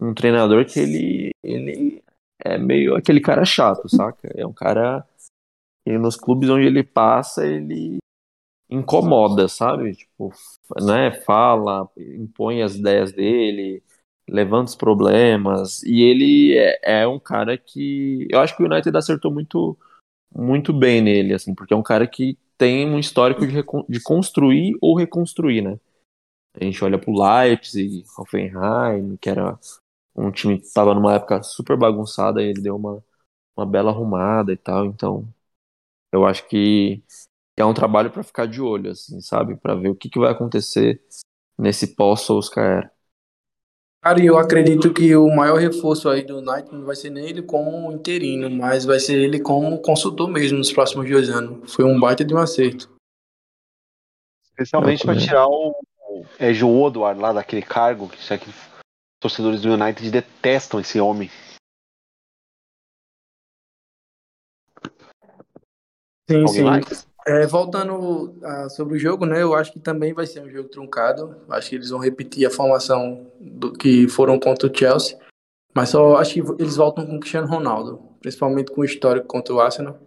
um 0.02 0.14
treinador 0.14 0.66
que 0.66 0.80
ele, 0.80 1.32
ele 1.44 2.04
é 2.44 2.58
meio 2.58 2.96
aquele 2.96 3.20
cara 3.20 3.46
chato, 3.46 3.88
saca? 3.88 4.32
É 4.36 4.46
um 4.46 4.54
cara 4.54 5.06
nos 5.88 6.16
clubes 6.16 6.50
onde 6.50 6.66
ele 6.66 6.84
passa, 6.84 7.46
ele 7.46 7.98
incomoda, 8.70 9.48
sabe? 9.48 9.96
Tipo, 9.96 10.32
né, 10.82 11.12
fala, 11.22 11.90
impõe 11.98 12.62
as 12.62 12.76
ideias 12.76 13.12
dele, 13.12 13.84
levanta 14.28 14.70
os 14.70 14.76
problemas, 14.76 15.84
e 15.84 16.02
ele 16.02 16.58
é, 16.58 17.02
é, 17.02 17.08
um 17.08 17.20
cara 17.20 17.58
que 17.58 18.28
eu 18.30 18.40
acho 18.40 18.56
que 18.56 18.64
o 18.64 18.66
United 18.66 18.96
acertou 18.98 19.32
muito 19.32 19.78
muito 20.36 20.74
bem 20.74 21.02
nele, 21.02 21.34
assim, 21.34 21.56
porque 21.56 21.74
é 21.74 21.78
um 21.78 21.84
cara 21.84 22.06
que 22.08 22.38
tem 22.58 22.86
um 22.88 23.00
histórico 23.00 23.48
de, 23.48 23.54
de 23.90 24.02
construir 24.04 24.78
ou 24.82 24.98
reconstruir, 24.98 25.62
né? 25.62 25.80
A 26.60 26.64
gente 26.64 26.84
olha 26.84 26.98
pro 27.00 27.14
Leipzig, 27.14 28.04
Hoffenheim, 28.18 29.18
que 29.18 29.30
era 29.30 29.58
um 30.16 30.32
time 30.32 30.60
que 30.60 30.66
estava 30.66 30.94
numa 30.94 31.16
época 31.16 31.44
super 31.44 31.78
bagunçada 31.78 32.42
e 32.42 32.48
ele 32.48 32.62
deu 32.62 32.76
uma, 32.76 33.04
uma 33.56 33.66
bela 33.66 33.92
arrumada 33.92 34.52
e 34.54 34.58
tal, 34.58 34.86
então 34.86 35.28
eu 36.12 36.26
acho 36.26 36.48
que 36.48 37.04
é 37.58 37.66
um 37.66 37.74
trabalho 37.74 38.12
para 38.12 38.24
ficar 38.24 38.46
de 38.46 38.62
olho, 38.62 38.92
assim, 38.92 39.22
sabe? 39.22 39.56
Para 39.56 39.76
ver 39.76 39.90
o 39.90 39.96
que, 39.96 40.10
que 40.10 40.20
vai 40.20 40.32
acontecer 40.32 41.02
nesse 41.58 41.96
pós-Solskjaer. 41.96 42.92
Cara, 44.04 44.24
eu 44.24 44.38
acredito 44.38 44.94
que 44.94 45.16
o 45.16 45.36
maior 45.36 45.58
reforço 45.58 46.08
aí 46.10 46.24
do 46.24 46.38
United 46.38 46.72
não 46.72 46.86
vai 46.86 46.96
ser 46.96 47.10
nem 47.10 47.28
ele 47.28 47.42
como 47.42 47.92
interino, 47.92 48.52
mas 48.52 48.86
vai 48.86 49.00
ser 49.00 49.18
ele 49.18 49.40
como 49.40 49.82
consultor 49.82 50.30
mesmo 50.30 50.60
nos 50.60 50.72
próximos 50.72 51.10
dois 51.10 51.30
anos. 51.30 51.74
Foi 51.74 51.84
um 51.86 52.00
baita 52.00 52.24
de 52.24 52.34
um 52.34 52.38
acerto. 52.38 52.94
Especialmente 54.44 55.04
para 55.04 55.18
tirar 55.18 55.48
o, 55.48 55.74
é, 56.38 56.54
Joe 56.54 56.70
Woodward 56.70 57.20
lá 57.20 57.34
daquele 57.34 57.64
cargo, 57.64 58.08
que 58.08 58.22
já 58.22 58.38
que 58.38 58.46
torcedores 59.20 59.62
do 59.62 59.74
United 59.74 60.12
detestam 60.12 60.80
esse 60.80 61.00
homem. 61.00 61.30
Sim, 66.30 66.42
Alguém 66.42 66.54
sim. 66.54 66.64
Mais? 66.64 67.15
É, 67.28 67.48
voltando 67.48 68.38
uh, 68.40 68.70
sobre 68.70 68.96
o 68.96 69.00
jogo, 69.00 69.26
né? 69.26 69.42
Eu 69.42 69.56
acho 69.56 69.74
que 69.74 69.80
também 69.80 70.14
vai 70.14 70.28
ser 70.28 70.42
um 70.42 70.50
jogo 70.50 70.70
truncado. 70.70 71.36
Acho 71.50 71.70
que 71.70 71.76
eles 71.76 71.90
vão 71.90 72.00
repetir 72.00 72.46
a 72.46 72.52
formação 72.52 73.32
do 73.40 73.74
que 73.74 74.08
foram 74.08 74.40
contra 74.40 74.70
o 74.70 74.78
Chelsea. 74.78 75.18
Mas 75.74 75.90
só 75.90 76.18
acho 76.18 76.36
que 76.36 76.40
eles 76.62 76.76
voltam 76.76 77.06
com 77.06 77.16
o 77.16 77.20
Cristiano 77.20 77.48
Ronaldo, 77.48 77.98
principalmente 78.22 78.72
com 78.72 78.82
o 78.82 78.86
histórico 78.86 79.28
contra 79.28 79.56
o 79.56 79.60
Arsenal. 79.60 80.00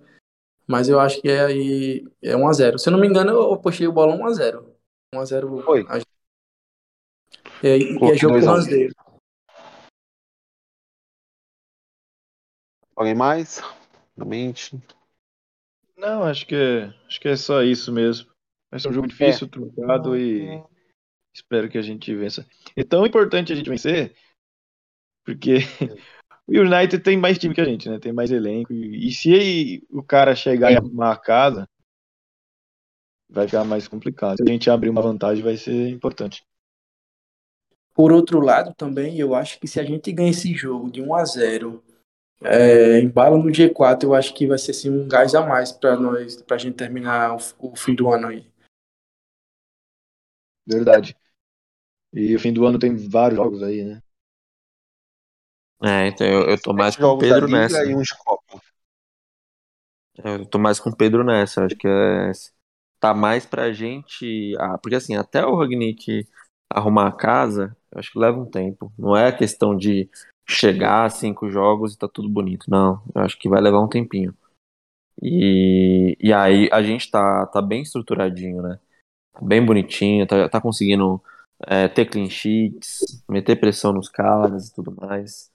Mas 0.65 0.89
eu 0.89 1.01
acho 1.01 1.21
que 1.21 1.29
é 1.29 1.45
aí 1.45 2.07
é 2.23 2.37
1 2.37 2.49
a 2.49 2.53
0. 2.53 2.79
Se 2.79 2.89
eu 2.89 2.93
não 2.93 3.01
me 3.01 3.09
engano, 3.09 3.33
eu 3.33 3.57
postei 3.57 3.89
o 3.89 3.93
bolão 3.93 4.21
1 4.21 4.27
a 4.27 4.33
0. 4.33 4.75
1 5.15 5.21
a 5.21 5.25
0. 5.25 5.63
Foi. 5.63 5.87
É, 7.63 7.77
e 7.77 7.99
é 8.05 8.15
jogo 8.15 8.41
com 8.41 8.61
dele. 8.65 8.95
Alguém 12.95 13.15
mais? 13.15 13.61
Realmente. 14.17 14.81
Não, 15.99 16.23
acho 16.23 16.47
que 16.47 16.55
é, 16.55 16.95
acho 17.09 17.21
que 17.21 17.29
é 17.29 17.37
só 17.37 17.61
isso 17.63 17.93
mesmo. 17.93 18.31
Vai 18.71 18.79
ser 18.79 18.89
um 18.89 18.93
jogo 18.93 19.09
difícil, 19.09 19.49
é. 19.49 19.51
truncado 19.51 20.17
e 20.17 20.63
espero 21.35 21.69
que 21.69 21.77
a 21.77 21.83
gente 21.83 22.15
vença. 22.15 22.47
É 22.77 22.85
tão 22.85 23.05
importante 23.05 23.53
a 23.53 23.57
gente 23.57 23.69
vencer, 23.69 24.15
porque 25.25 25.57
o 26.47 26.53
United 26.53 27.03
tem 27.03 27.17
mais 27.17 27.37
time 27.37 27.53
que 27.53 27.61
a 27.61 27.65
gente, 27.65 27.89
né? 27.89 27.99
Tem 27.99 28.13
mais 28.13 28.31
elenco. 28.31 28.73
E, 28.73 29.11
se 29.11 29.85
o 29.91 30.03
cara 30.03 30.37
chegar 30.37 30.71
e 30.71 30.77
arrumar 30.77 31.13
a 31.13 31.19
casa, 31.19 31.69
vai 33.29 33.47
ficar 33.47 33.65
mais 33.65 33.89
complicado. 33.89 34.37
Se 34.37 34.45
a 34.45 34.53
gente 34.53 34.71
abrir 34.71 34.91
uma 34.91 35.03
vantagem, 35.03 35.43
vai 35.43 35.57
ser 35.57 35.89
importante. 35.89 36.47
Por 37.93 38.13
outro 38.13 38.39
lado, 38.39 38.73
também, 38.75 39.19
eu 39.19 39.35
acho 39.35 39.59
que 39.59 39.67
se 39.67 39.81
a 39.81 39.85
gente 39.85 40.13
ganhar 40.13 40.31
esse 40.31 40.55
jogo 40.55 40.89
de 40.89 41.03
1 41.03 41.15
a 41.17 41.25
0 41.25 41.83
é, 42.41 43.01
embalo 43.01 43.39
no 43.39 43.51
G4, 43.51 44.05
eu 44.05 44.15
acho 44.15 44.33
que 44.35 44.47
vai 44.47 44.59
ser 44.59 44.71
assim, 44.71 44.91
um 44.91 45.09
gás 45.09 45.35
a 45.35 45.45
mais 45.45 45.73
para 45.73 45.97
nós, 45.97 46.41
para 46.43 46.57
a 46.57 46.59
gente 46.59 46.77
terminar 46.77 47.35
o, 47.35 47.39
o, 47.59 47.77
fim 47.77 47.95
do 47.95 48.09
ano 48.13 48.29
aí. 48.29 48.47
Verdade. 50.67 51.17
E 52.13 52.35
o 52.35 52.41
fim 52.41 52.53
do 52.53 52.65
ano 52.65 52.79
tem 52.79 52.97
vários 52.97 53.39
jogos 53.39 53.63
aí, 53.63 53.85
né? 53.85 54.03
É, 55.83 56.09
então 56.09 56.27
eu, 56.27 56.51
eu 56.51 56.61
tô 56.61 56.73
mais 56.73 56.97
com 56.97 57.05
o 57.05 57.19
Pedro 57.19 57.49
nessa. 57.49 57.85
E 57.85 57.95
de 57.95 58.19
Copa. 58.25 58.61
Eu 60.25 60.45
tô 60.47 60.59
mais 60.59 60.81
com 60.81 60.91
o 60.91 60.97
Pedro 60.97 61.25
nessa. 61.25 61.65
Acho 61.65 61.77
que 61.77 61.87
é, 61.87 62.33
tá 62.99 63.15
mais 63.15 63.47
pra 63.47 63.73
gente. 63.73 64.55
Ah, 64.59 64.79
porque 64.79 64.97
assim, 64.97 65.17
até 65.17 65.45
o 65.45 65.57
Ragnick 65.57 66.27
arrumar 66.71 67.09
a 67.09 67.13
casa, 67.13 67.77
eu 67.93 67.99
acho 67.99 68.13
que 68.13 68.19
leva 68.19 68.39
um 68.39 68.51
tempo. 68.51 68.93
Não 68.99 69.17
é 69.17 69.31
questão 69.33 69.77
de 69.77 70.11
chegar 70.49 71.05
a 71.05 71.11
cinco 71.11 71.51
jogos 71.51 71.95
e 71.95 71.99
tá 71.99 72.09
tudo 72.09 72.29
bonito. 72.29 72.71
Não, 72.71 73.03
eu 73.15 73.23
acho 73.23 73.39
que 73.39 73.49
vai 73.49 73.61
levar 73.61 73.81
um 73.81 73.89
tempinho. 73.89 74.35
E, 75.21 76.17
e 76.21 76.33
aí 76.33 76.69
a 76.73 76.83
gente 76.83 77.11
tá, 77.11 77.47
tá 77.47 77.61
bem 77.61 77.83
estruturadinho, 77.83 78.63
né? 78.63 78.79
Bem 79.43 79.65
bonitinho, 79.65 80.27
tá, 80.27 80.49
tá 80.49 80.61
conseguindo 80.61 81.23
é, 81.67 81.89
ter 81.89 82.07
clean 82.07 82.29
sheets, 82.29 83.23
meter 83.29 83.59
pressão 83.59 83.93
nos 83.93 84.09
caras 84.09 84.69
e 84.69 84.75
tudo 84.75 84.95
mais. 84.95 85.51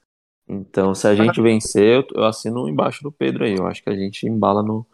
Então, 0.47 0.93
se 0.93 1.07
a 1.07 1.15
gente 1.15 1.41
vencer, 1.41 1.95
eu, 1.95 2.07
eu 2.15 2.25
assino 2.25 2.67
embaixo 2.67 3.01
do 3.01 3.11
Pedro 3.11 3.45
aí. 3.45 3.55
Eu 3.55 3.65
acho 3.65 3.81
que 3.81 3.89
a 3.89 3.95
gente 3.95 4.27
embala 4.27 4.61
no, 4.61 4.85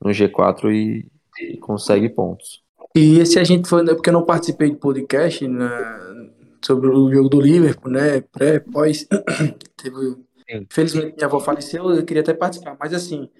no 0.00 0.10
G4 0.10 0.70
e, 0.70 1.10
e 1.40 1.56
consegue 1.56 2.08
pontos. 2.08 2.62
E 2.94 3.24
se 3.24 3.38
a 3.38 3.44
gente 3.44 3.68
for, 3.68 3.82
né, 3.82 3.94
porque 3.94 4.10
eu 4.10 4.14
não 4.14 4.24
participei 4.24 4.70
do 4.70 4.76
podcast, 4.76 5.46
né, 5.46 5.68
sobre 6.64 6.88
o 6.88 7.12
jogo 7.12 7.28
do 7.28 7.40
Liverpool, 7.40 7.90
né? 7.90 8.20
Pré, 8.20 8.60
pós. 8.60 9.06
Teve... 9.76 10.16
Infelizmente 10.48 11.14
minha 11.14 11.26
avó 11.26 11.38
faleceu, 11.38 11.90
eu 11.90 12.04
queria 12.04 12.22
até 12.22 12.34
participar, 12.34 12.76
mas 12.78 12.92
assim, 12.92 13.30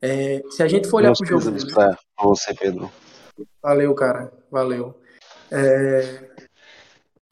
é, 0.00 0.42
se 0.48 0.62
a 0.62 0.68
gente 0.68 0.88
for 0.88 0.98
olhar 0.98 1.12
para 1.12 1.24
o 1.24 1.40
jogo. 1.40 1.56
Pra 1.74 1.96
você, 2.20 2.54
Pedro. 2.54 2.90
Valeu, 3.60 3.92
cara, 3.94 4.32
valeu. 4.50 4.94
É, 5.50 6.30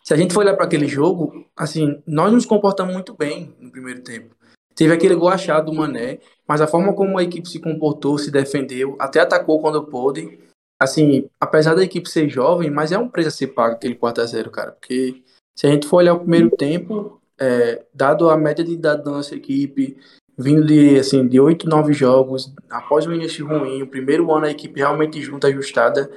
se 0.02 0.14
a 0.14 0.16
gente 0.16 0.34
for 0.34 0.40
olhar 0.40 0.56
para 0.56 0.64
aquele 0.64 0.88
jogo, 0.88 1.46
assim, 1.56 2.02
nós 2.06 2.32
nos 2.32 2.44
comportamos 2.44 2.92
muito 2.92 3.14
bem 3.14 3.54
no 3.60 3.70
primeiro 3.70 4.02
tempo. 4.02 4.34
Teve 4.74 4.92
aquele 4.92 5.14
gol 5.14 5.28
achado 5.28 5.70
do 5.70 5.76
Mané, 5.76 6.18
mas 6.48 6.60
a 6.60 6.66
forma 6.66 6.92
como 6.94 7.18
a 7.18 7.22
equipe 7.22 7.48
se 7.48 7.60
comportou, 7.60 8.18
se 8.18 8.30
defendeu, 8.30 8.96
até 8.98 9.20
atacou 9.20 9.60
quando 9.60 9.86
pôde. 9.86 10.40
Assim, 10.80 11.28
apesar 11.38 11.74
da 11.74 11.84
equipe 11.84 12.08
ser 12.08 12.28
jovem, 12.28 12.70
mas 12.70 12.90
é 12.90 12.98
um 12.98 13.08
preço 13.08 13.28
a 13.28 13.30
ser 13.30 13.48
pago 13.48 13.74
aquele 13.74 13.94
4x0, 13.94 14.50
cara. 14.50 14.72
Porque 14.72 15.22
se 15.56 15.66
a 15.66 15.70
gente 15.70 15.86
for 15.86 15.98
olhar 15.98 16.14
o 16.14 16.20
primeiro 16.20 16.50
tempo, 16.50 17.20
é, 17.38 17.84
dado 17.94 18.28
a 18.28 18.36
média 18.36 18.64
de 18.64 18.72
idade 18.72 19.04
da 19.04 19.10
nossa 19.10 19.34
equipe, 19.34 19.96
vindo 20.36 20.64
de, 20.64 20.98
assim, 20.98 21.26
de 21.26 21.38
8, 21.38 21.68
9 21.68 21.92
jogos, 21.92 22.52
após 22.68 23.06
um 23.06 23.12
início 23.12 23.46
ruim, 23.46 23.82
o 23.82 23.86
primeiro 23.86 24.32
ano 24.32 24.46
a 24.46 24.50
equipe 24.50 24.80
realmente 24.80 25.20
junta, 25.20 25.48
ajustada, 25.48 26.10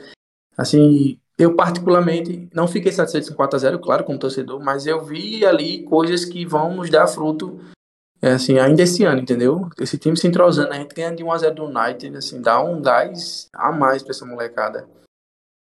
assim, 0.58 1.20
eu 1.38 1.56
particularmente 1.56 2.48
não 2.54 2.68
fiquei 2.68 2.92
satisfeito 2.92 3.30
com 3.30 3.36
4 3.36 3.56
a 3.56 3.60
0 3.60 3.80
claro, 3.80 4.04
como 4.04 4.20
torcedor, 4.20 4.64
mas 4.64 4.86
eu 4.86 5.04
vi 5.04 5.46
ali 5.46 5.84
coisas 5.84 6.26
que 6.26 6.46
vão 6.46 6.76
nos 6.76 6.90
dar 6.90 7.08
fruto, 7.08 7.60
é, 8.22 8.32
assim, 8.32 8.58
ainda 8.58 8.82
esse 8.82 9.04
ano, 9.04 9.20
entendeu? 9.20 9.68
Esse 9.78 9.98
time 9.98 10.16
se 10.16 10.28
entrosando, 10.28 10.72
a 10.72 10.78
gente 10.78 10.96
ganha 10.96 11.14
de 11.14 11.24
1 11.24 11.32
a 11.32 11.38
0 11.40 11.56
do 11.56 11.66
United, 11.66 12.16
assim, 12.16 12.42
dá 12.42 12.64
um 12.64 12.82
gás 12.82 13.50
a 13.54 13.72
mais 13.72 14.02
pra 14.02 14.12
essa 14.12 14.26
molecada. 14.26 14.88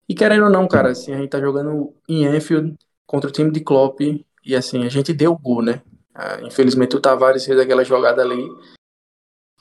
E 0.09 0.15
querendo 0.15 0.45
ou 0.45 0.49
não, 0.49 0.67
cara, 0.67 0.89
assim, 0.89 1.13
a 1.13 1.17
gente 1.17 1.29
tá 1.29 1.39
jogando 1.39 1.93
em 2.09 2.25
Enfield, 2.25 2.75
contra 3.07 3.29
o 3.29 3.33
time 3.33 3.49
de 3.49 3.61
Klopp 3.61 4.01
e 4.01 4.55
assim, 4.55 4.85
a 4.85 4.89
gente 4.89 5.13
deu 5.13 5.31
o 5.31 5.37
gol, 5.37 5.63
né? 5.63 5.81
Ah, 6.13 6.39
infelizmente 6.41 6.95
o 6.95 7.01
Tavares 7.01 7.45
fez 7.45 7.57
aquela 7.57 7.83
jogada 7.83 8.21
ali. 8.21 8.47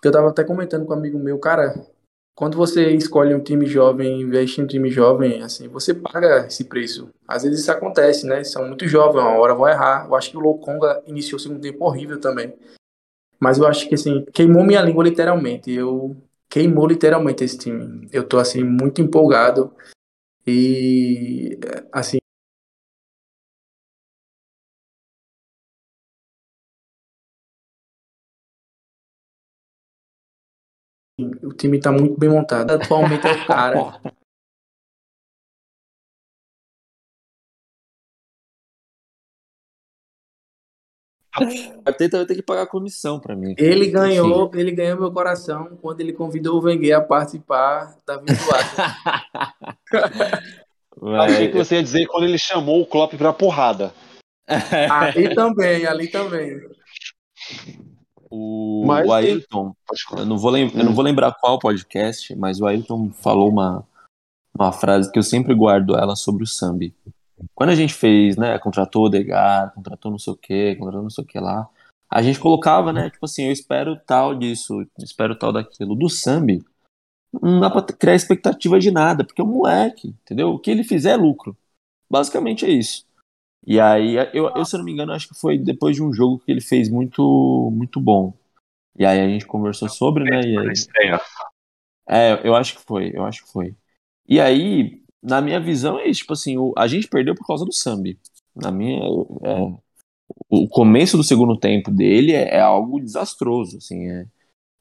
Eu 0.02 0.12
tava 0.12 0.28
até 0.28 0.44
comentando 0.44 0.84
com 0.84 0.92
um 0.92 0.96
amigo 0.96 1.18
meu, 1.18 1.38
cara, 1.38 1.74
quando 2.36 2.58
você 2.58 2.90
escolhe 2.90 3.34
um 3.34 3.42
time 3.42 3.64
jovem, 3.64 4.20
investe 4.20 4.60
em 4.60 4.64
um 4.64 4.66
time 4.66 4.90
jovem, 4.90 5.42
assim, 5.42 5.68
você 5.68 5.94
paga 5.94 6.46
esse 6.46 6.64
preço. 6.64 7.08
Às 7.26 7.44
vezes 7.44 7.60
isso 7.60 7.72
acontece, 7.72 8.26
né? 8.26 8.44
São 8.44 8.68
muito 8.68 8.86
jovens, 8.86 9.22
uma 9.22 9.38
hora 9.38 9.54
vão 9.54 9.66
errar. 9.66 10.06
Eu 10.06 10.14
acho 10.14 10.30
que 10.30 10.36
o 10.36 10.40
Lokonga 10.40 11.02
iniciou 11.06 11.38
o 11.38 11.40
segundo 11.40 11.62
tempo 11.62 11.82
horrível 11.84 12.20
também. 12.20 12.54
Mas 13.40 13.58
eu 13.58 13.66
acho 13.66 13.88
que 13.88 13.94
assim, 13.94 14.24
queimou 14.34 14.64
minha 14.64 14.82
língua 14.82 15.02
literalmente. 15.02 15.72
Eu 15.72 16.14
queimou 16.48 16.86
literalmente 16.86 17.42
esse 17.42 17.56
time. 17.56 18.06
Eu 18.12 18.22
tô 18.22 18.38
assim 18.38 18.62
muito 18.62 19.00
empolgado 19.00 19.74
e 20.46 21.58
assim, 21.90 22.18
time 31.56 31.80
tá 31.80 31.90
muito 31.90 32.18
bem 32.18 32.28
montado. 32.28 32.70
Atualmente 32.70 33.26
é 33.26 33.32
o 33.32 33.46
cara. 33.46 34.00
Arteta 41.84 42.18
vai 42.18 42.26
ter 42.26 42.34
que 42.34 42.42
pagar 42.42 42.66
comissão 42.66 43.20
para 43.20 43.36
mim. 43.36 43.54
Ele 43.58 43.90
ganhou, 43.90 44.50
ele 44.54 44.70
ganhou 44.70 44.98
meu 44.98 45.12
coração 45.12 45.76
quando 45.82 46.00
ele 46.00 46.12
convidou 46.12 46.58
o 46.58 46.64
Wenger 46.64 46.96
a 46.96 47.00
participar 47.00 47.96
da 48.06 48.16
virtual. 48.16 48.58
Achei 51.20 51.50
que 51.50 51.58
você 51.58 51.76
ia 51.76 51.82
dizer 51.82 52.06
quando 52.06 52.24
ele 52.24 52.38
chamou 52.38 52.80
o 52.80 52.86
Klopp 52.86 53.14
pra 53.14 53.32
porrada. 53.32 53.92
ali 54.48 55.34
também, 55.34 55.86
ali 55.86 56.08
também. 56.08 56.58
O... 58.30 58.84
o 58.86 59.12
Ayrton, 59.12 59.74
eu 60.16 60.26
não, 60.26 60.36
vou 60.36 60.56
eu 60.56 60.84
não 60.84 60.92
vou 60.92 61.04
lembrar 61.04 61.32
qual 61.32 61.58
podcast, 61.58 62.34
mas 62.34 62.60
o 62.60 62.66
Ayrton 62.66 63.10
falou 63.10 63.48
uma, 63.48 63.86
uma 64.54 64.72
frase 64.72 65.10
que 65.10 65.18
eu 65.18 65.22
sempre 65.22 65.54
guardo 65.54 65.96
ela 65.96 66.16
sobre 66.16 66.42
o 66.42 66.46
Sambi. 66.46 66.94
Quando 67.54 67.70
a 67.70 67.74
gente 67.74 67.94
fez, 67.94 68.36
né, 68.36 68.58
contratou 68.58 69.04
o 69.04 69.08
Degar, 69.08 69.72
contratou 69.74 70.10
não 70.10 70.18
sei 70.18 70.32
o 70.32 70.36
que, 70.36 70.74
contratou 70.76 71.02
não 71.02 71.10
sei 71.10 71.22
o 71.22 71.26
que 71.26 71.38
lá, 71.38 71.68
a 72.10 72.22
gente 72.22 72.40
colocava, 72.40 72.92
né, 72.92 73.10
tipo 73.10 73.24
assim, 73.26 73.44
eu 73.44 73.52
espero 73.52 73.98
tal 74.06 74.34
disso, 74.34 74.86
espero 74.98 75.36
tal 75.36 75.52
daquilo. 75.52 75.94
Do 75.94 76.08
Sambi, 76.08 76.64
não 77.42 77.60
dá 77.60 77.70
pra 77.70 77.82
criar 77.82 78.14
expectativa 78.14 78.78
de 78.78 78.90
nada, 78.90 79.24
porque 79.24 79.40
é 79.40 79.44
um 79.44 79.48
moleque, 79.48 80.08
entendeu? 80.08 80.50
O 80.50 80.58
que 80.58 80.70
ele 80.70 80.84
fizer 80.84 81.12
é 81.12 81.16
lucro. 81.16 81.56
Basicamente 82.10 82.64
é 82.64 82.70
isso. 82.70 83.04
E 83.66 83.80
aí, 83.80 84.14
eu, 84.32 84.48
eu, 84.54 84.64
se 84.64 84.76
eu 84.76 84.78
não 84.78 84.84
me 84.84 84.92
engano, 84.92 85.12
acho 85.12 85.28
que 85.28 85.34
foi 85.34 85.58
depois 85.58 85.96
de 85.96 86.02
um 86.02 86.12
jogo 86.12 86.38
que 86.38 86.52
ele 86.52 86.60
fez 86.60 86.88
muito, 86.88 87.70
muito 87.74 88.00
bom. 88.00 88.32
E 88.96 89.04
aí 89.04 89.20
a 89.20 89.28
gente 89.28 89.44
conversou 89.44 89.88
sobre, 89.88 90.24
né? 90.24 90.40
E 90.40 90.56
aí... 90.56 90.72
É, 92.08 92.46
eu 92.46 92.54
acho 92.54 92.76
que 92.76 92.84
foi, 92.84 93.10
eu 93.12 93.24
acho 93.24 93.44
que 93.44 93.52
foi. 93.52 93.74
E 94.28 94.40
aí, 94.40 95.02
na 95.20 95.40
minha 95.40 95.58
visão, 95.58 95.98
é 95.98 96.06
isso, 96.06 96.20
tipo 96.20 96.32
assim, 96.32 96.56
o, 96.56 96.72
a 96.78 96.86
gente 96.86 97.08
perdeu 97.08 97.34
por 97.34 97.46
causa 97.46 97.64
do 97.64 97.72
Sambi. 97.72 98.18
Na 98.54 98.70
minha. 98.70 99.00
É, 99.42 99.74
o 100.48 100.68
começo 100.68 101.16
do 101.16 101.24
segundo 101.24 101.58
tempo 101.58 101.90
dele 101.90 102.32
é, 102.32 102.56
é 102.56 102.60
algo 102.60 103.00
desastroso, 103.00 103.78
assim, 103.78 104.08
é, 104.08 104.26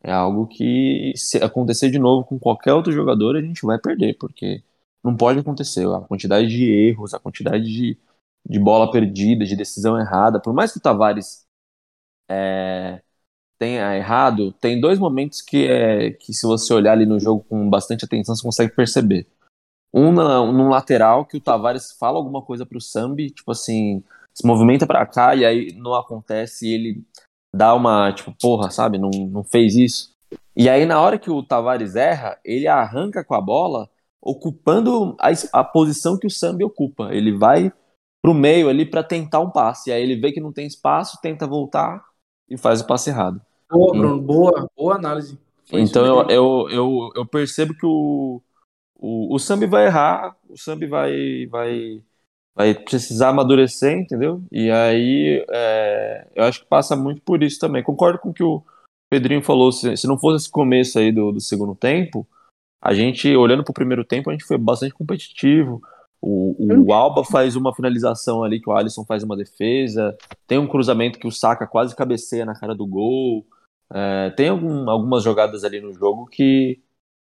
é 0.03 0.11
algo 0.11 0.47
que 0.47 1.13
se 1.15 1.37
acontecer 1.37 1.89
de 1.91 1.99
novo 1.99 2.25
com 2.25 2.39
qualquer 2.39 2.73
outro 2.73 2.91
jogador, 2.91 3.35
a 3.35 3.41
gente 3.41 3.65
vai 3.65 3.79
perder, 3.79 4.17
porque 4.19 4.63
não 5.03 5.15
pode 5.15 5.39
acontecer. 5.39 5.87
A 5.87 6.01
quantidade 6.01 6.47
de 6.47 6.71
erros, 6.71 7.13
a 7.13 7.19
quantidade 7.19 7.65
de, 7.65 7.97
de 8.47 8.59
bola 8.59 8.91
perdida, 8.91 9.45
de 9.45 9.55
decisão 9.55 9.99
errada. 9.99 10.39
Por 10.39 10.53
mais 10.53 10.71
que 10.71 10.77
o 10.77 10.81
Tavares 10.81 11.45
é, 12.29 13.01
tenha 13.57 13.95
errado, 13.95 14.51
tem 14.53 14.79
dois 14.79 14.99
momentos 14.99 15.41
que, 15.41 15.67
é, 15.67 16.11
que 16.11 16.33
se 16.33 16.45
você 16.45 16.73
olhar 16.73 16.91
ali 16.91 17.05
no 17.05 17.19
jogo 17.19 17.43
com 17.47 17.69
bastante 17.69 18.05
atenção, 18.05 18.35
você 18.35 18.43
consegue 18.43 18.75
perceber. 18.75 19.27
Um 19.93 20.11
num 20.11 20.69
lateral 20.69 21.25
que 21.25 21.37
o 21.37 21.41
Tavares 21.41 21.93
fala 21.93 22.17
alguma 22.17 22.41
coisa 22.41 22.65
pro 22.65 22.81
Sambi, 22.81 23.31
tipo 23.31 23.51
assim, 23.51 24.03
se 24.33 24.45
movimenta 24.45 24.85
para 24.85 25.05
cá 25.05 25.33
e 25.33 25.45
aí 25.45 25.73
não 25.73 25.95
acontece 25.95 26.67
e 26.67 26.73
ele 26.73 27.03
dá 27.55 27.73
uma, 27.73 28.11
tipo, 28.11 28.35
porra, 28.39 28.69
sabe, 28.69 28.97
não, 28.97 29.09
não 29.09 29.43
fez 29.43 29.75
isso. 29.75 30.11
E 30.55 30.69
aí 30.69 30.85
na 30.85 30.99
hora 30.99 31.17
que 31.17 31.31
o 31.31 31.41
Tavares 31.41 31.95
erra, 31.95 32.37
ele 32.43 32.67
arranca 32.67 33.23
com 33.23 33.33
a 33.33 33.41
bola 33.41 33.89
ocupando 34.21 35.15
a, 35.19 35.29
a 35.53 35.63
posição 35.63 36.17
que 36.17 36.27
o 36.27 36.31
Sambi 36.31 36.63
ocupa. 36.63 37.13
Ele 37.13 37.31
vai 37.31 37.71
pro 38.25 38.33
meio 38.33 38.69
ali 38.69 38.87
para 38.87 39.03
tentar 39.03 39.39
um 39.39 39.51
passe. 39.51 39.91
Aí 39.91 40.01
ele 40.01 40.15
vê 40.15 40.31
que 40.31 40.41
não 40.41 40.51
tem 40.51 40.65
espaço, 40.65 41.19
tenta 41.21 41.45
voltar 41.45 42.03
e 42.49 42.57
faz 42.57 42.81
o 42.81 42.87
passe 42.87 43.11
errado. 43.11 43.39
Boa, 43.69 43.95
Bruno, 43.95 44.19
boa, 44.19 44.67
boa 44.75 44.95
análise. 44.95 45.37
Foi 45.69 45.79
então 45.79 46.03
eu, 46.03 46.29
eu, 46.29 46.69
eu, 46.71 47.11
eu, 47.17 47.25
percebo 47.25 47.75
que 47.75 47.85
o, 47.85 48.41
o, 48.95 49.35
o 49.35 49.37
Sambi 49.37 49.67
vai 49.67 49.85
errar, 49.85 50.35
o 50.49 50.57
Sambi 50.57 50.87
vai, 50.87 51.45
vai, 51.45 52.01
vai 52.55 52.73
precisar 52.73 53.29
amadurecer, 53.29 53.95
entendeu? 53.95 54.41
E 54.51 54.71
aí 54.71 55.45
é, 55.51 56.27
eu 56.33 56.45
acho 56.45 56.61
que 56.61 56.67
passa 56.67 56.95
muito 56.95 57.21
por 57.21 57.43
isso 57.43 57.59
também. 57.59 57.83
Concordo 57.83 58.17
com 58.17 58.29
o 58.29 58.33
que 58.33 58.43
o 58.43 58.63
Pedrinho 59.07 59.43
falou, 59.43 59.71
se, 59.71 59.95
se 59.95 60.07
não 60.07 60.17
fosse 60.17 60.45
esse 60.45 60.51
começo 60.51 60.97
aí 60.97 61.11
do, 61.11 61.31
do 61.31 61.39
segundo 61.39 61.75
tempo, 61.75 62.27
a 62.81 62.91
gente, 62.91 63.35
olhando 63.35 63.63
para 63.63 63.71
o 63.71 63.75
primeiro 63.75 64.03
tempo, 64.03 64.31
a 64.31 64.33
gente 64.33 64.45
foi 64.45 64.57
bastante 64.57 64.95
competitivo. 64.95 65.79
O, 66.27 66.85
o, 66.87 66.91
Alba 66.91 67.23
faz 67.23 67.55
uma 67.55 67.73
finalização 67.75 68.43
ali 68.43 68.59
que 68.59 68.67
o 68.67 68.73
Alisson 68.73 69.05
faz 69.05 69.23
uma 69.23 69.37
defesa. 69.37 70.17
Tem 70.47 70.57
um 70.57 70.67
cruzamento 70.67 71.19
que 71.19 71.27
o 71.27 71.31
Saka 71.31 71.67
quase 71.67 71.95
cabeceia 71.95 72.43
na 72.43 72.59
cara 72.59 72.73
do 72.73 72.87
gol. 72.87 73.45
É, 73.93 74.31
tem 74.31 74.49
algum, 74.49 74.89
algumas 74.89 75.23
jogadas 75.23 75.63
ali 75.63 75.79
no 75.79 75.93
jogo 75.93 76.25
que, 76.25 76.81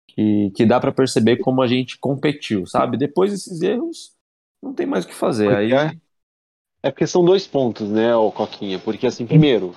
que, 0.08 0.52
que 0.54 0.66
dá 0.66 0.78
para 0.78 0.92
perceber 0.92 1.38
como 1.38 1.62
a 1.62 1.66
gente 1.66 1.98
competiu, 1.98 2.66
sabe? 2.66 2.98
Depois 2.98 3.32
desses 3.32 3.62
erros, 3.62 4.12
não 4.62 4.74
tem 4.74 4.84
mais 4.84 5.06
o 5.06 5.08
que 5.08 5.14
fazer. 5.14 5.48
Aí... 5.56 5.72
É, 5.72 5.96
é 6.82 6.90
porque 6.90 7.06
são 7.06 7.24
dois 7.24 7.46
pontos, 7.46 7.88
né, 7.88 8.14
o 8.14 8.30
Coquinha? 8.30 8.78
Porque, 8.78 9.06
assim, 9.06 9.24
primeiro, 9.24 9.74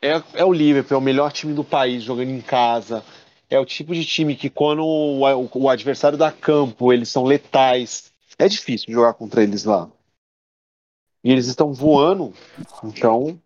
é, 0.00 0.22
é 0.34 0.44
o 0.44 0.52
Liverpool, 0.52 0.94
é 0.94 0.98
o 0.98 1.02
melhor 1.02 1.32
time 1.32 1.52
do 1.52 1.64
país 1.64 2.04
jogando 2.04 2.30
em 2.30 2.40
casa 2.40 3.02
é 3.52 3.60
o 3.60 3.66
tipo 3.66 3.94
de 3.94 4.04
time 4.04 4.34
que 4.34 4.48
quando 4.48 4.82
o, 4.82 5.26
o, 5.26 5.50
o 5.52 5.68
adversário 5.68 6.16
dá 6.16 6.32
campo, 6.32 6.90
eles 6.90 7.10
são 7.10 7.24
letais. 7.24 8.11
É 8.42 8.48
difícil 8.48 8.92
jogar 8.92 9.14
contra 9.14 9.40
eles 9.40 9.62
lá. 9.62 9.88
E 11.22 11.30
eles 11.30 11.46
estão 11.46 11.72
voando, 11.72 12.34
então 12.82 13.40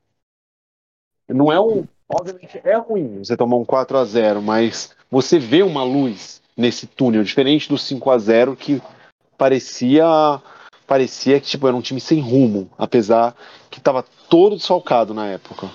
não 1.29 1.53
é 1.53 1.61
um, 1.61 1.87
obviamente 2.09 2.59
é 2.65 2.77
ruim 2.79 3.19
você 3.19 3.37
tomar 3.37 3.57
um 3.57 3.65
4 3.67 3.99
a 3.99 4.05
0, 4.07 4.41
mas 4.41 4.97
você 5.11 5.39
vê 5.39 5.63
uma 5.63 5.85
luz 5.85 6.41
nesse 6.57 6.87
túnel, 6.87 7.23
diferente 7.23 7.69
do 7.69 7.77
5 7.77 8.11
a 8.11 8.17
0 8.17 8.57
que 8.57 8.81
parecia 9.37 10.07
parecia 10.87 11.39
que 11.39 11.47
tipo 11.47 11.69
era 11.69 11.77
um 11.77 11.83
time 11.83 12.01
sem 12.01 12.19
rumo, 12.19 12.71
apesar 12.79 13.37
que 13.71 13.79
estava 13.79 14.03
todo 14.31 14.57
desfalcado 14.57 15.13
na 15.13 15.27
época. 15.27 15.67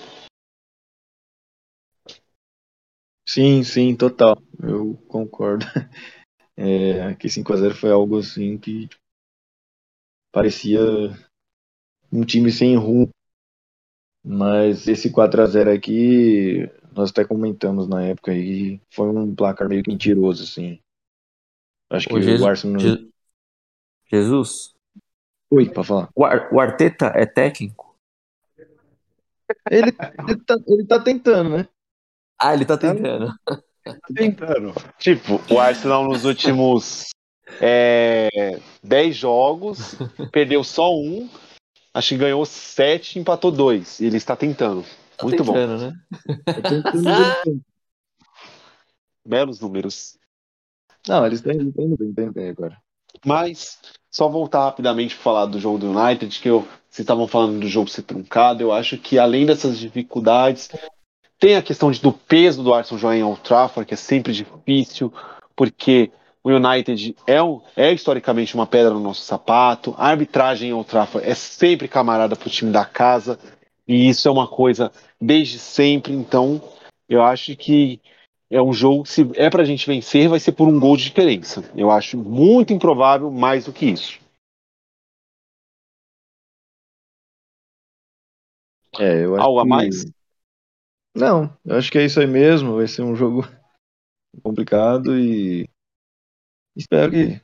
Sim, 3.30 3.64
sim, 3.64 3.96
total. 3.96 4.42
Eu 4.64 4.96
concordo. 5.08 5.64
É, 6.58 7.16
que 7.16 7.28
5x0 7.28 7.74
foi 7.74 7.92
algo 7.92 8.20
assim 8.20 8.58
que 8.58 8.88
parecia 10.32 10.82
um 12.12 12.24
time 12.24 12.52
sem 12.52 12.76
rumo. 12.76 13.10
Mas 14.24 14.88
esse 14.88 15.12
4x0 15.12 15.76
aqui, 15.76 16.70
nós 16.92 17.10
até 17.10 17.26
comentamos 17.26 17.88
na 17.88 18.04
época 18.04 18.32
aí, 18.32 18.80
foi 18.92 19.08
um 19.08 19.34
placar 19.34 19.68
meio 19.68 19.84
que 19.84 19.90
mentiroso, 19.90 20.44
assim. 20.44 20.80
Acho 21.90 22.08
que 22.08 22.22
Jesus, 22.22 22.42
o 22.42 22.48
Arsenal. 22.48 22.82
Jesus? 24.06 24.74
Oi, 25.50 25.70
pra 25.70 25.84
falar. 25.84 26.10
O, 26.16 26.24
Ar, 26.24 26.54
o 26.54 26.60
Arteta 26.60 27.08
é 27.16 27.26
técnico? 27.26 27.98
Ele, 29.70 29.92
ele, 30.28 30.44
tá, 30.46 30.56
ele 30.68 30.86
tá 30.86 31.00
tentando, 31.04 31.58
né? 31.58 31.68
Ah, 32.40 32.54
ele 32.54 32.66
tá 32.66 32.78
tentando. 32.78 33.34
Tá 33.84 33.98
tentando. 34.16 34.74
Tipo, 34.98 35.42
o 35.54 35.60
Arsenal 35.60 36.06
nos 36.06 36.24
últimos 36.24 37.10
é, 37.60 38.60
10 38.84 39.16
jogos 39.16 39.96
perdeu 40.32 40.64
só 40.64 40.96
um, 40.96 41.30
acho 41.94 42.10
que 42.10 42.18
ganhou 42.18 42.46
7 42.46 43.20
empatou 43.20 43.52
2. 43.52 44.00
E 44.00 44.06
ele 44.06 44.18
está 44.18 44.36
tentando. 44.36 44.84
Tá 45.18 45.26
Muito 45.26 45.44
tentando, 45.44 45.80
bom. 45.80 47.02
Né? 47.02 47.60
Belos 49.26 49.60
números. 49.60 50.18
Não, 51.08 51.26
eles 51.26 51.40
estão 51.40 51.54
indo 51.54 51.72
bem, 51.72 52.12
bem, 52.12 52.32
bem 52.32 52.50
agora. 52.50 52.78
Mas, 53.26 53.80
só 54.10 54.28
voltar 54.28 54.66
rapidamente 54.66 55.16
para 55.16 55.24
falar 55.24 55.46
do 55.46 55.60
jogo 55.60 55.78
do 55.78 55.92
United, 55.92 56.40
que 56.40 56.50
eu, 56.50 56.62
vocês 56.90 57.00
estavam 57.00 57.28
falando 57.28 57.60
do 57.60 57.68
jogo 57.68 57.90
ser 57.90 58.04
truncado, 58.04 58.62
eu 58.62 58.72
acho 58.72 58.98
que 58.98 59.20
além 59.20 59.46
dessas 59.46 59.78
dificuldades, 59.78 60.70
tem 61.40 61.56
a 61.56 61.62
questão 61.62 61.92
de, 61.92 62.02
do 62.02 62.14
peso 62.14 62.64
do 62.64 62.74
Arsenal 62.74 63.00
jogar 63.00 63.18
em 63.18 63.24
Old 63.24 63.42
Trafford, 63.42 63.88
que 63.88 63.94
é 63.94 63.98
sempre 63.98 64.34
difícil, 64.34 65.14
porque 65.56 66.12
o 66.44 66.50
United 66.50 67.16
é, 67.28 67.42
um, 67.42 67.62
é 67.76 67.92
historicamente 67.92 68.56
uma 68.56 68.66
pedra 68.66 68.94
no 68.94 69.00
nosso 69.00 69.22
sapato. 69.22 69.94
A 69.98 70.08
arbitragem 70.08 70.70
em 70.70 70.74
Old 70.74 70.90
Trafford 70.90 71.28
é 71.28 71.36
sempre 71.36 71.88
camarada 71.88 72.36
para 72.36 72.48
o 72.48 72.52
time 72.52 72.72
da 72.72 72.84
casa, 72.84 73.40
e 73.88 74.10
isso 74.10 74.28
é 74.28 74.32
uma 74.32 74.48
coisa 74.48 74.92
desde 75.20 75.60
sempre. 75.60 76.14
Então, 76.14 76.62
eu 77.08 77.22
acho 77.22 77.56
que 77.56 78.02
é 78.50 78.62
um 78.62 78.74
jogo 78.74 79.04
que, 79.04 79.10
se 79.10 79.32
é 79.36 79.50
para 79.50 79.62
a 79.62 79.66
gente 79.66 79.86
vencer, 79.86 80.28
vai 80.28 80.40
ser 80.40 80.54
por 80.54 80.68
um 80.68 80.80
gol 80.80 80.98
de 80.98 81.04
diferença. 81.04 81.64
Eu 81.76 81.92
acho 81.92 82.18
muito 82.18 82.74
improvável 82.74 83.30
mais 83.30 83.66
do 83.66 83.74
que 83.74 83.86
isso. 83.86 84.20
É, 89.00 89.24
Algo 89.24 89.60
a 89.60 89.66
mais? 89.66 90.06
Não, 91.16 91.56
eu 91.66 91.78
acho 91.78 91.92
que 91.92 91.98
é 91.98 92.06
isso 92.06 92.20
aí 92.20 92.28
mesmo. 92.28 92.76
Vai 92.76 92.88
ser 92.88 93.04
um 93.04 93.16
jogo 93.16 93.48
complicado 94.44 95.18
e 95.18 95.70
espero 96.76 97.12
que, 97.12 97.42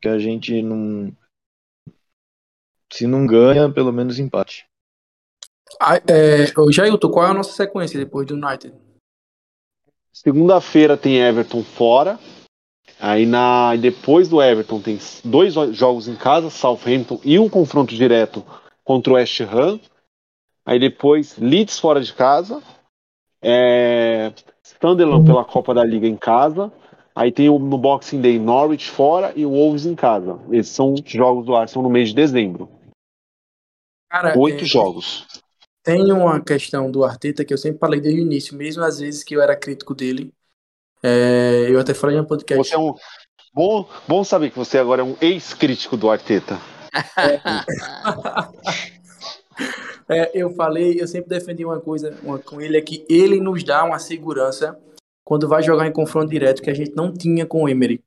que 0.00 0.08
a 0.08 0.18
gente 0.18 0.62
não. 0.62 1.12
Se 2.92 3.06
não 3.06 3.26
ganha, 3.26 3.70
pelo 3.70 3.92
menos 3.92 4.18
empate. 4.18 4.66
Ah, 5.80 5.96
é, 5.96 6.46
Jailton, 6.70 7.10
qual 7.10 7.26
é 7.26 7.30
a 7.30 7.34
nossa 7.34 7.52
sequência 7.52 7.98
depois 7.98 8.26
do 8.26 8.34
United? 8.34 8.74
Segunda-feira 10.12 10.96
tem 10.96 11.18
Everton 11.20 11.62
fora. 11.62 12.18
Aí 12.98 13.26
na 13.26 13.76
depois 13.76 14.28
do 14.28 14.42
Everton 14.42 14.80
tem 14.80 14.98
dois 15.22 15.52
jogos 15.52 16.08
em 16.08 16.16
casa, 16.16 16.48
Southampton 16.48 17.20
e 17.22 17.38
um 17.38 17.48
confronto 17.48 17.94
direto 17.94 18.42
contra 18.82 19.12
o 19.12 19.16
West 19.16 19.40
Ham. 19.42 19.78
Aí 20.64 20.78
depois 20.78 21.36
Leeds 21.36 21.78
fora 21.78 22.00
de 22.00 22.14
casa. 22.14 22.62
É, 23.42 24.32
Sunderland 24.80 25.26
pela 25.26 25.44
Copa 25.44 25.74
da 25.74 25.84
Liga 25.84 26.06
em 26.06 26.16
casa. 26.16 26.72
Aí 27.16 27.32
tem 27.32 27.48
o, 27.48 27.58
no 27.58 27.78
Boxing 27.78 28.20
Day 28.20 28.38
Norwich 28.38 28.90
fora 28.90 29.32
e 29.34 29.46
o 29.46 29.50
Wolves 29.50 29.86
em 29.86 29.94
casa. 29.94 30.38
Esses 30.52 30.70
são 30.70 30.92
os 30.92 31.00
jogos 31.06 31.46
do 31.46 31.56
Arsenal 31.56 31.82
no 31.82 31.88
mês 31.88 32.10
de 32.10 32.14
dezembro. 32.14 32.68
Cara, 34.10 34.38
Oito 34.38 34.64
é, 34.64 34.66
jogos. 34.66 35.26
tem 35.82 36.12
uma 36.12 36.44
questão 36.44 36.90
do 36.90 37.02
Arteta 37.02 37.42
que 37.42 37.54
eu 37.54 37.58
sempre 37.58 37.78
falei 37.78 38.02
desde 38.02 38.20
o 38.20 38.22
início, 38.22 38.54
mesmo 38.54 38.84
às 38.84 38.98
vezes 38.98 39.24
que 39.24 39.34
eu 39.34 39.40
era 39.40 39.56
crítico 39.56 39.94
dele. 39.94 40.30
É, 41.02 41.68
eu 41.70 41.80
até 41.80 41.94
falei 41.94 42.18
no 42.18 42.26
podcast. 42.26 42.68
Você 42.68 42.74
é 42.74 42.78
um. 42.78 42.94
Bom, 43.54 43.88
bom 44.06 44.22
saber 44.22 44.50
que 44.50 44.58
você 44.58 44.76
agora 44.76 45.00
é 45.00 45.04
um 45.04 45.16
ex-crítico 45.18 45.96
do 45.96 46.10
Arteta. 46.10 46.60
É, 50.08 50.30
eu 50.34 50.50
falei, 50.50 51.00
eu 51.00 51.08
sempre 51.08 51.30
defendi 51.30 51.64
uma 51.64 51.80
coisa 51.80 52.16
uma, 52.22 52.38
com 52.38 52.60
ele, 52.60 52.76
é 52.76 52.80
que 52.80 53.04
ele 53.08 53.40
nos 53.40 53.64
dá 53.64 53.82
uma 53.82 53.98
segurança 53.98 54.78
quando 55.26 55.48
vai 55.48 55.60
jogar 55.60 55.88
em 55.88 55.92
confronto 55.92 56.30
direto 56.30 56.62
que 56.62 56.70
a 56.70 56.74
gente 56.74 56.94
não 56.94 57.12
tinha 57.12 57.44
com 57.44 57.64
o 57.64 57.68
Emery. 57.68 58.02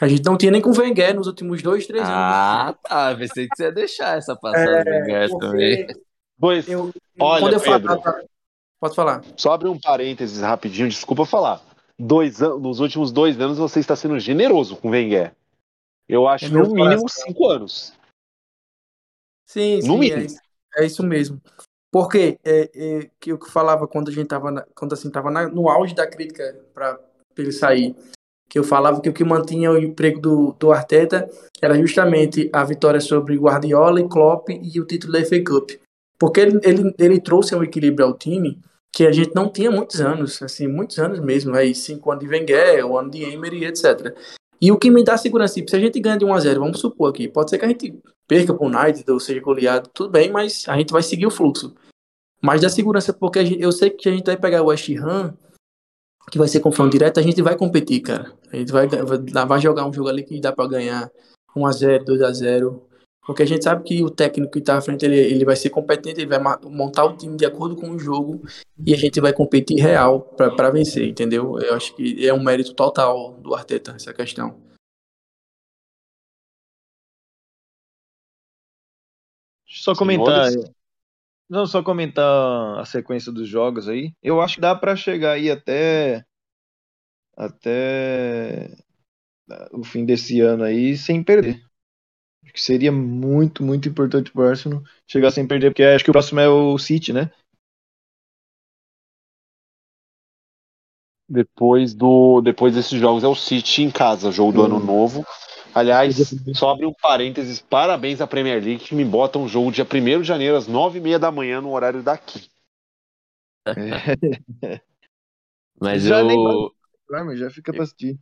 A 0.00 0.08
gente 0.08 0.24
não 0.24 0.36
tinha 0.36 0.50
nem 0.50 0.60
com 0.62 0.70
o 0.70 0.78
Wenger 0.78 1.14
nos 1.14 1.26
últimos 1.26 1.62
dois, 1.62 1.86
três 1.86 2.02
anos. 2.04 2.14
Ah, 2.16 2.74
tá. 2.82 3.14
Pensei 3.14 3.46
que 3.46 3.54
você 3.56 3.64
ia 3.64 3.72
deixar 3.72 4.16
essa 4.16 4.34
passada 4.34 4.82
do 4.84 4.90
Wenger 4.90 5.14
É, 5.14 5.28
porque 5.28 5.46
também. 5.46 5.86
Pois, 6.38 6.68
eu- 6.68 6.92
Olha, 7.20 7.54
eu 7.54 7.60
Pedro. 7.60 8.00
falava. 8.00 8.24
Pode 8.80 8.94
falar. 8.94 9.24
só 9.36 9.52
abre 9.52 9.68
um 9.68 9.78
parênteses 9.80 10.40
rapidinho, 10.42 10.88
desculpa 10.88 11.24
falar. 11.24 11.62
Dois 11.98 12.42
an- 12.42 12.58
nos 12.58 12.78
últimos 12.80 13.10
dois 13.12 13.38
anos 13.40 13.56
você 13.58 13.80
está 13.80 13.96
sendo 13.96 14.18
generoso 14.18 14.76
com 14.76 14.88
o 14.88 14.90
Wenger. 14.90 15.34
Eu 16.08 16.28
acho 16.28 16.44
É 16.46 16.48
no 16.50 16.70
mínimo 16.74 17.08
cinco 17.08 17.48
anos. 17.48 17.94
Sim, 19.46 19.76
No 19.78 19.94
sim, 19.94 19.98
mínimo. 19.98 20.26
é 20.76 20.82
é 20.82 20.86
isso 20.86 21.02
mesmo. 21.02 21.40
Porque 21.96 22.38
é, 22.44 22.70
é, 22.74 23.10
que 23.18 23.32
eu 23.32 23.38
falava 23.50 23.88
quando 23.88 24.10
a 24.10 24.12
gente 24.12 24.26
tava, 24.26 24.50
na- 24.50 24.66
quando 24.74 24.92
assim, 24.92 25.08
tava 25.08 25.30
na- 25.30 25.48
no 25.48 25.70
auge 25.70 25.94
da 25.94 26.06
crítica 26.06 26.54
para 26.74 27.00
ele 27.38 27.50
sair, 27.50 27.96
que 28.50 28.58
eu 28.58 28.62
falava 28.62 29.00
que 29.00 29.08
o 29.08 29.14
que 29.14 29.24
mantinha 29.24 29.72
o 29.72 29.78
emprego 29.78 30.20
do, 30.20 30.52
do 30.60 30.72
Arteta 30.72 31.26
era 31.58 31.74
justamente 31.80 32.50
a 32.52 32.62
vitória 32.64 33.00
sobre 33.00 33.38
Guardiola 33.38 33.98
e 33.98 34.06
Klopp 34.06 34.50
e 34.50 34.78
o 34.78 34.84
título 34.84 35.14
da 35.14 35.20
FA 35.20 35.42
Cup. 35.42 35.70
Porque 36.18 36.40
ele, 36.40 36.60
ele, 36.64 36.94
ele 36.98 37.18
trouxe 37.18 37.56
um 37.56 37.62
equilíbrio 37.64 38.04
ao 38.06 38.12
time 38.12 38.60
que 38.94 39.06
a 39.06 39.12
gente 39.12 39.34
não 39.34 39.50
tinha 39.50 39.70
muitos 39.70 39.98
anos, 39.98 40.42
assim, 40.42 40.68
muitos 40.68 40.98
anos 40.98 41.18
mesmo, 41.18 41.56
aí 41.56 41.74
cinco 41.74 42.10
anos 42.10 42.22
de 42.24 42.28
Wenger, 42.30 42.84
um 42.84 42.98
ano 42.98 43.10
de 43.10 43.22
Emery, 43.22 43.64
etc. 43.64 44.14
E 44.60 44.70
o 44.70 44.76
que 44.76 44.90
me 44.90 45.02
dá 45.02 45.16
segurança, 45.16 45.54
tipo, 45.54 45.70
se 45.70 45.76
a 45.76 45.80
gente 45.80 45.98
ganha 45.98 46.18
de 46.18 46.26
1 46.26 46.34
a 46.34 46.40
0 46.40 46.60
vamos 46.60 46.78
supor 46.78 47.08
aqui, 47.08 47.26
pode 47.26 47.48
ser 47.48 47.58
que 47.58 47.64
a 47.64 47.68
gente 47.68 47.98
perca 48.28 48.52
pro 48.52 48.66
United 48.66 49.10
ou 49.10 49.18
seja 49.18 49.40
goleado, 49.40 49.88
tudo 49.94 50.10
bem, 50.10 50.30
mas 50.30 50.64
a 50.68 50.76
gente 50.76 50.92
vai 50.92 51.02
seguir 51.02 51.24
o 51.24 51.30
fluxo. 51.30 51.74
Mas 52.46 52.60
dá 52.60 52.68
segurança 52.68 53.12
porque 53.12 53.44
gente- 53.44 53.60
eu 53.60 53.72
sei 53.72 53.90
que 53.90 54.08
a 54.08 54.12
gente 54.12 54.24
vai 54.24 54.36
pegar 54.36 54.62
o 54.62 54.66
West 54.66 54.88
Ham, 54.90 55.36
que 56.30 56.38
vai 56.38 56.46
ser 56.46 56.60
confronto 56.60 56.92
direto, 56.92 57.18
a 57.18 57.22
gente 57.22 57.42
vai 57.42 57.56
competir, 57.56 58.00
cara. 58.00 58.32
A 58.52 58.56
gente 58.56 58.70
vai, 58.70 58.86
vai, 58.86 59.60
jogar 59.60 59.84
um 59.84 59.92
jogo 59.92 60.08
ali 60.08 60.22
que 60.22 60.40
dá 60.40 60.52
pra 60.52 60.68
ganhar 60.68 61.10
1 61.56 61.66
a 61.66 61.72
0 61.72 62.04
2 62.04 62.22
a 62.22 62.32
0 62.32 62.86
porque 63.26 63.42
a 63.42 63.46
gente 63.46 63.64
sabe 63.64 63.82
que 63.82 64.04
o 64.04 64.08
técnico 64.10 64.52
que 64.52 64.60
tá 64.60 64.78
à 64.78 64.80
frente, 64.80 65.04
ele, 65.04 65.16
ele 65.16 65.44
vai 65.44 65.56
ser 65.56 65.70
competente, 65.70 66.20
ele 66.20 66.30
vai 66.30 66.38
montar 66.62 67.04
o 67.04 67.16
time 67.16 67.36
de 67.36 67.44
acordo 67.44 67.74
com 67.74 67.90
o 67.90 67.98
jogo 67.98 68.40
e 68.86 68.94
a 68.94 68.96
gente 68.96 69.20
vai 69.20 69.32
competir 69.32 69.80
real 69.80 70.20
pra 70.20 70.54
pra 70.54 70.70
vencer, 70.70 71.08
entendeu? 71.08 71.58
Eu 71.58 71.74
acho 71.74 71.96
que 71.96 72.24
é 72.24 72.32
um 72.32 72.40
mérito 72.40 72.72
total 72.74 73.32
do 73.40 73.52
Arteta, 73.52 73.96
essa 73.96 74.14
questão. 74.14 74.62
Só 79.66 79.92
comentar. 79.96 80.52
Senhores. 80.52 80.75
Não, 81.48 81.66
só 81.66 81.82
comentar 81.82 82.78
a 82.78 82.84
sequência 82.84 83.30
dos 83.30 83.48
jogos 83.48 83.88
aí. 83.88 84.12
Eu 84.22 84.40
acho 84.40 84.56
que 84.56 84.60
dá 84.60 84.74
pra 84.74 84.96
chegar 84.96 85.32
aí 85.32 85.50
até 85.50 86.24
até 87.36 88.76
o 89.72 89.84
fim 89.84 90.04
desse 90.04 90.40
ano 90.40 90.64
aí 90.64 90.96
sem 90.96 91.22
perder. 91.22 91.62
Acho 92.42 92.52
que 92.52 92.60
seria 92.60 92.90
muito, 92.90 93.62
muito 93.62 93.88
importante 93.88 94.30
pro 94.30 94.48
Arsenal 94.48 94.82
chegar 95.06 95.30
sem 95.30 95.46
perder, 95.46 95.70
porque 95.70 95.82
acho 95.82 96.04
que 96.04 96.10
o 96.10 96.12
próximo 96.12 96.40
é 96.40 96.48
o 96.48 96.78
City, 96.78 97.12
né? 97.12 97.30
Depois 101.28 101.92
do 101.92 102.40
depois 102.40 102.74
desses 102.74 103.00
jogos 103.00 103.24
é 103.24 103.28
o 103.28 103.34
City 103.34 103.82
em 103.82 103.90
casa, 103.90 104.30
jogo 104.30 104.52
do 104.52 104.62
Hum. 104.62 104.66
ano 104.66 104.80
novo. 104.80 105.26
Aliás, 105.76 106.16
só 106.54 106.70
abre 106.70 106.86
um 106.86 106.92
parênteses, 106.94 107.60
parabéns 107.60 108.22
à 108.22 108.26
Premier 108.26 108.64
League 108.64 108.82
que 108.82 108.94
me 108.94 109.04
bota 109.04 109.38
um 109.38 109.46
jogo 109.46 109.70
dia 109.70 109.84
1 109.84 110.22
de 110.22 110.26
janeiro 110.26 110.56
às 110.56 110.66
9h30 110.66 111.18
da 111.18 111.30
manhã 111.30 111.60
no 111.60 111.70
horário 111.70 112.02
daqui. 112.02 112.48
Mas 115.78 116.04
Já 116.04 116.22
nem 116.24 116.42
eu, 116.42 116.72
mas 117.10 117.38
já 117.38 117.50
fica 117.50 117.74
pra 117.74 117.82
assistir. 117.82 118.18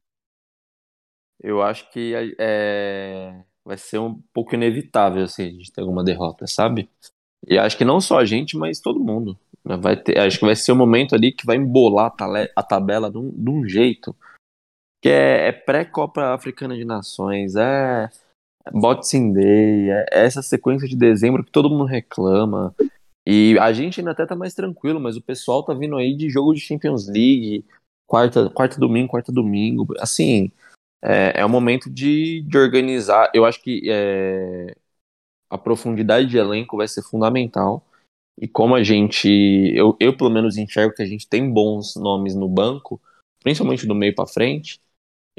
eu 1.41 1.63
acho 1.63 1.89
que 1.93 2.35
é, 2.41 3.41
vai 3.65 3.79
ser 3.79 3.99
um 3.99 4.21
pouco 4.33 4.57
inevitável 4.57 5.23
assim, 5.23 5.45
a 5.45 5.51
gente 5.51 5.71
ter 5.71 5.81
alguma 5.81 6.03
derrota, 6.03 6.49
sabe? 6.49 6.91
E 7.47 7.57
acho 7.57 7.79
que 7.79 7.85
não 7.85 8.01
só 8.01 8.19
a 8.19 8.25
gente, 8.25 8.57
mas 8.57 8.81
todo 8.81 8.99
mundo. 8.99 9.39
né? 9.65 9.77
Vai 9.77 9.97
ter, 9.97 10.19
acho 10.19 10.41
que 10.41 10.45
vai 10.45 10.57
ser 10.57 10.73
o 10.73 10.77
momento 10.77 11.15
ali 11.15 11.31
que 11.31 11.47
vai 11.47 11.57
embolar 11.57 12.13
a 12.57 12.63
tabela 12.65 13.09
de 13.09 13.19
um, 13.19 13.31
de 13.31 13.51
um 13.51 13.65
jeito. 13.69 14.17
Que 15.05 15.11
é, 15.11 15.49
é 15.49 15.53
pré-Copa 15.53 16.33
Africana 16.33 16.75
de 16.75 16.83
Nações, 16.83 17.57
é 17.57 18.09
Boxing 18.73 19.35
Day, 19.35 19.91
é 19.91 20.07
essa 20.11 20.41
sequência 20.41 20.89
de 20.89 20.97
dezembro 20.97 21.45
que 21.45 21.51
todo 21.51 21.69
mundo 21.69 21.85
reclama. 21.85 22.75
E 23.27 23.55
a 23.61 23.71
gente 23.71 24.01
ainda 24.01 24.13
até 24.13 24.25
tá 24.25 24.35
mais 24.35 24.55
tranquilo, 24.55 24.99
mas 24.99 25.15
o 25.15 25.21
pessoal 25.21 25.63
tá 25.63 25.75
vindo 25.75 25.95
aí 25.99 26.17
de 26.17 26.31
jogo 26.31 26.55
de 26.55 26.61
Champions 26.61 27.07
League, 27.07 27.67
quarta, 28.07 28.49
quarta 28.49 28.81
domingo, 28.81 29.11
quarta 29.11 29.31
domingo. 29.31 29.87
Assim, 29.99 30.51
é, 31.03 31.39
é 31.39 31.45
o 31.45 31.51
momento 31.51 31.91
de, 31.91 32.41
de 32.41 32.57
organizar. 32.57 33.31
Eu 33.35 33.45
acho 33.45 33.63
que 33.63 33.83
é, 33.87 34.75
a 35.51 35.59
profundidade 35.59 36.29
de 36.29 36.39
elenco 36.39 36.79
vai 36.79 36.89
ser 36.89 37.03
fundamental. 37.03 37.87
E 38.41 38.49
como 38.49 38.75
a 38.75 38.83
gente, 38.83 39.29
eu, 39.77 39.95
eu 40.01 40.17
pelo 40.17 40.31
menos 40.31 40.57
enxergo 40.57 40.95
que 40.95 41.03
a 41.03 41.07
gente 41.07 41.29
tem 41.29 41.53
bons 41.53 41.95
nomes 41.95 42.35
no 42.35 42.49
banco, 42.49 42.99
principalmente 43.43 43.87
do 43.87 43.95
meio 43.95 44.15
para 44.15 44.27
frente, 44.27 44.83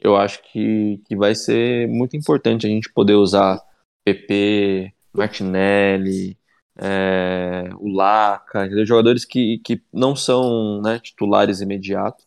eu 0.02 0.16
acho 0.16 0.42
que, 0.44 1.02
que 1.08 1.16
vai 1.16 1.36
ser 1.36 1.88
muito 1.88 2.16
importante 2.18 2.66
a 2.66 2.70
gente 2.70 2.92
poder 2.92 3.16
usar 3.16 3.62
PP, 4.04 4.94
Martinelli, 5.14 6.38
é, 6.78 7.70
o 7.78 7.90
Laca, 7.90 8.70
jogadores 8.86 9.26
que, 9.26 9.60
que 9.60 9.82
não 9.94 10.16
são 10.16 10.82
né, 10.82 11.00
titulares 11.00 11.62
imediatos, 11.62 12.26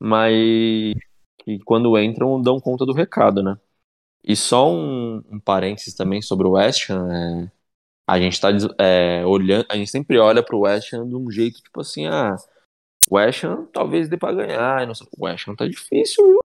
mas 0.00 0.94
que 1.38 1.58
quando 1.64 1.98
entram 1.98 2.40
dão 2.40 2.60
conta 2.60 2.86
do 2.86 2.92
recado, 2.92 3.42
né? 3.42 3.58
E 4.24 4.36
só 4.36 4.70
um, 4.72 5.22
um 5.30 5.40
parênteses 5.40 5.94
também 5.94 6.22
sobre 6.22 6.46
o 6.46 6.52
West 6.52 6.90
Ham, 6.90 7.08
é, 7.12 7.52
a 8.06 8.20
gente 8.20 8.40
tá 8.40 8.48
é, 8.78 9.24
olhando, 9.26 9.66
a 9.70 9.76
gente 9.76 9.90
sempre 9.90 10.18
olha 10.18 10.42
pro 10.42 10.60
West 10.60 10.92
Ham 10.92 11.08
de 11.08 11.16
um 11.16 11.30
jeito 11.30 11.62
tipo 11.62 11.80
assim, 11.80 12.06
ah, 12.06 12.36
o 13.10 13.16
West 13.16 13.44
Ham 13.44 13.66
talvez 13.72 14.08
dê 14.08 14.16
pra 14.18 14.32
ganhar, 14.32 14.86
não 14.86 14.94
o 15.18 15.24
West 15.24 15.48
Ham 15.48 15.56
tá 15.56 15.66
difícil, 15.66 16.26
viu? 16.26 16.40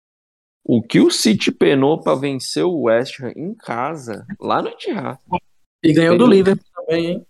O 0.65 0.83
que 0.83 1.01
o 1.01 1.11
City 1.11 1.51
penou 1.51 2.01
pra 2.01 2.15
vencer 2.15 2.65
o 2.65 2.83
West 2.83 3.21
Ham 3.21 3.33
em 3.35 3.55
casa, 3.55 4.27
lá 4.39 4.63
no 4.63 4.69
Etihad. 4.69 5.19
E 5.83 5.93
ganhou 5.93 6.19
do? 6.19 6.27
Liverpool 6.27 6.65
também, 6.75 7.07
hein? 7.07 7.27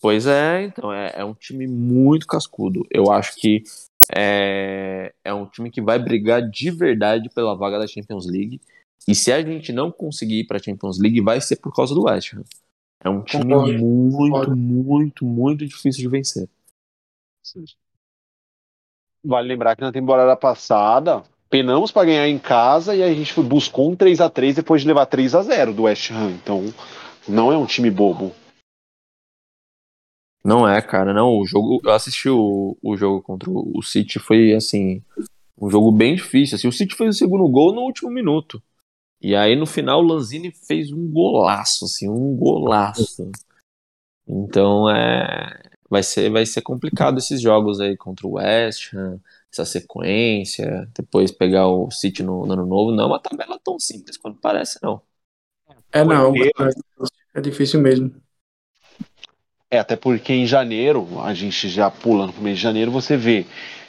Pois 0.00 0.26
é, 0.26 0.64
então, 0.64 0.92
é, 0.92 1.12
é 1.14 1.24
um 1.24 1.34
time 1.34 1.66
muito 1.66 2.26
cascudo. 2.26 2.84
Eu 2.90 3.10
acho 3.12 3.36
que 3.36 3.62
é, 4.14 5.14
é 5.24 5.32
um 5.32 5.46
time 5.46 5.70
que 5.70 5.80
vai 5.80 5.98
brigar 5.98 6.42
de 6.42 6.70
verdade 6.70 7.30
pela 7.30 7.54
vaga 7.54 7.78
da 7.78 7.86
Champions 7.86 8.26
League. 8.26 8.60
E 9.06 9.14
se 9.14 9.32
a 9.32 9.40
gente 9.42 9.72
não 9.72 9.90
conseguir 9.92 10.40
ir 10.40 10.46
pra 10.46 10.58
Champions 10.58 10.98
League, 10.98 11.20
vai 11.20 11.40
ser 11.40 11.56
por 11.56 11.74
causa 11.74 11.94
do 11.94 12.04
West 12.04 12.34
Ham. 12.34 12.44
É 13.04 13.08
um 13.08 13.22
time 13.22 13.44
Concordo, 13.44 13.78
muito, 13.78 14.16
concordo. 14.16 14.56
muito, 14.56 15.24
muito 15.24 15.66
difícil 15.66 16.02
de 16.02 16.08
vencer. 16.08 16.48
Vale 19.24 19.48
lembrar 19.48 19.76
que 19.76 19.82
na 19.82 19.92
temporada 19.92 20.36
passada 20.36 21.22
penamos 21.52 21.92
para 21.92 22.06
ganhar 22.06 22.26
em 22.26 22.38
casa 22.38 22.96
e 22.96 23.02
a 23.02 23.12
gente 23.12 23.38
buscou 23.42 23.92
um 23.92 23.94
3 23.94 24.22
a 24.22 24.30
3 24.30 24.56
depois 24.56 24.80
de 24.80 24.88
levar 24.88 25.04
3 25.04 25.34
a 25.34 25.42
0 25.42 25.74
do 25.74 25.82
West 25.82 26.10
Ham. 26.10 26.30
Então, 26.30 26.64
não 27.28 27.52
é 27.52 27.58
um 27.58 27.66
time 27.66 27.90
bobo. 27.90 28.32
Não 30.42 30.66
é, 30.66 30.80
cara, 30.80 31.12
não. 31.12 31.38
O 31.38 31.44
jogo, 31.44 31.78
eu 31.84 31.92
assisti 31.92 32.30
o, 32.30 32.74
o 32.82 32.96
jogo 32.96 33.20
contra 33.20 33.50
o 33.50 33.78
o 33.78 33.82
City, 33.82 34.18
foi 34.18 34.54
assim, 34.54 35.02
um 35.60 35.68
jogo 35.68 35.92
bem 35.92 36.14
difícil. 36.14 36.56
Assim, 36.56 36.68
o 36.68 36.72
City 36.72 36.96
fez 36.96 37.16
o 37.16 37.18
segundo 37.18 37.46
gol 37.48 37.74
no 37.74 37.82
último 37.82 38.10
minuto. 38.10 38.60
E 39.20 39.36
aí 39.36 39.54
no 39.54 39.66
final 39.66 40.00
o 40.00 40.06
Lanzini 40.06 40.50
fez 40.50 40.90
um 40.90 41.06
golaço, 41.06 41.84
assim, 41.84 42.08
um 42.08 42.34
golaço. 42.34 43.30
Então 44.26 44.88
é, 44.88 45.60
vai 45.88 46.02
ser, 46.02 46.30
vai 46.30 46.46
ser 46.46 46.62
complicado 46.62 47.18
esses 47.18 47.42
jogos 47.42 47.78
aí 47.78 47.94
contra 47.94 48.26
o 48.26 48.32
West 48.32 48.94
Ham, 48.94 49.20
essa 49.52 49.64
sequência, 49.64 50.88
depois 50.94 51.30
pegar 51.30 51.68
o 51.68 51.90
City 51.90 52.22
no, 52.22 52.46
no 52.46 52.52
ano 52.54 52.66
novo. 52.66 52.90
Não 52.90 53.04
é 53.04 53.06
uma 53.06 53.20
tabela 53.20 53.58
tão 53.62 53.78
simples 53.78 54.16
quanto 54.16 54.40
parece, 54.40 54.78
não. 54.82 55.02
É, 55.92 56.04
não, 56.04 56.32
Porque- 56.32 56.52
é 57.34 57.40
difícil 57.40 57.80
mesmo. 57.80 58.14
É, 59.70 59.78
até 59.78 59.96
porque 59.96 60.32
em 60.32 60.46
janeiro, 60.46 61.20
a 61.20 61.32
gente 61.32 61.68
já 61.68 61.90
pula 61.90 62.26
no 62.26 62.32
mês 62.34 62.56
de 62.58 62.62
janeiro, 62.62 62.90
você 62.90 63.16
vê. 63.16 63.46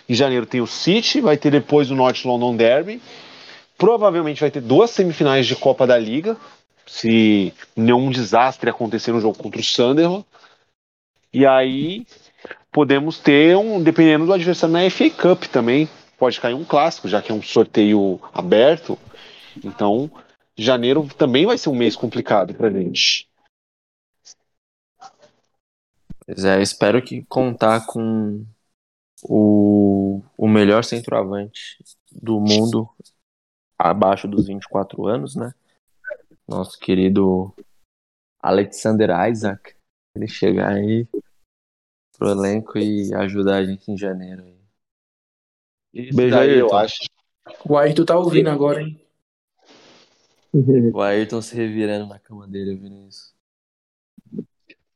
Em 0.07 0.13
janeiro 0.13 0.45
tem 0.45 0.61
o 0.61 0.67
City, 0.67 1.19
vai 1.21 1.37
ter 1.37 1.51
depois 1.51 1.91
o 1.91 1.95
North 1.95 2.23
London 2.25 2.55
Derby. 2.55 3.01
Provavelmente 3.77 4.39
vai 4.39 4.51
ter 4.51 4.61
duas 4.61 4.91
semifinais 4.91 5.45
de 5.45 5.55
Copa 5.55 5.85
da 5.85 5.97
Liga, 5.97 6.37
se 6.85 7.53
nenhum 7.75 8.09
desastre 8.09 8.69
acontecer 8.69 9.11
no 9.11 9.19
jogo 9.19 9.37
contra 9.37 9.59
o 9.59 9.63
Sunderland. 9.63 10.25
E 11.33 11.45
aí 11.45 12.05
podemos 12.73 13.19
ter 13.19 13.55
um, 13.55 13.81
dependendo 13.81 14.25
do 14.25 14.33
adversário 14.33 14.73
na 14.73 14.89
FA 14.89 15.09
Cup 15.09 15.43
também, 15.43 15.87
pode 16.17 16.41
cair 16.41 16.55
um 16.55 16.65
clássico, 16.65 17.07
já 17.07 17.21
que 17.21 17.31
é 17.31 17.35
um 17.35 17.41
sorteio 17.41 18.19
aberto. 18.33 18.97
Então, 19.63 20.11
janeiro 20.57 21.07
também 21.15 21.45
vai 21.45 21.57
ser 21.57 21.69
um 21.69 21.75
mês 21.75 21.95
complicado 21.95 22.53
pra 22.55 22.71
gente. 22.71 23.29
Pois 26.25 26.43
é, 26.43 26.61
espero 26.61 27.01
que 27.01 27.23
contar 27.25 27.85
com 27.85 28.43
o, 29.23 30.21
o 30.37 30.47
melhor 30.47 30.83
centroavante 30.83 31.77
do 32.11 32.39
mundo 32.39 32.89
abaixo 33.77 34.27
dos 34.27 34.47
24 34.47 35.05
anos, 35.05 35.35
né? 35.35 35.53
Nosso 36.47 36.79
querido 36.79 37.53
Alexander 38.41 39.09
Isaac. 39.29 39.75
Ele 40.15 40.27
chegar 40.27 40.73
aí 40.73 41.07
pro 42.23 42.31
elenco 42.31 42.77
e 42.77 43.13
ajudar 43.15 43.57
a 43.57 43.65
gente 43.65 43.91
em 43.91 43.97
janeiro. 43.97 44.45
Beijo 45.93 46.37
aí, 46.37 46.57
eu 46.57 46.73
acho. 46.73 47.03
O 47.67 47.77
Ayrton 47.77 48.05
tá 48.05 48.17
ouvindo 48.17 48.49
agora, 48.49 48.81
hein? 48.81 48.97
O 50.93 51.01
Ayrton 51.01 51.41
se 51.41 51.53
revirando 51.53 52.07
na 52.07 52.17
cama 52.17 52.47
dele 52.47 52.71
ouvindo 52.71 53.05
isso. 53.09 53.33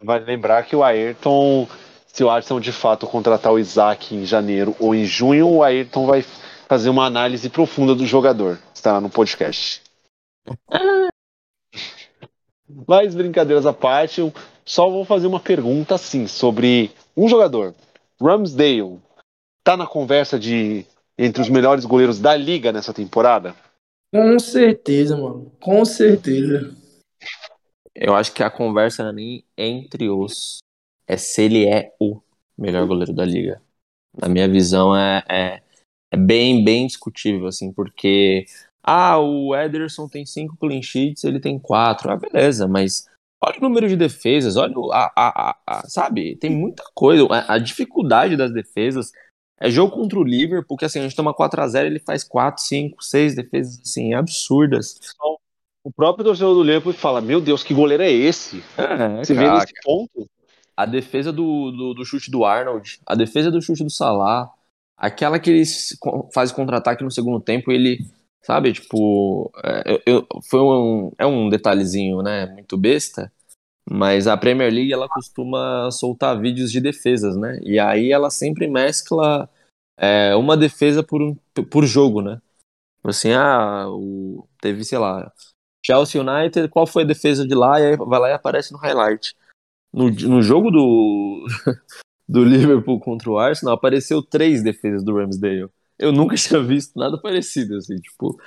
Vale 0.01 0.23
lembrar 0.23 0.63
que 0.65 0.73
o 0.75 0.83
Ayrton, 0.83 1.67
se 2.05 2.23
o 2.23 2.29
Arsenal 2.29 2.61
de 2.61 2.71
fato 2.71 3.05
contratar 3.05 3.51
o 3.51 3.59
Isaac 3.59 4.15
em 4.15 4.25
janeiro 4.25 4.73
ou 4.79 4.95
em 4.95 5.03
junho, 5.03 5.49
o 5.49 5.63
Ayrton 5.63 6.05
vai 6.05 6.23
fazer 6.69 6.89
uma 6.89 7.05
análise 7.05 7.49
profunda 7.49 7.93
do 7.93 8.05
jogador. 8.05 8.57
Está 8.73 9.01
no 9.01 9.09
podcast. 9.09 9.81
Mas 12.87 13.13
brincadeiras 13.13 13.65
à 13.65 13.73
parte, 13.73 14.21
eu 14.21 14.31
só 14.63 14.89
vou 14.89 15.03
fazer 15.03 15.27
uma 15.27 15.39
pergunta 15.39 15.95
assim 15.95 16.27
sobre 16.27 16.91
um 17.17 17.27
jogador. 17.27 17.73
Ramsdale 18.21 18.99
tá 19.63 19.75
na 19.75 19.87
conversa 19.87 20.39
de 20.39 20.85
entre 21.17 21.41
os 21.41 21.49
melhores 21.49 21.83
goleiros 21.83 22.19
da 22.19 22.35
liga 22.35 22.71
nessa 22.71 22.93
temporada? 22.93 23.55
Com 24.13 24.39
certeza, 24.39 25.17
mano. 25.17 25.51
Com 25.59 25.83
certeza. 25.83 26.75
Eu 27.93 28.15
acho 28.15 28.31
que 28.31 28.43
a 28.43 28.49
conversa 28.49 29.03
não 29.03 29.09
é 29.09 29.13
nem 29.13 29.45
entre 29.57 30.09
os. 30.09 30.59
É 31.07 31.17
se 31.17 31.41
ele 31.41 31.65
é 31.65 31.91
o 31.99 32.21
melhor 32.57 32.85
goleiro 32.85 33.13
da 33.13 33.25
liga. 33.25 33.61
Na 34.15 34.29
minha 34.29 34.47
visão, 34.47 34.95
é, 34.95 35.23
é, 35.29 35.61
é 36.11 36.17
bem, 36.17 36.63
bem 36.63 36.85
discutível, 36.85 37.47
assim, 37.47 37.73
porque. 37.73 38.45
Ah, 38.83 39.19
o 39.19 39.53
Ederson 39.53 40.07
tem 40.07 40.25
cinco 40.25 40.55
clean 40.55 40.81
sheets, 40.81 41.23
ele 41.25 41.41
tem 41.41 41.59
quatro. 41.59 42.09
Ah, 42.09 42.15
beleza, 42.15 42.67
mas 42.67 43.09
olha 43.41 43.57
o 43.57 43.61
número 43.61 43.87
de 43.87 43.95
defesas, 43.95 44.55
olha 44.55 44.73
a, 44.91 45.11
a, 45.15 45.57
a, 45.65 45.89
sabe? 45.89 46.35
Tem 46.37 46.49
muita 46.49 46.83
coisa. 46.93 47.27
A, 47.47 47.57
dificuldade 47.57 48.35
das 48.35 48.51
defesas. 48.51 49.11
É 49.59 49.71
jogo 49.71 49.95
contra 49.95 50.19
o 50.19 50.23
Liverpool, 50.23 50.77
que 50.77 50.85
assim, 50.85 50.99
a 50.99 51.03
gente 51.03 51.15
toma 51.15 51.33
4 51.33 51.61
a 51.61 51.67
0 51.67 51.87
ele 51.87 51.99
faz 51.99 52.23
4, 52.23 52.63
5, 52.63 53.03
6 53.03 53.35
defesas 53.35 53.79
assim, 53.81 54.13
absurdas. 54.13 54.99
O 55.83 55.91
próprio 55.91 56.25
torcedor 56.25 56.53
do 56.53 56.63
Liverpool 56.63 56.93
fala: 56.93 57.21
Meu 57.21 57.41
Deus, 57.41 57.63
que 57.63 57.73
goleiro 57.73 58.03
é 58.03 58.11
esse? 58.11 58.63
É, 58.77 59.23
Você 59.23 59.33
vê 59.33 59.49
nesse 59.49 59.73
ponto? 59.83 60.29
A 60.75 60.85
defesa 60.85 61.31
do, 61.31 61.71
do, 61.71 61.93
do, 61.95 62.05
chute 62.05 62.29
do 62.29 62.45
Arnold, 62.45 62.99
a 63.05 63.15
defesa 63.15 63.49
do 63.49 63.61
chute 63.61 63.83
do 63.83 63.89
Salah, 63.89 64.51
aquela 64.95 65.39
que 65.39 65.49
ele 65.49 65.63
faz 66.31 66.51
contra-ataque 66.51 67.03
no 67.03 67.09
segundo 67.09 67.39
tempo, 67.39 67.71
ele, 67.71 68.05
sabe, 68.41 68.73
tipo, 68.73 69.51
é, 69.63 70.01
eu, 70.05 70.25
foi 70.49 70.59
um, 70.59 71.11
é 71.17 71.25
um 71.25 71.49
detalhezinho, 71.49 72.21
né, 72.21 72.45
muito 72.47 72.77
besta, 72.77 73.31
mas 73.89 74.27
a 74.27 74.35
Premier 74.35 74.71
League 74.71 74.91
ela 74.91 75.07
costuma 75.07 75.89
soltar 75.91 76.39
vídeos 76.39 76.71
de 76.71 76.81
defesas, 76.81 77.37
né? 77.37 77.57
E 77.63 77.79
aí 77.79 78.11
ela 78.11 78.29
sempre 78.29 78.67
mescla 78.67 79.49
é, 79.97 80.35
uma 80.35 80.57
defesa 80.57 81.01
por, 81.01 81.21
um, 81.21 81.35
por 81.69 81.85
jogo, 81.85 82.21
né? 82.21 82.41
Assim, 83.03 83.31
ah, 83.31 83.85
o, 83.89 84.45
teve, 84.59 84.83
sei 84.83 84.97
lá, 84.97 85.31
Chelsea 85.85 86.21
United, 86.21 86.67
qual 86.67 86.85
foi 86.85 87.03
a 87.03 87.05
defesa 87.07 87.47
de 87.47 87.55
lá? 87.55 87.79
E 87.79 87.85
aí 87.85 87.95
vai 87.95 88.19
lá 88.19 88.29
e 88.29 88.33
aparece 88.33 88.73
no 88.73 88.77
highlight. 88.77 89.33
No, 89.93 90.09
no 90.09 90.41
jogo 90.41 90.69
do, 90.69 91.45
do 92.27 92.43
Liverpool 92.43 92.99
contra 92.99 93.29
o 93.29 93.39
Arsenal, 93.39 93.75
apareceu 93.75 94.21
três 94.21 94.61
defesas 94.61 95.03
do 95.03 95.15
Ramsdale. 95.15 95.69
Eu 95.99 96.11
nunca 96.11 96.35
tinha 96.37 96.61
visto 96.61 96.97
nada 96.97 97.19
parecido, 97.19 97.77
assim, 97.77 97.95
tipo. 97.97 98.39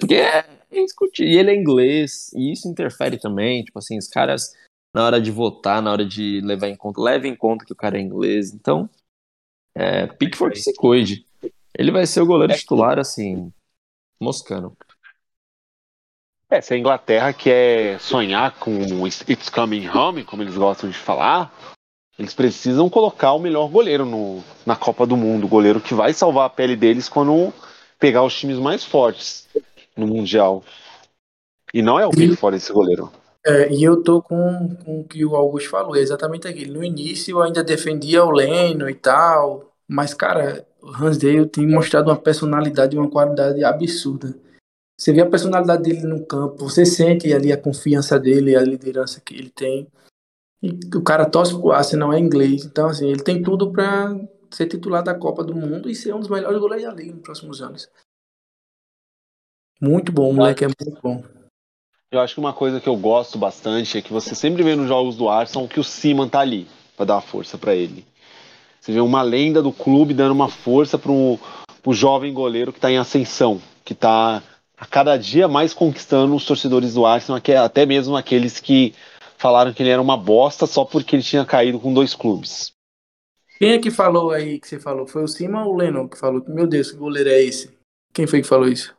Porque 0.00 0.16
é 0.16 0.44
indiscutível. 0.72 1.32
E 1.32 1.38
ele 1.38 1.50
é 1.50 1.54
inglês, 1.54 2.32
e 2.34 2.52
isso 2.52 2.68
interfere 2.68 3.18
também. 3.18 3.62
Tipo 3.64 3.78
assim, 3.78 3.96
os 3.98 4.08
caras 4.08 4.52
na 4.92 5.04
hora 5.04 5.20
de 5.20 5.30
votar, 5.30 5.80
na 5.80 5.92
hora 5.92 6.04
de 6.04 6.40
levar 6.40 6.68
em 6.68 6.76
conta, 6.76 7.00
leve 7.00 7.28
em 7.28 7.36
conta 7.36 7.64
que 7.64 7.72
o 7.72 7.76
cara 7.76 7.96
é 7.96 8.00
inglês. 8.00 8.52
Então, 8.52 8.90
é, 9.74 10.06
Pickford 10.06 10.58
se 10.60 10.74
cuide. 10.74 11.26
Ele 11.76 11.92
vai 11.92 12.06
ser 12.06 12.20
o 12.20 12.26
goleiro 12.26 12.54
titular, 12.54 12.98
assim, 12.98 13.52
moscando. 14.20 14.76
É, 16.50 16.60
se 16.60 16.74
a 16.74 16.76
Inglaterra 16.76 17.32
quer 17.32 18.00
sonhar 18.00 18.58
com 18.58 19.06
It's 19.06 19.48
Coming 19.48 19.88
Home, 19.88 20.24
como 20.24 20.42
eles 20.42 20.56
gostam 20.56 20.90
de 20.90 20.98
falar, 20.98 21.54
eles 22.20 22.34
precisam 22.34 22.90
colocar 22.90 23.32
o 23.32 23.38
melhor 23.38 23.70
goleiro 23.70 24.04
no, 24.04 24.44
na 24.66 24.76
Copa 24.76 25.06
do 25.06 25.16
Mundo, 25.16 25.46
o 25.46 25.48
goleiro 25.48 25.80
que 25.80 25.94
vai 25.94 26.12
salvar 26.12 26.44
a 26.44 26.50
pele 26.50 26.76
deles 26.76 27.08
quando 27.08 27.50
pegar 27.98 28.22
os 28.22 28.38
times 28.38 28.58
mais 28.58 28.84
fortes 28.84 29.48
no 29.96 30.06
Mundial. 30.06 30.62
E 31.72 31.80
não 31.80 31.98
é 31.98 32.06
o 32.06 32.10
Pickford 32.10 32.58
esse 32.58 32.70
goleiro. 32.70 33.10
É, 33.46 33.72
e 33.72 33.82
eu 33.82 34.02
tô 34.02 34.20
com, 34.20 34.76
com 34.84 35.00
o 35.00 35.04
que 35.04 35.24
o 35.24 35.34
Augusto 35.34 35.70
falou, 35.70 35.96
é 35.96 36.00
exatamente 36.00 36.46
aquilo. 36.46 36.74
No 36.74 36.84
início 36.84 37.32
eu 37.32 37.42
ainda 37.42 37.64
defendia 37.64 38.22
o 38.22 38.30
Leno 38.30 38.90
e 38.90 38.94
tal, 38.94 39.72
mas, 39.88 40.12
cara, 40.12 40.66
o 40.82 40.90
Hansdale 40.90 41.46
tem 41.46 41.66
mostrado 41.66 42.10
uma 42.10 42.16
personalidade 42.16 42.94
e 42.94 42.98
uma 42.98 43.08
qualidade 43.08 43.64
absurda. 43.64 44.36
Você 44.94 45.10
vê 45.10 45.22
a 45.22 45.30
personalidade 45.30 45.84
dele 45.84 46.02
no 46.02 46.26
campo, 46.26 46.68
você 46.68 46.84
sente 46.84 47.32
ali 47.32 47.50
a 47.50 47.56
confiança 47.56 48.18
dele, 48.18 48.56
a 48.56 48.60
liderança 48.60 49.22
que 49.24 49.34
ele 49.34 49.48
tem. 49.48 49.88
E 50.62 50.78
o 50.94 51.02
cara 51.02 51.28
torce 51.28 51.58
pro 51.58 51.72
Arsenal, 51.72 52.12
é 52.12 52.18
inglês. 52.18 52.64
Então, 52.64 52.88
assim, 52.88 53.08
ele 53.08 53.22
tem 53.22 53.42
tudo 53.42 53.72
para 53.72 54.14
ser 54.50 54.66
titular 54.66 55.02
da 55.02 55.14
Copa 55.14 55.42
do 55.42 55.54
Mundo 55.54 55.88
e 55.88 55.94
ser 55.94 56.14
um 56.14 56.20
dos 56.20 56.28
melhores 56.28 56.58
goleiros 56.58 56.86
da 56.86 56.94
liga 56.94 57.12
nos 57.12 57.22
próximos 57.22 57.62
anos. 57.62 57.88
Muito 59.80 60.12
bom, 60.12 60.32
moleque 60.32 60.64
é 60.64 60.66
muito 60.66 61.00
bom. 61.02 61.24
Eu 62.12 62.20
acho 62.20 62.34
que 62.34 62.40
uma 62.40 62.52
coisa 62.52 62.80
que 62.80 62.88
eu 62.88 62.96
gosto 62.96 63.38
bastante 63.38 63.96
é 63.96 64.02
que 64.02 64.12
você 64.12 64.34
sempre 64.34 64.62
vê 64.62 64.74
nos 64.74 64.88
jogos 64.88 65.16
do 65.16 65.28
Arsenal 65.28 65.68
que 65.68 65.80
o 65.80 65.84
Siman 65.84 66.28
tá 66.28 66.40
ali 66.40 66.66
para 66.96 67.06
dar 67.06 67.14
uma 67.14 67.22
força 67.22 67.56
para 67.56 67.74
ele. 67.74 68.04
Você 68.80 68.92
vê 68.92 69.00
uma 69.00 69.22
lenda 69.22 69.62
do 69.62 69.72
clube 69.72 70.12
dando 70.12 70.32
uma 70.32 70.48
força 70.48 70.98
pro, 70.98 71.38
pro 71.82 71.94
jovem 71.94 72.34
goleiro 72.34 72.72
que 72.72 72.80
tá 72.80 72.90
em 72.90 72.98
ascensão, 72.98 73.62
que 73.84 73.94
tá 73.94 74.42
a 74.76 74.86
cada 74.86 75.16
dia 75.16 75.46
mais 75.46 75.72
conquistando 75.72 76.34
os 76.34 76.44
torcedores 76.44 76.94
do 76.94 77.06
Arsenal, 77.06 77.40
até 77.62 77.86
mesmo 77.86 78.16
aqueles 78.16 78.58
que 78.58 78.94
falaram 79.40 79.72
que 79.72 79.82
ele 79.82 79.90
era 79.90 80.02
uma 80.02 80.18
bosta 80.18 80.66
só 80.66 80.84
porque 80.84 81.16
ele 81.16 81.22
tinha 81.22 81.46
caído 81.46 81.80
com 81.80 81.94
dois 81.94 82.14
clubes. 82.14 82.74
Quem 83.58 83.72
é 83.72 83.78
que 83.78 83.90
falou 83.90 84.30
aí 84.30 84.60
que 84.60 84.68
você 84.68 84.78
falou? 84.78 85.06
Foi 85.06 85.22
o 85.22 85.28
Siman 85.28 85.64
ou 85.64 85.74
o 85.74 85.76
Lennon 85.76 86.08
que 86.08 86.18
falou? 86.18 86.44
Meu 86.46 86.66
Deus, 86.66 86.90
que 86.90 86.98
goleiro 86.98 87.30
é 87.30 87.42
esse? 87.42 87.74
Quem 88.12 88.26
foi 88.26 88.42
que 88.42 88.48
falou 88.48 88.68
isso? 88.68 88.94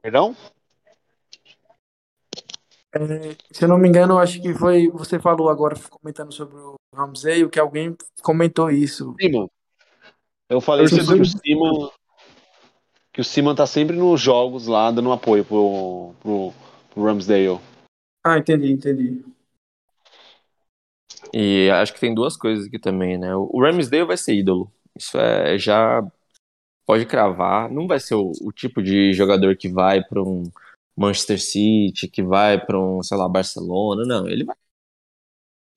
Perdão? 0.00 0.34
É, 2.94 3.36
se 3.52 3.64
eu 3.64 3.68
não 3.68 3.78
me 3.78 3.88
engano, 3.88 4.18
acho 4.18 4.40
que 4.40 4.54
foi. 4.54 4.88
Você 4.88 5.20
falou 5.20 5.48
agora, 5.50 5.78
comentando 5.90 6.32
sobre 6.32 6.56
o 6.56 6.74
Ramsey, 6.94 7.48
que 7.48 7.60
alguém 7.60 7.94
comentou 8.22 8.70
isso. 8.70 9.14
Simon. 9.20 9.46
Eu 10.48 10.60
falei 10.60 10.86
eu 10.86 10.88
sobre 10.88 11.20
o 11.20 11.24
Simon. 11.24 11.90
Que 13.12 13.20
o 13.20 13.24
Simon 13.24 13.54
tá 13.54 13.66
sempre 13.66 13.96
nos 13.96 14.20
jogos 14.20 14.66
lá, 14.66 14.90
dando 14.90 15.12
apoio 15.12 15.44
pro, 15.44 16.14
pro, 16.20 16.52
pro 16.92 17.04
Ramsdale. 17.04 17.60
Ah, 18.22 18.38
entendi, 18.38 18.72
entendi. 18.72 19.24
E 21.32 21.70
acho 21.70 21.92
que 21.92 22.00
tem 22.00 22.14
duas 22.14 22.36
coisas 22.36 22.66
aqui 22.66 22.78
também, 22.78 23.18
né? 23.18 23.34
O 23.34 23.60
Ramsdale 23.60 24.04
vai 24.04 24.16
ser 24.16 24.34
ídolo. 24.34 24.70
Isso 24.96 25.18
é 25.18 25.58
já 25.58 26.02
pode 26.86 27.06
cravar. 27.06 27.70
Não 27.70 27.86
vai 27.86 28.00
ser 28.00 28.14
o, 28.14 28.32
o 28.42 28.52
tipo 28.52 28.82
de 28.82 29.12
jogador 29.12 29.56
que 29.56 29.68
vai 29.68 30.02
para 30.02 30.22
um 30.22 30.50
Manchester 30.96 31.40
City, 31.40 32.08
que 32.08 32.22
vai 32.22 32.64
para 32.64 32.78
um, 32.78 33.02
sei 33.02 33.16
lá, 33.16 33.28
Barcelona. 33.28 34.04
Não, 34.04 34.28
ele 34.28 34.44
vai. 34.44 34.56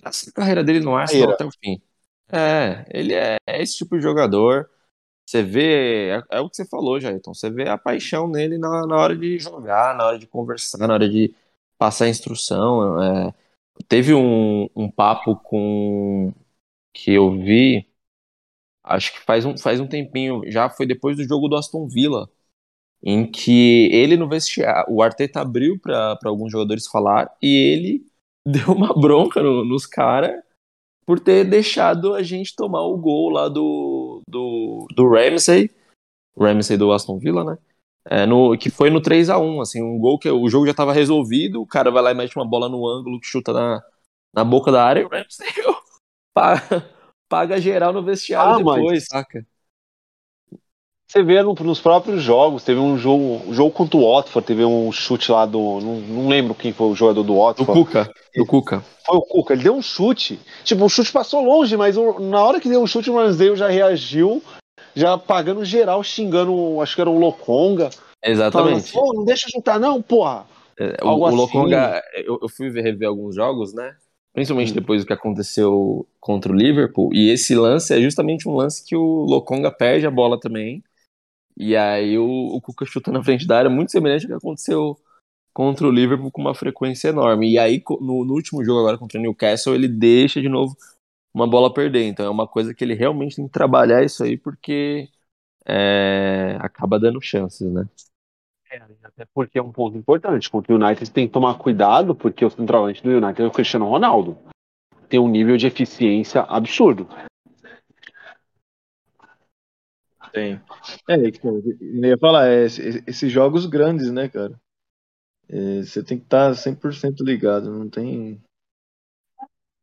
A 0.03 0.11
carreira 0.33 0.63
dele 0.63 0.79
no 0.79 0.95
Arsenal 0.95 1.31
até 1.31 1.45
o 1.45 1.51
fim. 1.51 1.81
É, 2.29 2.85
ele 2.89 3.13
é, 3.13 3.37
é, 3.47 3.61
esse 3.61 3.77
tipo 3.77 3.95
de 3.95 4.01
jogador. 4.03 4.69
Você 5.25 5.41
vê, 5.41 6.09
é, 6.09 6.23
é, 6.37 6.39
o 6.41 6.49
que 6.49 6.57
você 6.57 6.65
falou, 6.65 6.99
Jairton. 6.99 7.33
Você 7.33 7.49
vê 7.49 7.69
a 7.69 7.77
paixão 7.77 8.27
nele 8.27 8.57
na, 8.57 8.85
na 8.85 8.97
hora 8.97 9.15
de 9.15 9.39
jogar, 9.39 9.95
na 9.95 10.05
hora 10.05 10.19
de 10.19 10.27
conversar, 10.27 10.85
na 10.87 10.95
hora 10.95 11.07
de 11.07 11.33
passar 11.77 12.09
instrução. 12.09 13.01
É, 13.01 13.33
teve 13.87 14.13
um, 14.13 14.69
um 14.75 14.89
papo 14.89 15.35
com 15.37 16.33
que 16.93 17.11
eu 17.11 17.31
vi, 17.31 17.87
acho 18.83 19.13
que 19.13 19.21
faz 19.21 19.45
um, 19.45 19.57
faz 19.57 19.79
um 19.79 19.87
tempinho, 19.87 20.43
já 20.51 20.69
foi 20.69 20.85
depois 20.85 21.17
do 21.17 21.23
jogo 21.23 21.47
do 21.47 21.55
Aston 21.55 21.87
Villa, 21.87 22.29
em 23.01 23.29
que 23.29 23.89
ele 23.91 24.17
no 24.17 24.29
vestiário, 24.29 24.93
o 24.93 25.01
Arteta 25.01 25.41
abriu 25.41 25.79
para 25.79 26.17
alguns 26.25 26.51
jogadores 26.51 26.87
falar 26.87 27.35
e 27.41 27.55
ele 27.55 28.05
deu 28.45 28.73
uma 28.73 28.93
bronca 28.93 29.41
no, 29.41 29.65
nos 29.65 29.85
caras 29.85 30.41
por 31.05 31.19
ter 31.19 31.43
deixado 31.43 32.13
a 32.13 32.23
gente 32.23 32.55
tomar 32.55 32.81
o 32.81 32.97
gol 32.97 33.29
lá 33.29 33.49
do, 33.49 34.21
do, 34.27 34.87
do 34.95 35.09
Ramsey, 35.09 35.69
Ramsey 36.37 36.77
do 36.77 36.91
Aston 36.91 37.19
Villa, 37.19 37.43
né? 37.43 37.57
É, 38.09 38.25
no, 38.25 38.57
que 38.57 38.69
foi 38.69 38.89
no 38.89 39.01
3 39.01 39.29
a 39.29 39.39
1 39.39 39.61
assim, 39.61 39.81
um 39.81 39.97
gol 39.97 40.19
que 40.19 40.29
o 40.29 40.49
jogo 40.49 40.65
já 40.65 40.71
estava 40.71 40.91
resolvido, 40.91 41.61
o 41.61 41.67
cara 41.67 41.89
vai 41.89 42.03
lá 42.03 42.11
e 42.11 42.15
mete 42.15 42.35
uma 42.35 42.45
bola 42.45 42.67
no 42.67 42.85
ângulo 42.85 43.19
que 43.19 43.27
chuta 43.27 43.53
na, 43.53 43.81
na 44.33 44.43
boca 44.43 44.71
da 44.71 44.83
área 44.83 45.01
e 45.01 45.05
o 45.05 45.09
Ramsey 45.09 45.47
paga, 46.35 46.89
paga 47.29 47.61
geral 47.61 47.93
no 47.93 48.03
vestiário 48.03 48.55
ah, 48.55 48.57
depois, 48.57 48.91
mas... 48.91 49.05
saca? 49.05 49.45
Você 51.13 51.21
vê 51.21 51.43
no, 51.43 51.53
nos 51.53 51.79
próprios 51.79 52.23
jogos, 52.23 52.63
teve 52.63 52.79
um 52.79 52.97
jogo, 52.97 53.43
um 53.47 53.53
jogo 53.53 53.69
contra 53.69 53.97
o 53.97 54.11
Watford, 54.11 54.47
teve 54.47 54.65
um 54.65 54.91
chute 54.91 55.31
lá 55.31 55.45
do. 55.45 55.79
Não, 55.79 55.99
não 55.99 56.27
lembro 56.27 56.55
quem 56.55 56.73
foi 56.73 56.87
o 56.87 56.95
jogador 56.95 57.21
do 57.21 57.37
Watford. 57.37 57.71
Do 57.71 57.85
Cuca. 57.85 58.13
Do 58.35 58.45
Cuca. 58.47 58.83
Foi 59.05 59.17
o 59.17 59.21
Cuca, 59.21 59.53
ele 59.53 59.61
deu 59.61 59.75
um 59.75 59.81
chute. 59.81 60.39
Tipo, 60.63 60.85
o 60.85 60.89
chute 60.89 61.11
passou 61.11 61.43
longe, 61.43 61.77
mas 61.77 61.95
na 61.95 62.43
hora 62.43 62.59
que 62.59 62.67
deu 62.67 62.81
um 62.81 62.87
chute, 62.87 63.11
o 63.11 63.15
Ramsdale 63.15 63.55
já 63.55 63.67
reagiu, 63.67 64.41
já 64.95 65.17
pagando 65.17 65.65
geral, 65.65 66.03
xingando, 66.03 66.79
acho 66.81 66.95
que 66.95 67.01
era 67.01 67.09
o 67.09 67.17
Lokonga. 67.17 67.89
Exatamente. 68.23 68.91
Falando, 68.91 69.07
Pô, 69.07 69.13
não 69.13 69.25
deixa 69.25 69.49
chutar, 69.49 69.79
não, 69.79 70.01
porra. 70.01 70.45
É, 70.77 70.97
o, 71.03 71.17
o 71.17 71.25
assim. 71.25 71.37
Lokonga, 71.37 72.03
eu, 72.15 72.39
eu, 72.41 72.49
fui 72.49 72.69
rever 72.69 73.07
alguns 73.07 73.35
jogos, 73.35 73.73
né? 73.73 73.95
Principalmente 74.33 74.71
hum. 74.71 74.75
depois 74.75 75.01
do 75.01 75.07
que 75.07 75.13
aconteceu 75.13 76.07
contra 76.19 76.51
o 76.51 76.55
Liverpool. 76.55 77.13
E 77.13 77.29
esse 77.29 77.53
lance 77.53 77.93
é 77.93 78.01
justamente 78.01 78.47
um 78.47 78.55
lance 78.55 78.83
que 78.83 78.95
o 78.95 79.25
Lokonga 79.25 79.71
perde 79.71 80.07
a 80.07 80.11
bola 80.11 80.39
também. 80.39 80.83
E 81.55 81.75
aí 81.75 82.17
o, 82.17 82.55
o 82.55 82.61
Cuca 82.61 82.85
chuta 82.85 83.11
na 83.11 83.23
frente 83.23 83.45
da 83.45 83.59
área, 83.59 83.69
muito 83.69 83.91
semelhante 83.91 84.25
ao 84.25 84.29
que 84.29 84.45
aconteceu 84.45 84.97
contra 85.53 85.87
o 85.87 85.91
Liverpool 85.91 86.31
com 86.31 86.41
uma 86.41 86.55
frequência 86.55 87.09
enorme. 87.09 87.51
E 87.51 87.59
aí, 87.59 87.81
no, 88.01 88.25
no, 88.25 88.33
último 88.33 88.63
jogo 88.63 88.79
agora 88.79 88.97
contra 88.97 89.19
o 89.19 89.21
Newcastle, 89.21 89.75
ele 89.75 89.87
deixa 89.87 90.41
de 90.41 90.49
novo 90.49 90.75
uma 91.33 91.47
bola 91.47 91.73
perder. 91.73 92.03
Então 92.03 92.25
é 92.25 92.29
uma 92.29 92.47
coisa 92.47 92.73
que 92.73 92.83
ele 92.83 92.93
realmente 92.93 93.35
tem 93.35 93.47
que 93.47 93.53
trabalhar 93.53 94.03
isso 94.03 94.23
aí, 94.23 94.37
porque 94.37 95.09
é, 95.65 96.57
acaba 96.59 96.99
dando 96.99 97.21
chances, 97.21 97.71
né? 97.71 97.85
É, 98.71 98.81
até 99.03 99.25
porque 99.33 99.59
é 99.59 99.61
um 99.61 99.71
ponto 99.71 99.97
importante. 99.97 100.49
Contra 100.49 100.73
o 100.73 100.75
United 100.77 101.11
tem 101.11 101.27
que 101.27 101.33
tomar 101.33 101.57
cuidado, 101.57 102.15
porque 102.15 102.43
o 102.43 102.49
centroavante 102.49 103.03
do 103.03 103.09
United 103.09 103.41
é 103.41 103.45
o 103.45 103.51
Cristiano 103.51 103.87
Ronaldo. 103.87 104.37
Tem 105.07 105.19
um 105.19 105.27
nível 105.29 105.57
de 105.57 105.67
eficiência 105.67 106.41
absurdo. 106.41 107.07
Tem. 110.31 110.59
É, 111.07 111.31
tipo, 111.31 111.61
eu 111.79 112.03
ia 112.03 112.17
falar, 112.17 112.47
é, 112.47 112.65
esses 112.65 113.31
jogos 113.31 113.67
grandes, 113.67 114.11
né, 114.11 114.27
cara? 114.27 114.59
É, 115.47 115.83
você 115.83 116.03
tem 116.03 116.17
que 116.17 116.23
estar 116.23 116.55
100% 116.55 117.21
ligado, 117.21 117.69
não 117.69 117.87
tem. 117.87 118.41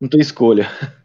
Não 0.01 0.09
tem 0.09 0.21
escolha. 0.21 0.65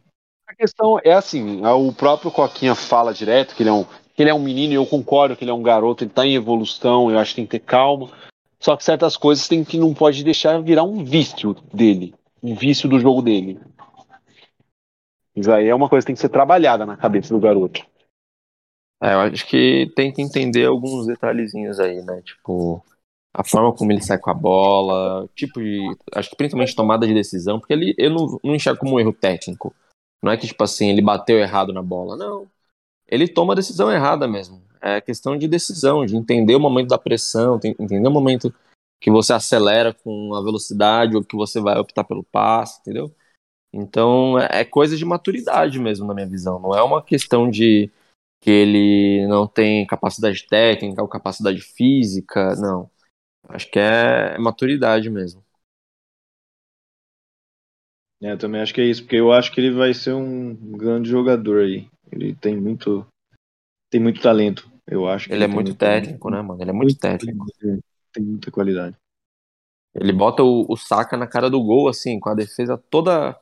A 0.55 0.57
questão 0.57 0.97
é 1.03 1.11
assim: 1.11 1.65
o 1.65 1.91
próprio 1.91 2.31
Coquinha 2.31 2.73
fala 2.73 3.13
direto 3.13 3.53
que 3.53 3.61
ele 3.61 3.69
é 3.69 3.73
um, 3.73 3.83
que 3.83 4.23
ele 4.23 4.29
é 4.29 4.33
um 4.33 4.41
menino 4.41 4.71
e 4.71 4.77
eu 4.77 4.85
concordo 4.85 5.35
que 5.35 5.43
ele 5.43 5.51
é 5.51 5.53
um 5.53 5.61
garoto, 5.61 6.05
ele 6.05 6.11
está 6.11 6.25
em 6.25 6.33
evolução, 6.33 7.11
eu 7.11 7.19
acho 7.19 7.31
que 7.31 7.35
tem 7.35 7.45
que 7.45 7.59
ter 7.59 7.65
calma. 7.65 8.09
Só 8.57 8.77
que 8.77 8.83
certas 8.83 9.17
coisas 9.17 9.49
tem 9.49 9.65
que 9.65 9.77
não 9.77 9.93
pode 9.93 10.23
deixar 10.23 10.61
virar 10.61 10.83
um 10.83 11.03
vício 11.03 11.53
dele, 11.73 12.15
um 12.41 12.55
vício 12.55 12.87
do 12.87 12.99
jogo 12.99 13.21
dele. 13.21 13.59
Isso 15.35 15.51
aí 15.51 15.67
é 15.67 15.75
uma 15.75 15.89
coisa 15.89 16.05
que 16.05 16.07
tem 16.07 16.15
que 16.15 16.21
ser 16.21 16.29
trabalhada 16.29 16.85
na 16.85 16.95
cabeça 16.95 17.33
do 17.33 17.39
garoto. 17.39 17.85
É, 19.03 19.13
eu 19.13 19.19
acho 19.19 19.45
que 19.45 19.91
tem 19.93 20.11
que 20.13 20.21
entender 20.21 20.65
alguns 20.65 21.05
detalhezinhos 21.05 21.81
aí, 21.81 22.01
né? 22.01 22.21
Tipo, 22.21 22.81
a 23.33 23.43
forma 23.43 23.73
como 23.73 23.91
ele 23.91 24.01
sai 24.01 24.17
com 24.17 24.31
a 24.31 24.33
bola, 24.33 25.27
tipo 25.35 25.59
de. 25.59 25.81
Acho 26.13 26.29
que 26.29 26.37
principalmente 26.37 26.73
tomada 26.73 27.05
de 27.05 27.13
decisão, 27.13 27.59
porque 27.59 27.73
ele, 27.73 27.93
eu 27.97 28.09
não, 28.09 28.39
não 28.41 28.55
enxergo 28.55 28.79
como 28.79 28.95
um 28.95 28.99
erro 28.99 29.11
técnico. 29.11 29.75
Não 30.23 30.31
é 30.31 30.37
que, 30.37 30.47
tipo 30.47 30.63
assim, 30.63 30.89
ele 30.89 31.01
bateu 31.01 31.37
errado 31.37 31.71
na 31.73 31.81
bola. 31.81 32.17
Não. 32.17 32.49
Ele 33.07 33.27
toma 33.27 33.53
a 33.53 33.55
decisão 33.55 33.91
errada 33.91 34.27
mesmo. 34.27 34.63
É 34.81 35.01
questão 35.01 35.37
de 35.37 35.47
decisão, 35.47 36.05
de 36.05 36.15
entender 36.15 36.55
o 36.55 36.59
momento 36.59 36.89
da 36.89 36.97
pressão, 36.97 37.59
entender 37.79 38.07
o 38.07 38.11
momento 38.11 38.53
que 38.99 39.11
você 39.11 39.33
acelera 39.33 39.93
com 39.93 40.33
a 40.35 40.41
velocidade 40.41 41.15
ou 41.15 41.23
que 41.23 41.35
você 41.35 41.59
vai 41.59 41.77
optar 41.77 42.03
pelo 42.03 42.23
passe, 42.23 42.79
entendeu? 42.81 43.13
Então 43.73 44.39
é, 44.39 44.61
é 44.61 44.65
coisa 44.65 44.97
de 44.97 45.05
maturidade 45.05 45.79
mesmo, 45.79 46.07
na 46.07 46.13
minha 46.15 46.27
visão. 46.27 46.59
Não 46.59 46.73
é 46.75 46.81
uma 46.83 47.03
questão 47.03 47.49
de 47.49 47.91
que 48.41 48.51
ele 48.51 49.27
não 49.27 49.47
tem 49.47 49.85
capacidade 49.87 50.47
técnica 50.47 51.01
ou 51.01 51.07
capacidade 51.07 51.61
física, 51.61 52.55
não. 52.55 52.89
Acho 53.49 53.69
que 53.71 53.79
é 53.79 54.37
maturidade 54.39 55.09
mesmo. 55.09 55.44
É, 58.21 58.31
eu 58.31 58.37
também 58.37 58.61
acho 58.61 58.73
que 58.73 58.81
é 58.81 58.85
isso, 58.85 59.03
porque 59.03 59.15
eu 59.15 59.31
acho 59.31 59.51
que 59.51 59.59
ele 59.59 59.71
vai 59.71 59.93
ser 59.93 60.13
um 60.13 60.55
grande 60.55 61.09
jogador 61.09 61.63
aí. 61.63 61.87
Ele 62.11 62.35
tem 62.35 62.55
muito 62.55 63.05
tem 63.89 64.01
muito 64.01 64.21
talento, 64.21 64.69
eu 64.87 65.07
acho. 65.07 65.29
ele, 65.29 65.43
ele 65.43 65.43
é 65.43 65.47
muito 65.47 65.75
técnico, 65.75 66.29
né, 66.29 66.41
mano? 66.41 66.61
Ele 66.61 66.69
é 66.69 66.73
muito, 66.73 66.87
muito 66.87 66.99
técnico. 66.99 67.45
Tem 68.11 68.23
muita 68.23 68.51
qualidade. 68.51 68.95
Ele 69.93 70.11
bota 70.11 70.43
o, 70.43 70.65
o 70.67 70.75
Saka 70.75 71.15
na 71.15 71.27
cara 71.27 71.49
do 71.49 71.63
gol, 71.63 71.87
assim, 71.87 72.19
com 72.19 72.29
a 72.29 72.35
defesa 72.35 72.77
toda 72.77 73.39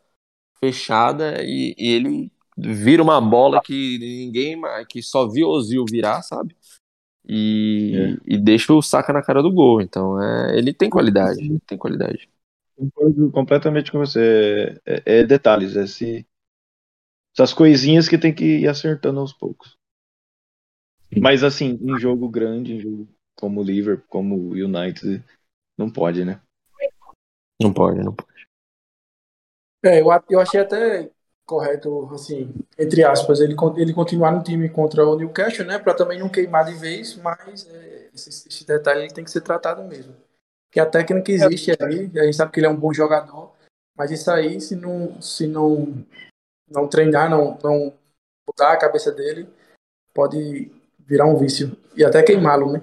fechada 0.59 1.43
e, 1.43 1.75
e 1.77 1.91
ele 1.91 2.31
vira 2.57 3.01
uma 3.01 3.19
bola 3.19 3.61
que 3.61 3.97
ninguém 3.99 4.61
que 4.87 5.01
só 5.01 5.27
viu 5.27 5.47
Ozil 5.47 5.83
virar, 5.89 6.21
sabe? 6.21 6.55
E, 7.27 7.93
é. 7.95 8.33
e 8.33 8.37
deixa 8.37 8.73
o 8.73 8.81
saca 8.81 9.13
na 9.13 9.21
cara 9.21 9.41
do 9.41 9.51
gol. 9.51 9.81
Então, 9.81 10.21
é, 10.21 10.57
ele 10.57 10.73
tem 10.73 10.89
qualidade, 10.89 11.39
ele 11.41 11.59
tem 11.65 11.77
qualidade. 11.77 12.29
Concordo 12.75 13.31
completamente 13.31 13.91
com 13.91 13.99
você. 13.99 14.79
É, 14.85 14.93
é, 14.95 15.19
é 15.19 15.23
detalhes, 15.23 15.75
é 15.75 15.83
esse, 15.83 16.27
essas 17.33 17.53
coisinhas 17.53 18.07
que 18.07 18.17
tem 18.17 18.33
que 18.33 18.59
ir 18.59 18.67
acertando 18.67 19.19
aos 19.19 19.33
poucos. 19.33 19.77
Mas 21.21 21.43
assim, 21.43 21.79
em 21.81 21.99
jogo 21.99 22.27
grande, 22.27 22.73
em 22.73 22.79
jogo 22.79 23.07
como 23.35 23.61
o 23.61 23.63
Liverpool, 23.63 24.05
como 24.07 24.35
o 24.35 24.51
United, 24.51 25.23
não 25.77 25.89
pode, 25.89 26.25
né? 26.25 26.41
Não 27.61 27.71
pode, 27.73 27.99
não 27.99 28.13
pode. 28.13 28.47
É, 29.83 30.01
eu, 30.01 30.07
eu 30.29 30.39
achei 30.39 30.61
até 30.61 31.09
correto, 31.45 32.09
assim, 32.13 32.53
entre 32.79 33.03
aspas, 33.03 33.39
ele, 33.41 33.55
ele 33.77 33.93
continuar 33.93 34.31
no 34.31 34.41
time 34.41 34.69
contra 34.69 35.05
o 35.05 35.17
Newcastle, 35.17 35.65
né, 35.65 35.77
para 35.77 35.93
também 35.93 36.19
não 36.19 36.29
queimar 36.29 36.65
de 36.65 36.73
vez, 36.73 37.15
mas 37.17 37.67
é, 37.67 38.09
esse, 38.13 38.29
esse, 38.29 38.65
detalhe 38.65 39.11
tem 39.13 39.23
que 39.23 39.31
ser 39.31 39.41
tratado 39.41 39.83
mesmo. 39.83 40.15
Que 40.73 40.79
a 40.79 40.85
técnica 40.85 41.31
existe 41.31 41.71
ali, 41.79 42.11
a 42.19 42.23
gente 42.23 42.35
sabe 42.35 42.51
que 42.51 42.59
ele 42.59 42.65
é 42.65 42.69
um 42.69 42.75
bom 42.75 42.91
jogador, 42.91 43.53
mas 43.95 44.09
isso 44.09 44.31
aí, 44.31 44.59
se 44.59 44.75
não, 44.75 45.21
se 45.21 45.45
não, 45.45 46.03
não 46.67 46.87
treinar, 46.87 47.29
não, 47.29 47.57
não 47.63 47.93
mudar 48.47 48.73
a 48.73 48.77
cabeça 48.77 49.11
dele, 49.11 49.47
pode 50.13 50.71
virar 50.99 51.25
um 51.25 51.37
vício 51.37 51.77
e 51.95 52.03
até 52.03 52.23
queimá-lo, 52.23 52.71
né? 52.71 52.81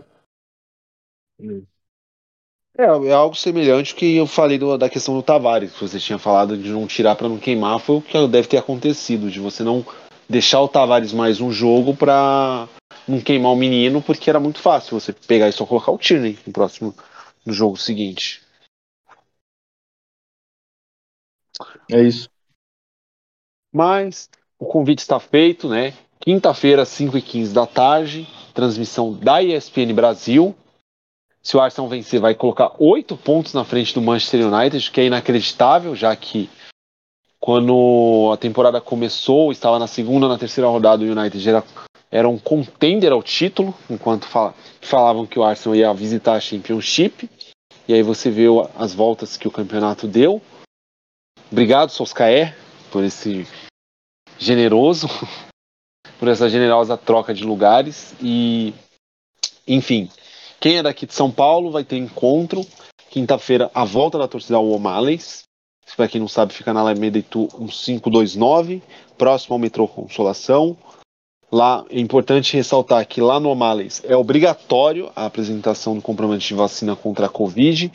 É, 2.78 2.84
é 2.84 3.12
algo 3.12 3.34
semelhante 3.34 3.94
que 3.94 4.16
eu 4.16 4.26
falei 4.26 4.56
do, 4.56 4.78
da 4.78 4.88
questão 4.88 5.14
do 5.14 5.22
Tavares, 5.22 5.72
que 5.72 5.80
você 5.80 5.98
tinha 5.98 6.18
falado 6.18 6.56
de 6.56 6.70
não 6.70 6.86
tirar 6.86 7.16
para 7.16 7.28
não 7.28 7.38
queimar, 7.38 7.80
foi 7.80 7.96
o 7.96 8.02
que 8.02 8.28
deve 8.28 8.46
ter 8.46 8.58
acontecido, 8.58 9.30
de 9.30 9.40
você 9.40 9.64
não 9.64 9.84
deixar 10.28 10.60
o 10.60 10.68
Tavares 10.68 11.12
mais 11.12 11.40
um 11.40 11.50
jogo 11.50 11.96
para 11.96 12.68
não 13.08 13.20
queimar 13.20 13.52
o 13.52 13.56
menino, 13.56 14.00
porque 14.00 14.30
era 14.30 14.38
muito 14.38 14.60
fácil 14.60 14.98
você 14.98 15.12
pegar 15.12 15.48
e 15.48 15.52
só 15.52 15.66
colocar 15.66 15.90
o 15.90 15.98
Tierney 15.98 16.38
no 16.46 16.52
próximo 16.52 16.94
no 17.44 17.52
jogo 17.52 17.76
seguinte. 17.76 18.42
É 21.90 22.02
isso. 22.02 22.28
Mas 23.72 24.28
o 24.58 24.66
convite 24.66 25.00
está 25.00 25.18
feito, 25.20 25.68
né? 25.68 25.94
Quinta-feira, 26.18 26.84
5 26.84 27.16
e 27.16 27.22
15 27.22 27.54
da 27.54 27.66
tarde, 27.66 28.28
transmissão 28.52 29.12
da 29.12 29.42
ESPN 29.42 29.94
Brasil. 29.94 30.54
Se 31.42 31.56
o 31.56 31.60
Arsenal 31.60 31.88
vencer, 31.88 32.20
vai 32.20 32.34
colocar 32.34 32.74
oito 32.78 33.16
pontos 33.16 33.54
na 33.54 33.64
frente 33.64 33.94
do 33.94 34.02
Manchester 34.02 34.46
United, 34.46 34.90
que 34.90 35.00
é 35.00 35.06
inacreditável, 35.06 35.96
já 35.96 36.14
que 36.14 36.50
quando 37.38 38.30
a 38.34 38.36
temporada 38.36 38.80
começou, 38.82 39.50
estava 39.50 39.78
na 39.78 39.86
segunda, 39.86 40.28
na 40.28 40.36
terceira 40.36 40.68
rodada, 40.68 41.02
o 41.02 41.06
United 41.06 41.48
era, 41.48 41.64
era 42.10 42.28
um 42.28 42.38
contender 42.38 43.12
ao 43.12 43.22
título, 43.22 43.72
enquanto 43.88 44.26
falavam 44.80 45.26
que 45.26 45.38
o 45.38 45.44
Arsenal 45.44 45.76
ia 45.76 45.94
visitar 45.94 46.34
a 46.34 46.40
Championship. 46.40 47.30
E 47.86 47.94
aí 47.94 48.02
você 48.02 48.30
vê 48.30 48.46
as 48.76 48.92
voltas 48.92 49.36
que 49.36 49.46
o 49.46 49.50
campeonato 49.50 50.08
deu. 50.08 50.42
Obrigado, 51.52 51.90
Solskjaer, 51.90 52.56
por 52.90 53.04
esse 53.04 53.46
generoso, 54.38 55.08
por 56.18 56.28
essa 56.28 56.48
generosa 56.48 56.96
troca 56.96 57.32
de 57.32 57.44
lugares. 57.44 58.14
E, 58.20 58.74
enfim, 59.66 60.10
quem 60.60 60.78
é 60.78 60.82
daqui 60.82 61.06
de 61.06 61.14
São 61.14 61.30
Paulo 61.30 61.70
vai 61.70 61.84
ter 61.84 61.96
encontro. 61.96 62.66
Quinta-feira, 63.08 63.70
a 63.74 63.84
volta 63.84 64.18
da 64.18 64.28
torcida 64.28 64.56
ao 64.56 64.68
O'Malley's. 64.68 65.44
Para 65.96 66.06
quem 66.06 66.20
não 66.20 66.28
sabe, 66.28 66.52
fica 66.52 66.72
na 66.72 66.80
Alameda 66.80 67.18
Itu 67.18 67.48
1529, 67.58 68.80
próximo 69.18 69.54
ao 69.54 69.58
metrô 69.58 69.88
Consolação. 69.88 70.76
Lá 71.52 71.84
é 71.90 71.98
importante 71.98 72.56
ressaltar 72.56 73.04
que 73.06 73.20
lá 73.20 73.40
no 73.40 73.50
Amales 73.50 74.00
é 74.04 74.16
obrigatório 74.16 75.10
a 75.16 75.26
apresentação 75.26 75.96
do 75.96 76.02
comprovante 76.02 76.46
de 76.46 76.54
vacina 76.54 76.94
contra 76.94 77.26
a 77.26 77.28
Covid, 77.28 77.90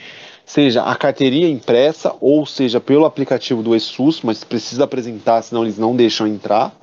seja 0.45 0.83
a 0.83 0.93
carteirinha 0.95 1.47
impressa 1.47 2.13
ou 2.19 2.45
seja 2.45 2.81
pelo 2.81 3.05
aplicativo 3.05 3.63
do 3.63 3.73
ESUS, 3.73 4.21
mas 4.21 4.43
precisa 4.43 4.83
apresentar, 4.83 5.41
senão 5.41 5.63
eles 5.63 5.77
não 5.77 5.95
deixam 5.95 6.27
entrar. 6.27 6.75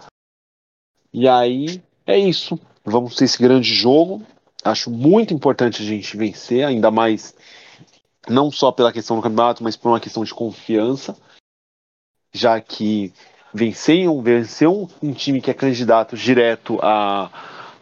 E 1.12 1.29
aí 1.29 1.83
é 2.07 2.18
isso. 2.18 2.59
Vamos 2.85 3.16
ter 3.16 3.27
esse 3.27 3.41
grande 3.41 3.73
jogo. 3.73 4.23
Acho 4.64 4.91
muito 4.91 5.35
importante 5.35 5.83
a 5.83 5.85
gente 5.85 6.16
vencer, 6.16 6.64
ainda 6.64 6.91
mais 6.91 7.35
não 8.29 8.51
só 8.51 8.73
pela 8.73 8.93
questão 8.93 9.16
do 9.16 9.23
campeonato, 9.23 9.62
mas 9.62 9.77
por 9.77 9.91
uma 9.91 10.01
questão 10.01 10.25
de 10.25 10.33
confiança, 10.33 11.16
já 12.33 12.59
que 12.61 13.12
vencer 13.53 14.09
um, 14.09 14.22
vencer 14.22 14.68
um, 14.68 14.86
time 15.12 15.40
que 15.40 15.50
é 15.50 15.55
candidato 15.55 16.16
direto 16.16 16.78
a, 16.82 17.30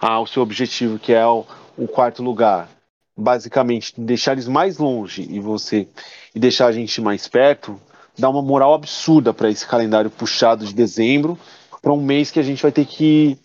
ao 0.01 0.27
seu 0.27 0.43
objetivo, 0.43 0.99
que 0.99 1.13
é 1.13 1.27
o, 1.27 1.45
o 1.77 1.87
quarto 1.87 2.23
lugar, 2.23 2.69
basicamente 3.17 3.93
deixar 3.97 4.33
eles 4.33 4.49
mais 4.49 4.79
longe 4.79 5.27
e 5.31 5.39
você 5.39 5.87
e 6.35 6.41
deixar 6.41 6.67
a 6.67 6.73
gente 6.73 7.01
mais 7.01 7.29
perto, 7.29 7.81
dá 8.19 8.29
uma 8.29 8.43
moral 8.43 8.75
absurda 8.75 9.33
para 9.33 9.51
esse 9.51 9.67
calendário 9.67 10.11
puxado 10.11 10.65
de 10.65 10.75
dezembro, 10.75 11.39
para 11.81 11.93
um 11.93 12.01
mês 12.01 12.31
que 12.31 12.41
a 12.41 12.43
gente 12.43 12.63
vai 12.63 12.73
ter 12.73 12.85
que 12.85 13.39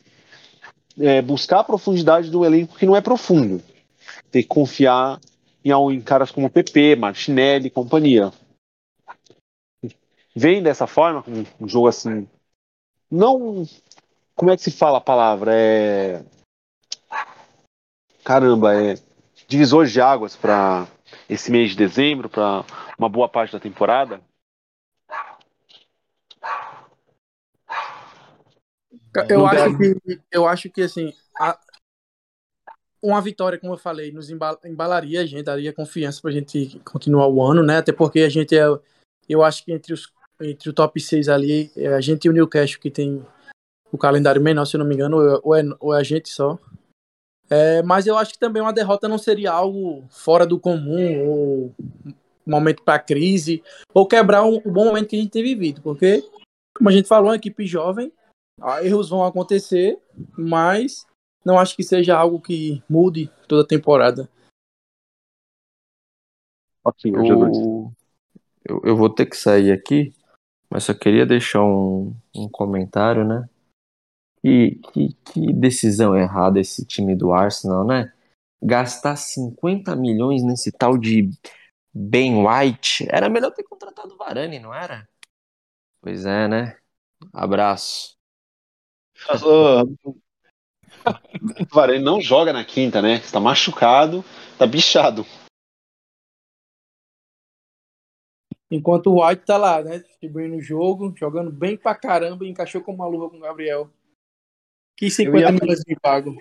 é, 1.00 1.22
buscar 1.22 1.60
a 1.60 1.64
profundidade 1.64 2.30
do 2.30 2.46
elenco 2.46 2.78
que 2.78 2.86
não 2.86 2.96
é 2.96 3.02
profundo. 3.02 3.62
Ter 4.32 4.44
que 4.44 4.48
confiar 4.48 5.20
em, 5.64 5.72
em 5.72 6.02
caras 6.02 6.32
como 6.32 6.50
PP, 6.50 6.96
Martinelli 6.96 7.68
e 7.68 7.72
companhia 7.72 8.32
vem 10.36 10.62
dessa 10.62 10.86
forma, 10.86 11.24
um 11.60 11.68
jogo 11.68 11.88
assim. 11.88 12.28
Não. 13.10 13.66
Como 14.36 14.52
é 14.52 14.58
que 14.58 14.64
se 14.64 14.72
fala 14.72 14.98
a 14.98 15.02
palavra? 15.02 15.52
É. 15.56 16.24
Caramba, 18.24 18.76
é. 18.76 18.96
Divisor 19.48 19.86
de 19.86 20.02
águas 20.02 20.36
para 20.36 20.88
esse 21.30 21.52
mês 21.52 21.72
de 21.72 21.78
dezembro, 21.78 22.30
para 22.30 22.66
uma 22.98 23.08
boa 23.08 23.30
parte 23.30 23.54
da 23.54 23.60
temporada. 23.60 24.22
Eu 29.30 29.46
acho 29.48 29.78
que, 29.78 30.22
eu 30.30 30.48
acho 30.48 30.70
que 30.70 30.82
assim, 30.82 31.14
a, 31.40 31.58
uma 33.02 33.22
vitória, 33.22 33.58
como 33.58 33.74
eu 33.74 33.78
falei, 33.78 34.12
nos 34.12 34.30
embalaria 34.30 35.22
a 35.22 35.26
gente, 35.26 35.44
daria 35.44 35.72
confiança 35.72 36.20
para 36.22 36.32
a 36.32 36.34
gente 36.34 36.82
continuar 36.84 37.28
o 37.28 37.42
ano, 37.42 37.64
né? 37.64 37.78
Até 37.78 37.94
porque 37.94 38.22
a 38.22 38.30
gente 38.30 38.58
é, 38.58 38.66
eu 39.30 39.44
acho 39.44 39.64
que 39.64 39.72
entre 39.72 39.94
os 39.94 40.12
entre 40.42 40.70
o 40.70 40.74
top 40.74 41.00
6 41.00 41.30
ali, 41.30 41.72
é 41.76 41.88
a 41.88 42.02
gente 42.02 42.26
e 42.26 42.30
o 42.30 42.34
Newcastle, 42.34 42.80
que 42.80 42.92
tem 42.92 43.26
o 43.92 43.98
calendário 43.98 44.42
menor, 44.42 44.66
se 44.66 44.76
eu 44.76 44.80
não 44.80 44.86
me 44.86 44.96
engano, 44.96 45.18
ou 45.44 45.56
é, 45.56 45.64
ou 45.80 45.94
é 45.94 46.00
a 46.00 46.04
gente 46.04 46.30
só. 46.30 46.60
É, 47.50 47.82
mas 47.84 48.08
eu 48.08 48.18
acho 48.18 48.34
que 48.34 48.40
também 48.40 48.62
uma 48.62 48.74
derrota 48.74 49.08
não 49.08 49.18
seria 49.18 49.52
algo 49.52 50.04
fora 50.10 50.46
do 50.46 50.60
comum, 50.60 51.28
ou 51.28 51.76
um 52.06 52.14
momento 52.46 52.84
para 52.84 53.00
crise, 53.00 53.64
ou 53.94 54.08
quebrar 54.08 54.44
um, 54.44 54.58
o 54.58 54.72
bom 54.72 54.86
momento 54.86 55.08
que 55.08 55.16
a 55.16 55.20
gente 55.20 55.32
tem 55.32 55.44
vivido, 55.44 55.82
porque, 55.82 56.28
como 56.76 56.90
a 56.90 56.92
gente 56.92 57.08
falou, 57.08 57.30
uma 57.30 57.36
equipe 57.36 57.66
jovem, 57.66 58.12
erros 58.82 59.10
vão 59.10 59.24
acontecer, 59.24 60.00
mas 60.38 61.06
não 61.46 61.60
acho 61.60 61.76
que 61.76 61.84
seja 61.84 62.18
algo 62.18 62.42
que 62.42 62.82
mude 62.90 63.30
toda 63.48 63.62
a 63.62 63.68
temporada. 63.68 64.30
Ok, 66.84 67.12
eu, 67.12 67.94
eu, 68.66 68.82
eu 68.84 68.96
vou 68.96 69.10
ter 69.10 69.26
que 69.26 69.36
sair 69.36 69.72
aqui, 69.72 70.14
mas 70.76 70.84
só 70.84 70.94
queria 70.94 71.26
deixar 71.26 71.64
um, 71.64 72.14
um 72.36 72.50
comentário, 72.50 73.24
né? 73.24 73.48
Que, 74.42 74.76
que, 74.92 75.14
que 75.24 75.54
decisão 75.54 76.14
errada 76.14 76.60
esse 76.60 76.86
time 76.86 77.16
do 77.16 77.32
Arsenal, 77.32 77.88
né? 77.88 78.12
Gastar 78.62 79.16
50 79.16 79.96
milhões 79.96 80.44
nesse 80.44 80.74
tal 80.74 80.98
de 80.98 81.30
Ben 81.94 82.46
White. 82.46 83.08
Era 83.10 83.30
melhor 83.30 83.52
ter 83.52 83.64
contratado 83.64 84.16
o 84.16 84.18
Varane, 84.18 84.60
não 84.60 84.74
era? 84.74 85.08
Pois 86.02 86.26
é, 86.26 86.46
né? 86.46 86.78
Abraço. 87.32 88.18
o 89.46 90.18
Varane 91.72 92.04
não 92.04 92.20
joga 92.20 92.52
na 92.52 92.66
quinta, 92.66 93.02
né? 93.02 93.14
Está 93.14 93.40
machucado, 93.40 94.26
tá 94.58 94.68
bichado. 94.68 95.26
Enquanto 98.76 99.08
o 99.08 99.26
White 99.26 99.46
tá 99.46 99.58
lá, 99.58 99.82
né? 99.82 100.00
Distribuindo 100.00 100.58
o 100.58 100.62
jogo, 100.62 101.14
jogando 101.18 101.50
bem 101.50 101.78
pra 101.78 101.96
caramba 101.96 102.46
e 102.46 102.50
encaixou 102.50 102.82
com 102.82 102.94
uma 102.94 103.08
luva 103.08 103.30
com 103.30 103.38
o 103.38 103.40
Gabriel. 103.40 103.90
Que 104.98 105.10
50 105.10 105.40
ia... 105.40 105.52
milhões 105.52 105.80
de 105.80 105.96
pago. 105.96 106.36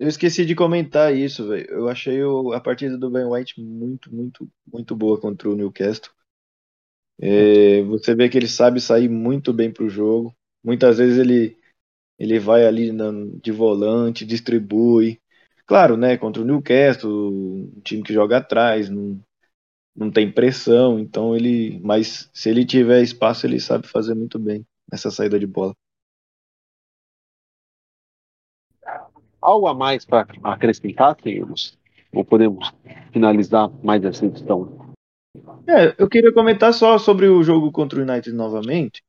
Eu 0.00 0.08
esqueci 0.08 0.44
de 0.44 0.56
comentar 0.56 1.14
isso, 1.14 1.46
velho. 1.46 1.66
Eu 1.70 1.88
achei 1.88 2.22
o, 2.22 2.52
a 2.52 2.60
partida 2.60 2.98
do 2.98 3.10
Ben 3.10 3.24
White 3.24 3.60
muito, 3.60 4.12
muito, 4.12 4.50
muito 4.66 4.96
boa 4.96 5.20
contra 5.20 5.48
o 5.48 5.54
Newcastle. 5.54 6.12
É, 7.20 7.82
você 7.82 8.14
vê 8.14 8.28
que 8.28 8.36
ele 8.36 8.48
sabe 8.48 8.80
sair 8.80 9.08
muito 9.08 9.52
bem 9.52 9.72
pro 9.72 9.88
jogo. 9.88 10.34
Muitas 10.62 10.98
vezes 10.98 11.18
ele, 11.18 11.56
ele 12.18 12.38
vai 12.40 12.66
ali 12.66 12.90
na, 12.90 13.10
de 13.40 13.52
volante, 13.52 14.26
distribui. 14.26 15.20
Claro, 15.66 15.96
né? 15.96 16.16
Contra 16.16 16.42
o 16.42 16.44
Newcastle, 16.44 17.10
um 17.10 17.80
time 17.84 18.02
que 18.02 18.12
joga 18.12 18.38
atrás, 18.38 18.88
não, 18.88 19.20
não 19.98 20.12
tem 20.12 20.30
pressão, 20.30 20.98
então 21.00 21.34
ele. 21.34 21.80
Mas 21.82 22.30
se 22.32 22.48
ele 22.48 22.64
tiver 22.64 23.02
espaço, 23.02 23.46
ele 23.46 23.58
sabe 23.58 23.88
fazer 23.88 24.14
muito 24.14 24.38
bem 24.38 24.64
essa 24.92 25.10
saída 25.10 25.38
de 25.38 25.46
bola. 25.46 25.74
Algo 29.40 29.66
a 29.66 29.74
mais 29.74 30.04
para 30.04 30.26
acrescentar, 30.44 31.16
temos? 31.16 31.76
Ou 32.12 32.24
podemos 32.24 32.72
finalizar 33.12 33.68
mais 33.82 34.04
essa 34.04 34.24
edição? 34.24 34.94
É, 35.66 35.94
eu 35.98 36.08
queria 36.08 36.32
comentar 36.32 36.72
só 36.72 36.96
sobre 36.98 37.28
o 37.28 37.42
jogo 37.42 37.70
contra 37.72 37.98
o 37.98 38.02
United 38.02 38.32
novamente. 38.32 39.02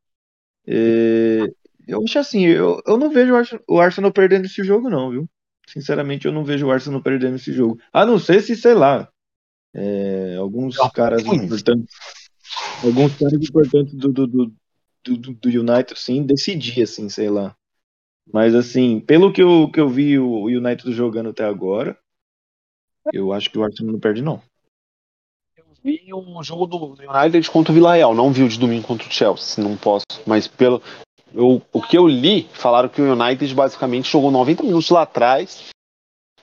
É, 0.67 1.45
eu 1.87 2.03
acho 2.03 2.19
assim, 2.19 2.45
eu, 2.45 2.81
eu 2.85 2.97
não 2.97 3.09
vejo 3.09 3.33
o 3.67 3.79
Arsenal 3.79 4.11
perdendo 4.11 4.45
esse 4.45 4.63
jogo, 4.63 4.89
não, 4.89 5.11
viu? 5.11 5.29
Sinceramente, 5.67 6.25
eu 6.25 6.31
não 6.31 6.43
vejo 6.43 6.67
o 6.67 6.71
Arsenal 6.71 7.01
perdendo 7.01 7.35
esse 7.35 7.53
jogo. 7.53 7.79
A 7.93 8.05
não 8.05 8.19
ser 8.19 8.41
se, 8.41 8.55
sei 8.55 8.73
lá, 8.73 9.09
é, 9.73 10.35
alguns 10.37 10.77
caras 10.91 11.23
importantes, 11.25 11.95
alguns 12.83 13.15
caras 13.15 13.33
importantes 13.33 13.93
do, 13.93 14.11
do, 14.11 14.27
do, 14.27 14.53
do, 15.03 15.33
do 15.33 15.49
United, 15.49 15.99
sim, 15.99 16.23
decidir, 16.23 16.83
assim, 16.83 17.09
sei 17.09 17.29
lá. 17.29 17.55
Mas, 18.31 18.53
assim, 18.53 18.99
pelo 18.99 19.33
que 19.33 19.41
eu, 19.41 19.69
que 19.71 19.79
eu 19.79 19.89
vi 19.89 20.19
o 20.19 20.45
United 20.45 20.91
jogando 20.93 21.29
até 21.29 21.43
agora, 21.43 21.97
eu 23.11 23.33
acho 23.33 23.49
que 23.49 23.57
o 23.57 23.63
Arsenal 23.63 23.93
não 23.93 23.99
perde, 23.99 24.21
não. 24.21 24.41
Eu 25.57 25.65
vi 25.83 26.13
um 26.13 26.43
jogo 26.43 26.67
do 26.67 26.95
United 27.01 27.49
contra 27.49 27.71
o 27.71 27.75
Villarreal, 27.75 28.13
não 28.13 28.31
vi 28.31 28.43
o 28.43 28.49
de 28.49 28.59
domingo 28.59 28.85
contra 28.85 29.07
o 29.07 29.11
Chelsea, 29.11 29.63
não 29.63 29.75
posso. 29.75 30.05
Mas 30.27 30.47
pelo 30.47 30.81
eu, 31.33 31.61
o 31.71 31.81
que 31.81 31.97
eu 31.97 32.07
li, 32.07 32.47
falaram 32.53 32.89
que 32.89 33.01
o 33.01 33.13
United 33.13 33.53
basicamente 33.53 34.09
jogou 34.09 34.31
90 34.31 34.63
minutos 34.63 34.89
lá 34.89 35.03
atrás, 35.03 35.69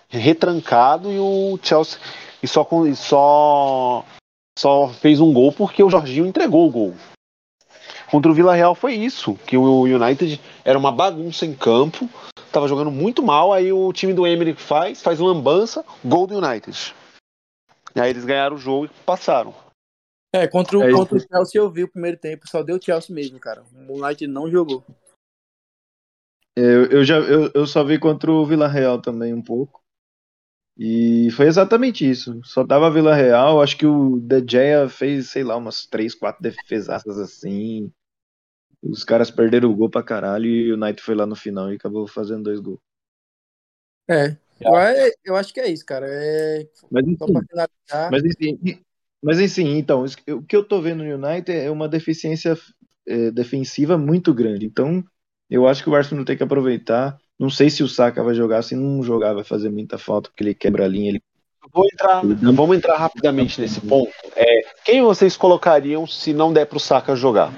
retrancado, 0.09 1.13
e 1.13 1.19
o 1.19 1.59
Chelsea 1.63 1.99
e 2.43 2.49
só, 2.49 2.67
e 2.87 2.95
só, 2.95 4.05
só 4.59 4.89
fez 4.89 5.21
um 5.21 5.33
gol 5.33 5.53
porque 5.53 5.83
o 5.83 5.91
Jorginho 5.91 6.27
entregou 6.27 6.67
o 6.67 6.71
gol. 6.71 6.95
Contra 8.11 8.31
o 8.31 8.35
Vila 8.35 8.55
Real 8.55 8.75
foi 8.75 8.95
isso, 8.95 9.35
que 9.47 9.57
o 9.57 9.83
United 9.83 10.41
era 10.65 10.79
uma 10.79 10.93
bagunça 10.93 11.45
em 11.45 11.55
campo, 11.55 12.09
estava 12.39 12.69
jogando 12.69 12.91
muito 12.91 13.23
mal, 13.23 13.53
aí 13.53 13.73
o 13.73 13.93
time 13.93 14.15
do 14.15 14.27
Emery 14.27 14.55
faz, 14.55 15.03
faz 15.03 15.19
lambança, 15.19 15.85
gol 16.05 16.27
do 16.27 16.39
United. 16.39 16.95
E 17.95 18.01
aí 18.01 18.11
eles 18.11 18.25
ganharam 18.25 18.57
o 18.57 18.59
jogo 18.59 18.87
e 18.87 18.89
passaram. 19.05 19.55
É, 20.33 20.47
contra 20.47 20.79
o, 20.79 20.83
é 20.83 20.93
contra 20.93 21.17
o 21.17 21.21
Chelsea 21.21 21.61
eu 21.61 21.71
vi 21.71 21.83
o 21.83 21.91
primeiro 21.91 22.17
tempo, 22.17 22.47
só 22.47 22.63
deu 22.63 22.77
o 22.77 22.83
Chelsea 22.83 23.15
mesmo, 23.15 23.41
cara. 23.41 23.65
O 23.89 24.05
United 24.05 24.27
não 24.27 24.51
jogou. 24.51 24.85
Eu, 26.55 26.87
eu, 26.87 27.05
já, 27.05 27.17
eu, 27.17 27.51
eu 27.55 27.67
só 27.67 27.83
vi 27.83 27.99
contra 27.99 28.31
o 28.31 28.45
Vila 28.47 28.69
Real 28.69 29.01
também 29.01 29.35
um 29.35 29.43
pouco. 29.43 29.83
E 30.79 31.31
foi 31.31 31.47
exatamente 31.47 32.09
isso. 32.09 32.39
Só 32.45 32.67
tava 32.67 32.91
Vila 32.91 33.15
Real, 33.15 33.63
acho 33.63 33.77
que 33.79 33.87
o 33.87 34.19
De 34.21 34.45
Gea 34.47 34.89
fez, 34.89 35.31
sei 35.31 35.43
lá, 35.43 35.57
umas 35.57 35.87
3, 35.87 36.15
4 36.15 36.43
defesaças 36.43 37.19
assim. 37.19 37.91
Os 38.83 39.03
caras 39.03 39.31
perderam 39.31 39.71
o 39.71 39.75
gol 39.75 39.89
pra 39.89 40.03
caralho 40.03 40.47
e 40.47 40.73
o 40.73 40.77
Knight 40.77 41.03
foi 41.03 41.15
lá 41.15 41.27
no 41.27 41.35
final 41.35 41.73
e 41.73 41.77
acabou 41.77 42.07
fazendo 42.07 42.45
dois 42.45 42.61
gols. 42.61 42.79
É, 44.09 44.37
eu, 45.25 45.35
acho 45.35 45.53
que 45.53 45.61
é 45.61 45.69
isso, 45.69 45.85
cara. 45.85 46.07
É... 46.09 46.69
Mas, 46.91 47.07
enfim, 47.07 47.33
mas, 48.11 48.25
enfim, 48.25 48.85
mas 49.23 49.41
enfim, 49.41 49.79
então, 49.79 50.05
o 50.29 50.43
que 50.43 50.55
eu 50.55 50.63
tô 50.63 50.81
vendo 50.81 51.03
no 51.03 51.15
United 51.15 51.51
é 51.51 51.71
uma 51.71 51.89
deficiência 51.89 52.57
é, 53.07 53.31
defensiva 53.31 53.97
muito 53.97 54.33
grande. 54.33 54.67
Então, 54.67 55.03
eu 55.49 55.67
acho 55.67 55.83
que 55.83 55.91
o 55.91 55.95
Arsenal 55.95 56.25
tem 56.25 56.37
que 56.37 56.43
aproveitar 56.43 57.19
não 57.39 57.51
sei 57.51 57.69
se 57.69 57.83
o 57.83 57.89
Saka 57.89 58.23
vai 58.23 58.35
jogar, 58.35 58.63
se 58.63 58.75
não 58.75 59.03
jogar 59.03 59.35
vai 59.35 59.45
fazer 59.45 59.71
muita 59.71 59.99
falta, 59.99 60.31
porque 60.31 60.43
ele 60.43 60.55
quebra 60.55 60.85
a 60.85 60.89
linha. 60.89 61.11
Ele... 61.11 61.23
Vou 61.73 61.85
entrar, 61.85 62.23
vamos 62.55 62.77
entrar 62.77 62.97
rapidamente 62.97 63.61
nesse 63.61 63.81
ponto. 63.81 64.11
É, 64.35 64.63
quem 64.85 65.03
vocês 65.03 65.37
colocariam 65.37 66.07
se 66.07 66.33
não 66.33 66.53
der 66.53 66.67
para 66.67 66.79
o 66.79 66.81
Saka 66.81 67.15
jogar? 67.15 67.53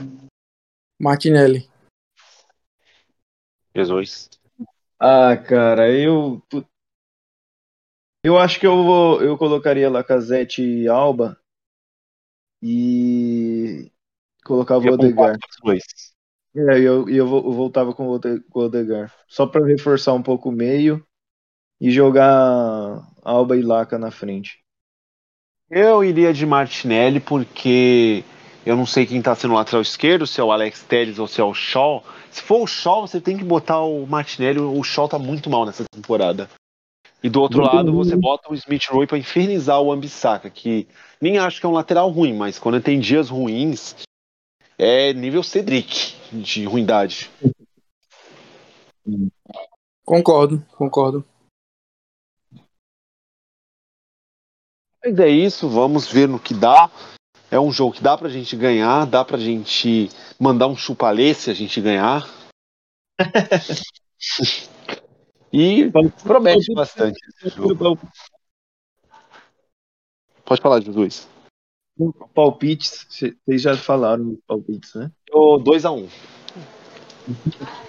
Martinelli. 1.00 1.68
Jesus. 3.74 4.30
Ah, 4.98 5.36
cara, 5.36 5.92
eu. 5.92 6.42
Eu 8.24 8.36
acho 8.36 8.58
que 8.58 8.66
eu 8.66 8.82
vou, 8.82 9.22
eu 9.22 9.38
colocaria 9.38 9.88
Lacazette 9.88 10.60
e 10.60 10.88
Alba 10.88 11.38
e 12.60 13.92
colocava 14.44 14.84
o 14.84 14.92
Odegar. 14.92 15.38
É, 16.54 16.80
eu, 16.80 17.08
eu, 17.08 17.26
voltava 17.26 17.92
com 17.92 18.08
o 18.08 18.20
Odegar. 18.54 19.12
Só 19.28 19.46
para 19.46 19.66
reforçar 19.66 20.14
um 20.14 20.22
pouco 20.22 20.48
o 20.48 20.52
meio 20.52 21.04
e 21.80 21.90
jogar 21.90 23.02
Alba 23.22 23.56
e 23.56 23.62
Laca 23.62 23.98
na 23.98 24.10
frente. 24.10 24.58
Eu 25.70 26.02
iria 26.02 26.32
de 26.32 26.46
Martinelli 26.46 27.20
porque 27.20 28.24
eu 28.64 28.74
não 28.74 28.86
sei 28.86 29.06
quem 29.06 29.20
tá 29.20 29.34
sendo 29.34 29.54
lateral 29.54 29.82
esquerdo, 29.82 30.26
se 30.26 30.40
é 30.40 30.44
o 30.44 30.50
Alex 30.50 30.82
Telles 30.82 31.18
ou 31.18 31.26
se 31.26 31.40
é 31.40 31.44
o 31.44 31.54
Shaw. 31.54 32.02
Se 32.30 32.42
for 32.42 32.62
o 32.62 32.66
Shaw, 32.66 33.06
você 33.06 33.20
tem 33.20 33.36
que 33.36 33.44
botar 33.44 33.80
o 33.82 34.06
Martinelli. 34.06 34.58
O 34.58 34.82
Shaw 34.82 35.08
tá 35.08 35.18
muito 35.18 35.50
mal 35.50 35.66
nessa 35.66 35.84
temporada. 35.90 36.48
E 37.22 37.28
do 37.28 37.40
outro 37.40 37.60
muito 37.60 37.74
lado, 37.74 37.92
você 37.92 38.16
bota 38.16 38.50
o 38.50 38.54
Smith 38.54 38.86
Rowe 38.88 39.06
para 39.06 39.18
infernizar 39.18 39.80
o 39.80 39.90
Ambissaca, 39.90 40.48
que 40.48 40.86
nem 41.20 41.36
acho 41.36 41.60
que 41.60 41.66
é 41.66 41.68
um 41.68 41.72
lateral 41.72 42.08
ruim, 42.10 42.32
mas 42.32 42.58
quando 42.58 42.80
tem 42.80 43.00
dias 43.00 43.28
ruins, 43.28 43.96
é 44.78 45.12
nível 45.12 45.42
Cedric 45.42 46.14
de 46.32 46.64
ruindade. 46.64 47.30
Concordo, 50.04 50.64
concordo. 50.76 51.26
Mas 55.04 55.18
é 55.18 55.28
isso, 55.28 55.68
vamos 55.68 56.10
ver 56.10 56.28
no 56.28 56.38
que 56.38 56.54
dá. 56.54 56.90
É 57.50 57.58
um 57.58 57.72
jogo 57.72 57.94
que 57.94 58.02
dá 58.02 58.16
pra 58.16 58.28
gente 58.28 58.54
ganhar, 58.56 59.06
dá 59.06 59.24
pra 59.24 59.38
gente 59.38 60.10
mandar 60.38 60.66
um 60.66 60.76
chupalê 60.76 61.34
se 61.34 61.50
a 61.50 61.54
gente 61.54 61.80
ganhar. 61.80 62.28
e 65.52 65.90
promete 66.22 66.74
bastante 66.74 67.18
esse 67.28 67.56
jogo. 67.56 67.98
Pode 70.44 70.60
falar, 70.60 70.80
Jesus. 70.80 71.28
Palpites, 72.34 73.06
vocês 73.08 73.62
já 73.62 73.76
falaram 73.76 74.38
palpites, 74.46 74.94
né? 74.94 75.10
2x1. 75.30 76.08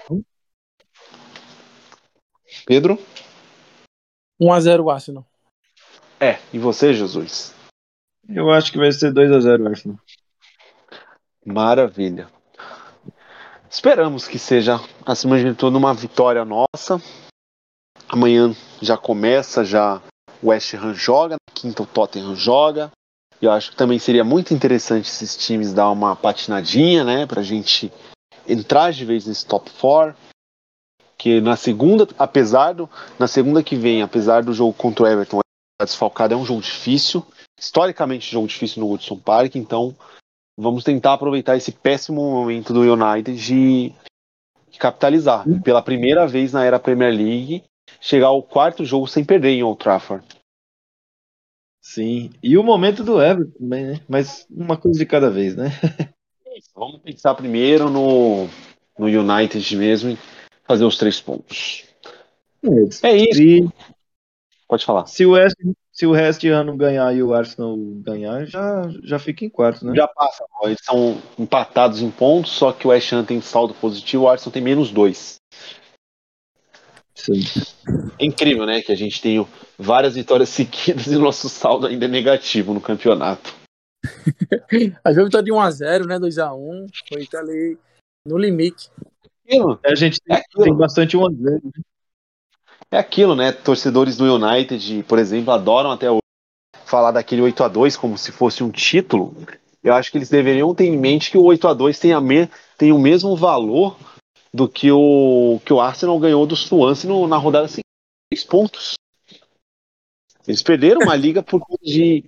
Um. 0.09 0.23
Pedro? 2.65 2.99
1x0 4.41 4.91
Arsenal. 4.91 5.25
É, 6.19 6.39
e 6.51 6.57
você, 6.57 6.93
Jesus? 6.93 7.53
Eu 8.27 8.49
acho 8.51 8.71
que 8.71 8.77
vai 8.77 8.91
ser 8.91 9.13
2x0 9.13 9.67
Arsenal. 9.67 9.99
Maravilha. 11.45 12.29
Esperamos 13.69 14.27
que 14.27 14.39
seja, 14.39 14.79
acima 15.05 15.37
de 15.37 15.53
tudo, 15.53 15.77
uma 15.77 15.93
vitória 15.93 16.43
nossa. 16.43 16.99
Amanhã 18.07 18.55
já 18.81 18.97
começa, 18.97 19.63
já 19.63 20.01
o 20.41 20.47
West 20.47 20.73
Ham 20.73 20.95
joga, 20.95 21.35
na 21.35 21.53
quinta 21.53 21.83
o 21.83 21.85
Tottenham 21.85 22.35
joga. 22.35 22.91
Eu 23.41 23.51
acho 23.51 23.71
que 23.71 23.77
também 23.77 23.99
seria 23.99 24.23
muito 24.23 24.53
interessante 24.53 25.07
esses 25.07 25.37
times 25.37 25.73
dar 25.73 25.89
uma 25.91 26.15
patinadinha, 26.15 27.03
né? 27.03 27.25
Pra 27.25 27.41
gente 27.41 27.91
entrar 28.47 28.91
de 28.91 29.05
vez 29.05 29.25
nesse 29.25 29.45
top 29.45 29.69
4. 29.79 30.15
Que 31.17 31.41
na 31.41 31.55
segunda, 31.55 32.07
apesar 32.17 32.73
do. 32.73 32.89
Na 33.17 33.27
segunda 33.27 33.63
que 33.63 33.75
vem, 33.75 34.01
apesar 34.01 34.43
do 34.43 34.53
jogo 34.53 34.73
contra 34.73 35.03
o 35.03 35.07
Everton 35.07 35.39
desfalcado, 35.81 36.33
é 36.33 36.37
um 36.37 36.45
jogo 36.45 36.61
difícil. 36.61 37.25
Historicamente, 37.57 38.31
jogo 38.31 38.47
difícil 38.47 38.81
no 38.81 38.87
Woodson 38.87 39.17
Park, 39.17 39.55
então 39.55 39.95
vamos 40.57 40.83
tentar 40.83 41.13
aproveitar 41.13 41.57
esse 41.57 41.71
péssimo 41.71 42.21
momento 42.31 42.73
do 42.73 42.81
United 42.81 43.35
de, 43.35 43.93
de 44.69 44.79
capitalizar. 44.79 45.45
Pela 45.61 45.81
primeira 45.81 46.27
vez 46.27 46.53
na 46.53 46.63
era 46.63 46.79
Premier 46.79 47.13
League, 47.13 47.63
chegar 47.99 48.27
ao 48.27 48.41
quarto 48.41 48.85
jogo 48.85 49.07
sem 49.07 49.23
perder 49.25 49.51
em 49.51 49.63
Old 49.63 49.79
Trafford. 49.79 50.25
Sim, 51.81 52.31
e 52.43 52.57
o 52.57 52.63
momento 52.63 53.03
do 53.03 53.21
Everton 53.21 53.51
também, 53.57 53.85
né? 53.85 54.01
Mas 54.07 54.45
uma 54.49 54.77
coisa 54.77 54.99
de 54.99 55.05
cada 55.05 55.29
vez, 55.29 55.55
né? 55.55 55.69
Vamos 56.75 57.01
pensar 57.01 57.33
primeiro 57.35 57.89
no, 57.89 58.47
no 58.97 59.07
United 59.07 59.75
mesmo 59.75 60.11
e 60.11 60.17
fazer 60.65 60.85
os 60.85 60.97
três 60.97 61.19
pontos. 61.19 61.85
É, 63.03 63.09
é 63.09 63.17
isso. 63.17 63.41
E... 63.41 63.69
Pode 64.67 64.85
falar. 64.85 65.07
Se 65.07 65.25
o 65.25 65.31
West, 65.31 65.55
se 65.91 66.05
o 66.05 66.11
West 66.11 66.43
Ham 66.45 66.77
ganhar 66.77 67.15
e 67.15 67.23
o 67.23 67.33
Arsenal 67.33 67.75
ganhar, 67.75 68.45
já, 68.45 68.89
já 69.03 69.17
fica 69.17 69.43
em 69.43 69.49
quarto, 69.49 69.85
né? 69.85 69.95
Já 69.95 70.07
passa. 70.07 70.45
Eles 70.63 70.79
são 70.83 71.17
empatados 71.37 72.01
em 72.01 72.11
pontos, 72.11 72.51
só 72.51 72.71
que 72.71 72.85
o 72.85 72.91
West 72.91 73.11
Ham 73.11 73.23
tem 73.23 73.41
saldo 73.41 73.73
positivo, 73.73 74.23
o 74.23 74.29
Arsenal 74.29 74.51
tem 74.51 74.61
menos 74.61 74.91
dois. 74.91 75.38
Sim. 77.19 77.41
É 78.17 78.25
incrível, 78.25 78.65
né? 78.65 78.81
Que 78.81 78.91
a 78.91 78.95
gente 78.95 79.21
tem 79.21 79.45
várias 79.77 80.15
vitórias 80.15 80.49
seguidas 80.49 81.07
e 81.07 81.15
o 81.15 81.19
nosso 81.19 81.49
saldo 81.49 81.87
ainda 81.87 82.05
é 82.05 82.07
negativo 82.07 82.73
no 82.73 82.81
campeonato. 82.81 83.53
a 85.03 85.13
gente 85.13 85.31
tá 85.31 85.41
de 85.41 85.51
1x0, 85.51 86.05
né? 86.05 86.17
2x1. 86.17 86.87
Foi 87.07 87.39
ali 87.39 87.77
no 88.25 88.37
limite. 88.37 88.89
a 89.83 89.95
gente 89.95 90.21
tem, 90.21 90.37
é 90.37 90.43
tem 90.63 90.73
bastante 90.73 91.17
1x0. 91.17 91.37
Né? 91.39 91.59
É 92.91 92.97
aquilo, 92.97 93.35
né? 93.35 93.51
Torcedores 93.51 94.17
do 94.17 94.33
United, 94.33 95.03
por 95.03 95.19
exemplo, 95.19 95.51
adoram 95.51 95.91
até 95.91 96.09
hoje 96.09 96.21
falar 96.85 97.11
daquele 97.11 97.41
8 97.41 97.63
a 97.63 97.67
2 97.67 97.95
como 97.97 98.17
se 98.17 98.31
fosse 98.31 98.63
um 98.63 98.71
título. 98.71 99.35
Eu 99.83 99.93
acho 99.93 100.11
que 100.11 100.17
eles 100.17 100.29
deveriam 100.29 100.73
ter 100.73 100.85
em 100.85 100.97
mente 100.97 101.29
que 101.29 101.37
o 101.37 101.43
8 101.43 101.67
a 101.67 101.73
2 101.73 101.99
tem, 101.99 102.13
a 102.13 102.19
me, 102.19 102.49
tem 102.77 102.91
o 102.91 102.99
mesmo 102.99 103.35
valor 103.35 103.95
do 104.53 104.67
que 104.67 104.91
o 104.91 105.59
que 105.65 105.73
o 105.73 105.79
Arsenal 105.79 106.19
ganhou 106.19 106.45
do 106.45 106.55
Swansea 106.55 107.09
no, 107.09 107.27
na 107.27 107.37
rodada 107.37 107.67
seguinte, 107.67 107.85
três 108.29 108.43
pontos. 108.43 108.93
Eles 110.47 110.63
perderam 110.63 111.01
uma 111.01 111.15
liga 111.15 111.43
por 111.43 111.59
conta 111.59 111.83
de 111.83 112.25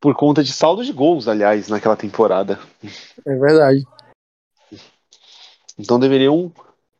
por 0.00 0.14
conta 0.14 0.44
de 0.44 0.52
saldo 0.52 0.84
de 0.84 0.92
gols, 0.92 1.26
aliás, 1.26 1.68
naquela 1.68 1.96
temporada. 1.96 2.60
É 3.26 3.34
verdade. 3.36 3.82
Então 5.78 5.98
deveriam 5.98 6.52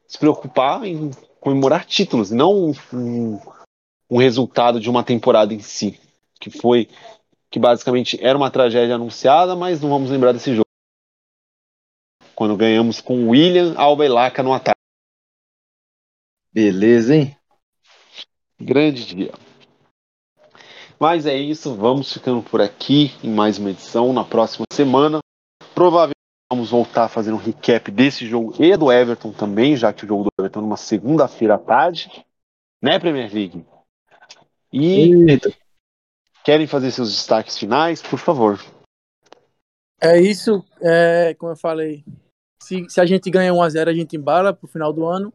se 0.09 0.18
preocupar 0.18 0.85
em 0.85 1.11
comemorar 1.39 1.85
títulos, 1.85 2.31
não 2.31 2.72
um, 2.93 3.39
um 4.11 4.16
resultado 4.16 4.81
de 4.81 4.89
uma 4.89 5.05
temporada 5.05 5.53
em 5.53 5.61
si, 5.61 6.01
que 6.41 6.51
foi 6.51 6.89
que 7.51 7.59
basicamente 7.59 8.18
era 8.20 8.37
uma 8.37 8.51
tragédia 8.51 8.97
anunciada, 8.97 9.55
mas 9.55 9.81
não 9.81 9.89
vamos 9.89 10.11
lembrar 10.11 10.33
desse 10.33 10.55
jogo. 10.55 10.64
Quando 12.35 12.57
ganhamos 12.57 13.01
com 13.01 13.28
William 13.28 13.74
Alba 13.76 14.05
e 14.05 14.09
Laca 14.09 14.43
no 14.43 14.53
ataque. 14.53 14.74
Beleza, 16.53 17.14
hein? 17.14 17.37
Grande 18.61 19.07
dia. 19.07 19.32
Mas 20.99 21.26
é 21.26 21.37
isso, 21.37 21.74
vamos 21.74 22.12
ficando 22.12 22.43
por 22.43 22.61
aqui 22.61 23.12
em 23.22 23.30
mais 23.30 23.59
uma 23.59 23.70
edição. 23.70 24.13
Na 24.13 24.25
próxima 24.25 24.64
semana, 24.72 25.18
provavelmente 25.75 26.14
vamos 26.50 26.71
voltar 26.71 27.04
a 27.04 27.08
fazer 27.08 27.33
um 27.33 27.37
recap 27.37 27.91
desse 27.91 28.26
jogo 28.26 28.54
e 28.63 28.76
do 28.76 28.92
Everton 28.92 29.33
também, 29.33 29.76
já 29.76 29.92
que 29.92 30.04
o 30.04 30.08
jogo 30.08 30.25
do 30.25 30.30
Everton 30.38 30.61
é 30.61 30.63
numa 30.63 30.76
segunda-feira 30.76 31.57
à 31.57 31.58
tarde, 31.58 32.25
né, 32.80 32.99
Premier 32.99 33.33
League? 33.33 33.67
E 34.72 35.30
Eita. 35.30 35.53
querem 36.45 36.67
fazer 36.67 36.91
seus 36.91 37.11
destaques 37.11 37.58
finais, 37.58 38.00
por 38.00 38.18
favor. 38.18 38.64
É 40.00 40.21
isso, 40.21 40.64
é, 40.80 41.34
como 41.34 41.53
eu 41.53 41.57
falei, 41.57 42.04
se, 42.64 42.88
se 42.88 43.00
a 43.00 43.07
gente 43.07 43.30
ganha 43.30 43.53
1 43.53 43.62
a 43.62 43.68
0 43.68 43.91
a 43.91 43.95
gente 43.95 44.16
embala 44.16 44.54
pro 44.54 44.66
final 44.66 44.92
do 44.92 45.07
ano. 45.07 45.32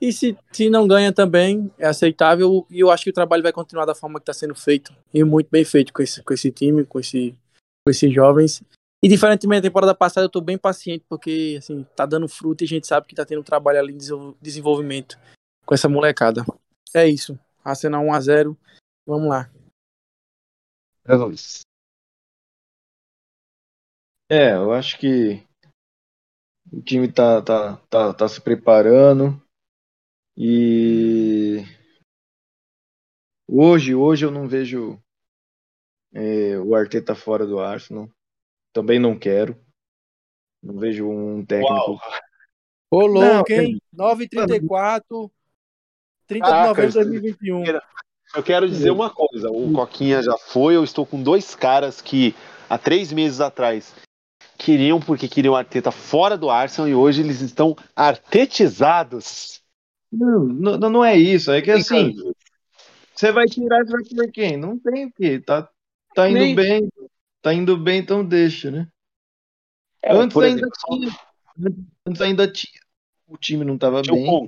E 0.00 0.12
se, 0.12 0.36
se 0.50 0.70
não 0.70 0.88
ganha 0.88 1.12
também, 1.12 1.70
é 1.78 1.86
aceitável. 1.86 2.66
E 2.70 2.80
eu 2.80 2.90
acho 2.90 3.04
que 3.04 3.10
o 3.10 3.14
trabalho 3.14 3.42
vai 3.42 3.52
continuar 3.52 3.84
da 3.84 3.94
forma 3.94 4.18
que 4.18 4.22
está 4.22 4.32
sendo 4.32 4.54
feito. 4.54 4.94
E 5.12 5.22
muito 5.24 5.48
bem 5.50 5.64
feito 5.64 5.92
com 5.92 6.00
esse, 6.00 6.22
com 6.22 6.32
esse 6.32 6.50
time, 6.50 6.86
com, 6.86 6.98
esse, 6.98 7.36
com 7.84 7.90
esses 7.90 8.12
jovens. 8.12 8.62
E 9.02 9.08
diferentemente 9.08 9.62
da 9.62 9.68
temporada 9.68 9.94
passada, 9.94 10.24
eu 10.24 10.28
estou 10.28 10.40
bem 10.40 10.56
paciente, 10.56 11.04
porque 11.08 11.56
assim, 11.58 11.84
tá 11.96 12.06
dando 12.06 12.28
fruto 12.28 12.62
e 12.62 12.66
a 12.66 12.68
gente 12.68 12.86
sabe 12.86 13.06
que 13.06 13.12
está 13.12 13.24
tendo 13.24 13.42
trabalho 13.42 13.78
ali 13.78 13.92
de 13.92 14.06
desenvolvimento 14.40 15.18
com 15.66 15.74
essa 15.74 15.88
molecada. 15.88 16.44
É 16.94 17.06
isso. 17.06 17.38
Arsenal 17.64 18.04
1x0. 18.04 18.56
Vamos 19.06 19.28
lá. 19.28 19.50
É 21.04 21.14
Luiz. 21.14 21.60
É, 24.30 24.54
eu 24.54 24.72
acho 24.72 24.98
que 24.98 25.44
o 26.72 26.80
time 26.80 27.10
tá, 27.10 27.42
tá, 27.42 27.76
tá, 27.88 28.14
tá 28.14 28.28
se 28.28 28.40
preparando. 28.40 29.40
E 30.36 31.64
hoje, 33.46 33.94
hoje 33.94 34.24
eu 34.24 34.30
não 34.30 34.46
vejo 34.46 34.98
é, 36.14 36.58
o 36.58 36.74
Arteta 36.74 37.14
fora 37.14 37.46
do 37.46 37.58
Arsenal. 37.58 38.08
Também 38.72 38.98
não 38.98 39.18
quero. 39.18 39.56
Não 40.62 40.78
vejo 40.78 41.08
um 41.08 41.44
técnico. 41.44 41.98
Ô, 42.90 43.06
louco, 43.06 43.52
hein? 43.52 43.80
9h34, 43.94 45.30
30 46.26 46.46
de 46.46 46.68
novembro 46.68 46.88
de 46.88 46.94
2021. 46.94 47.64
Eu 48.34 48.42
quero 48.42 48.68
dizer 48.68 48.90
uma 48.90 49.10
coisa: 49.10 49.50
o 49.50 49.72
Coquinha 49.72 50.22
já 50.22 50.36
foi. 50.36 50.76
Eu 50.76 50.84
estou 50.84 51.04
com 51.04 51.22
dois 51.22 51.54
caras 51.54 52.00
que 52.00 52.34
há 52.68 52.78
três 52.78 53.12
meses 53.12 53.40
atrás 53.40 53.94
queriam 54.60 55.00
porque 55.00 55.26
queriam 55.26 55.56
Arteta 55.56 55.90
fora 55.90 56.36
do 56.36 56.50
Arsenal 56.50 56.86
e 56.88 56.94
hoje 56.94 57.22
eles 57.22 57.40
estão 57.40 57.74
artetizados 57.96 59.62
Não, 60.12 60.44
não, 60.44 60.90
não 60.90 61.04
é 61.04 61.16
isso. 61.16 61.50
É 61.50 61.62
que 61.62 61.70
assim, 61.70 62.14
você 63.14 63.32
vai 63.32 63.46
tirar, 63.46 63.84
você 63.84 63.92
vai 63.92 64.02
por 64.04 64.32
quem? 64.32 64.56
Não 64.58 64.78
tem 64.78 65.06
o 65.06 65.12
quê. 65.12 65.40
Tá, 65.40 65.68
tá 66.14 66.28
indo 66.28 66.38
Nem- 66.38 66.54
bem, 66.54 66.88
tá 67.40 67.54
indo 67.54 67.76
bem, 67.76 68.00
então 68.00 68.24
deixa, 68.24 68.70
né? 68.70 68.86
É, 70.02 70.12
antes 70.12 70.36
ainda 70.36 70.60
exemplo, 70.60 70.78
tinha. 70.88 71.80
antes- 72.06 72.20
ainda 72.20 72.50
tinha. 72.52 72.80
O 73.26 73.38
time 73.38 73.64
não 73.64 73.78
tava 73.78 74.02
tinha 74.02 74.14
bem. 74.14 74.46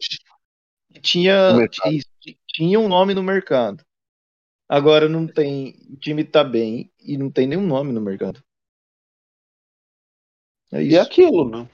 E 0.95 1.01
Tinha, 1.01 1.69
isso, 1.87 2.07
tinha 2.47 2.79
um 2.79 2.89
nome 2.89 3.15
no 3.15 3.23
mercado. 3.23 3.83
Agora 4.69 5.09
não 5.09 5.27
tem. 5.27 5.75
O 5.91 5.97
time 5.97 6.23
tá 6.23 6.45
bem 6.45 6.91
e 7.01 7.17
não 7.17 7.31
tem 7.31 7.47
nenhum 7.47 7.67
nome 7.67 7.93
no 7.93 8.01
mercado. 8.01 8.43
É 10.73 10.83
E 10.83 10.97
é 10.97 11.01
isso. 11.01 11.01
aquilo, 11.03 11.49
né? 11.49 11.69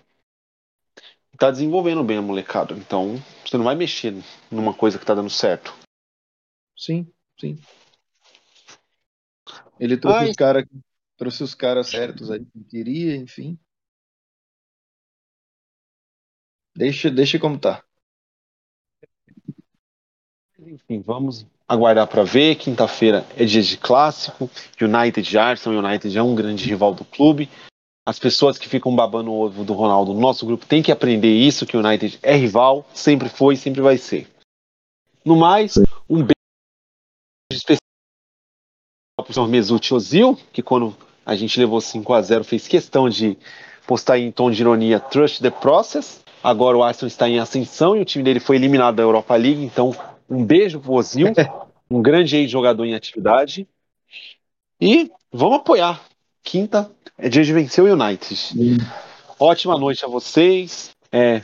Tá 1.39 1.53
desenvolvendo 1.53 2.03
bem 2.03 2.19
a 2.19 2.23
molecada. 2.23 2.75
Então, 2.75 3.15
você 3.47 3.57
não 3.57 3.65
vai 3.65 3.77
mexer 3.77 4.13
numa 4.51 4.75
coisa 4.75 4.99
que 4.99 5.07
tá 5.07 5.15
dando 5.15 5.31
certo. 5.31 5.73
Sim, 6.77 7.11
sim. 7.39 7.57
Ele 9.79 9.97
trouxe 9.97 10.19
Ai. 10.19 10.31
os 10.31 10.37
caras 10.37 10.65
trouxe 11.17 11.43
os 11.43 11.55
caras 11.55 11.89
certos 11.89 12.31
aí 12.31 12.45
que 12.45 12.65
queria, 12.65 13.17
enfim. 13.17 13.59
Deixa, 16.75 17.11
deixa 17.11 17.39
como 17.39 17.59
tá. 17.59 17.85
Enfim, 20.59 21.01
vamos 21.01 21.47
aguardar 21.69 22.07
para 22.07 22.25
ver. 22.25 22.57
Quinta-feira 22.57 23.25
é 23.37 23.45
dia 23.45 23.63
de 23.63 23.77
clássico. 23.77 24.51
United 24.81 25.35
e 25.35 25.39
Arsenal. 25.39 25.85
United 25.85 26.17
é 26.17 26.23
um 26.23 26.35
grande 26.35 26.65
rival 26.65 26.95
do 26.95 27.05
clube. 27.05 27.49
As 28.09 28.19
pessoas 28.19 28.57
que 28.57 28.67
ficam 28.67 28.97
babando 28.97 29.31
o 29.31 29.39
ovo 29.39 29.67
do 29.67 29.75
Ronaldo 29.75 30.15
no 30.15 30.21
nosso 30.21 30.47
grupo 30.47 30.65
têm 30.65 30.83
que 30.83 30.91
aprender 30.91 31.31
isso, 31.31 31.67
que 31.67 31.77
o 31.77 31.81
United 31.87 32.19
é 32.23 32.35
rival, 32.35 32.87
sempre 32.95 33.29
foi 33.29 33.53
e 33.53 33.57
sempre 33.59 33.83
vai 33.83 33.99
ser. 33.99 34.27
No 35.23 35.37
mais, 35.37 35.77
um 36.09 36.23
beijo 36.23 36.33
especial 37.53 37.83
para 39.15 39.31
o 39.31 39.35
senhor 39.35 39.47
Mesut 39.47 39.93
Ozil, 39.93 40.39
que 40.55 40.63
quando 40.63 40.97
a 41.27 41.37
gente 41.37 41.61
levou 41.61 41.83
5 41.83 42.15
a 42.15 42.23
0 42.23 42.45
fez 42.45 42.67
questão 42.67 43.11
de 43.11 43.37
postar 43.87 44.19
em 44.19 44.33
tom 44.33 44.51
de 44.51 44.63
ironia 44.63 44.99
Trust 44.99 45.43
the 45.43 45.51
Process. 45.51 46.25
Agora 46.43 46.79
o 46.79 46.83
Arsenal 46.83 47.09
está 47.09 47.29
em 47.29 47.39
ascensão 47.39 47.95
e 47.95 48.01
o 48.01 48.07
time 48.07 48.25
dele 48.25 48.41
foi 48.41 48.57
eliminado 48.57 48.97
da 48.97 49.03
Europa 49.03 49.37
League, 49.37 49.63
então 49.63 49.95
um 50.31 50.43
beijo 50.43 50.81
pro 50.81 50.95
Ozil, 50.95 51.27
um 51.91 52.01
grande 52.01 52.39
ex-jogador 52.39 52.87
em 52.87 52.95
atividade. 52.95 53.69
E 54.81 55.11
vamos 55.31 55.59
apoiar. 55.59 56.09
Quinta 56.43 56.91
é 57.17 57.29
dia 57.29 57.45
de 57.45 57.53
vencer 57.53 57.85
o 57.85 57.93
United. 57.93 58.57
Ótima 59.39 59.79
noite 59.79 60.05
a 60.05 60.09
vocês. 60.09 60.91
É, 61.13 61.43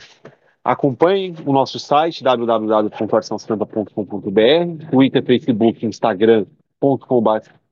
acompanhem 0.63 1.35
o 1.45 1.53
nosso 1.53 1.79
site 1.79 2.23
www.arsenalstampa.com.br, 2.23 4.89
Twitter, 4.91 5.23
Facebook, 5.23 5.85
Instagram.com.br 5.85 7.65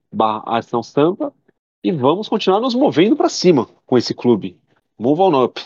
e 1.84 1.92
vamos 1.92 2.30
continuar 2.30 2.60
nos 2.60 2.76
movendo 2.76 3.16
para 3.16 3.30
cima 3.30 3.68
com 3.86 3.98
esse 3.98 4.14
clube. 4.14 4.60
Move 4.98 5.22
on 5.22 5.44
up. 5.44 5.62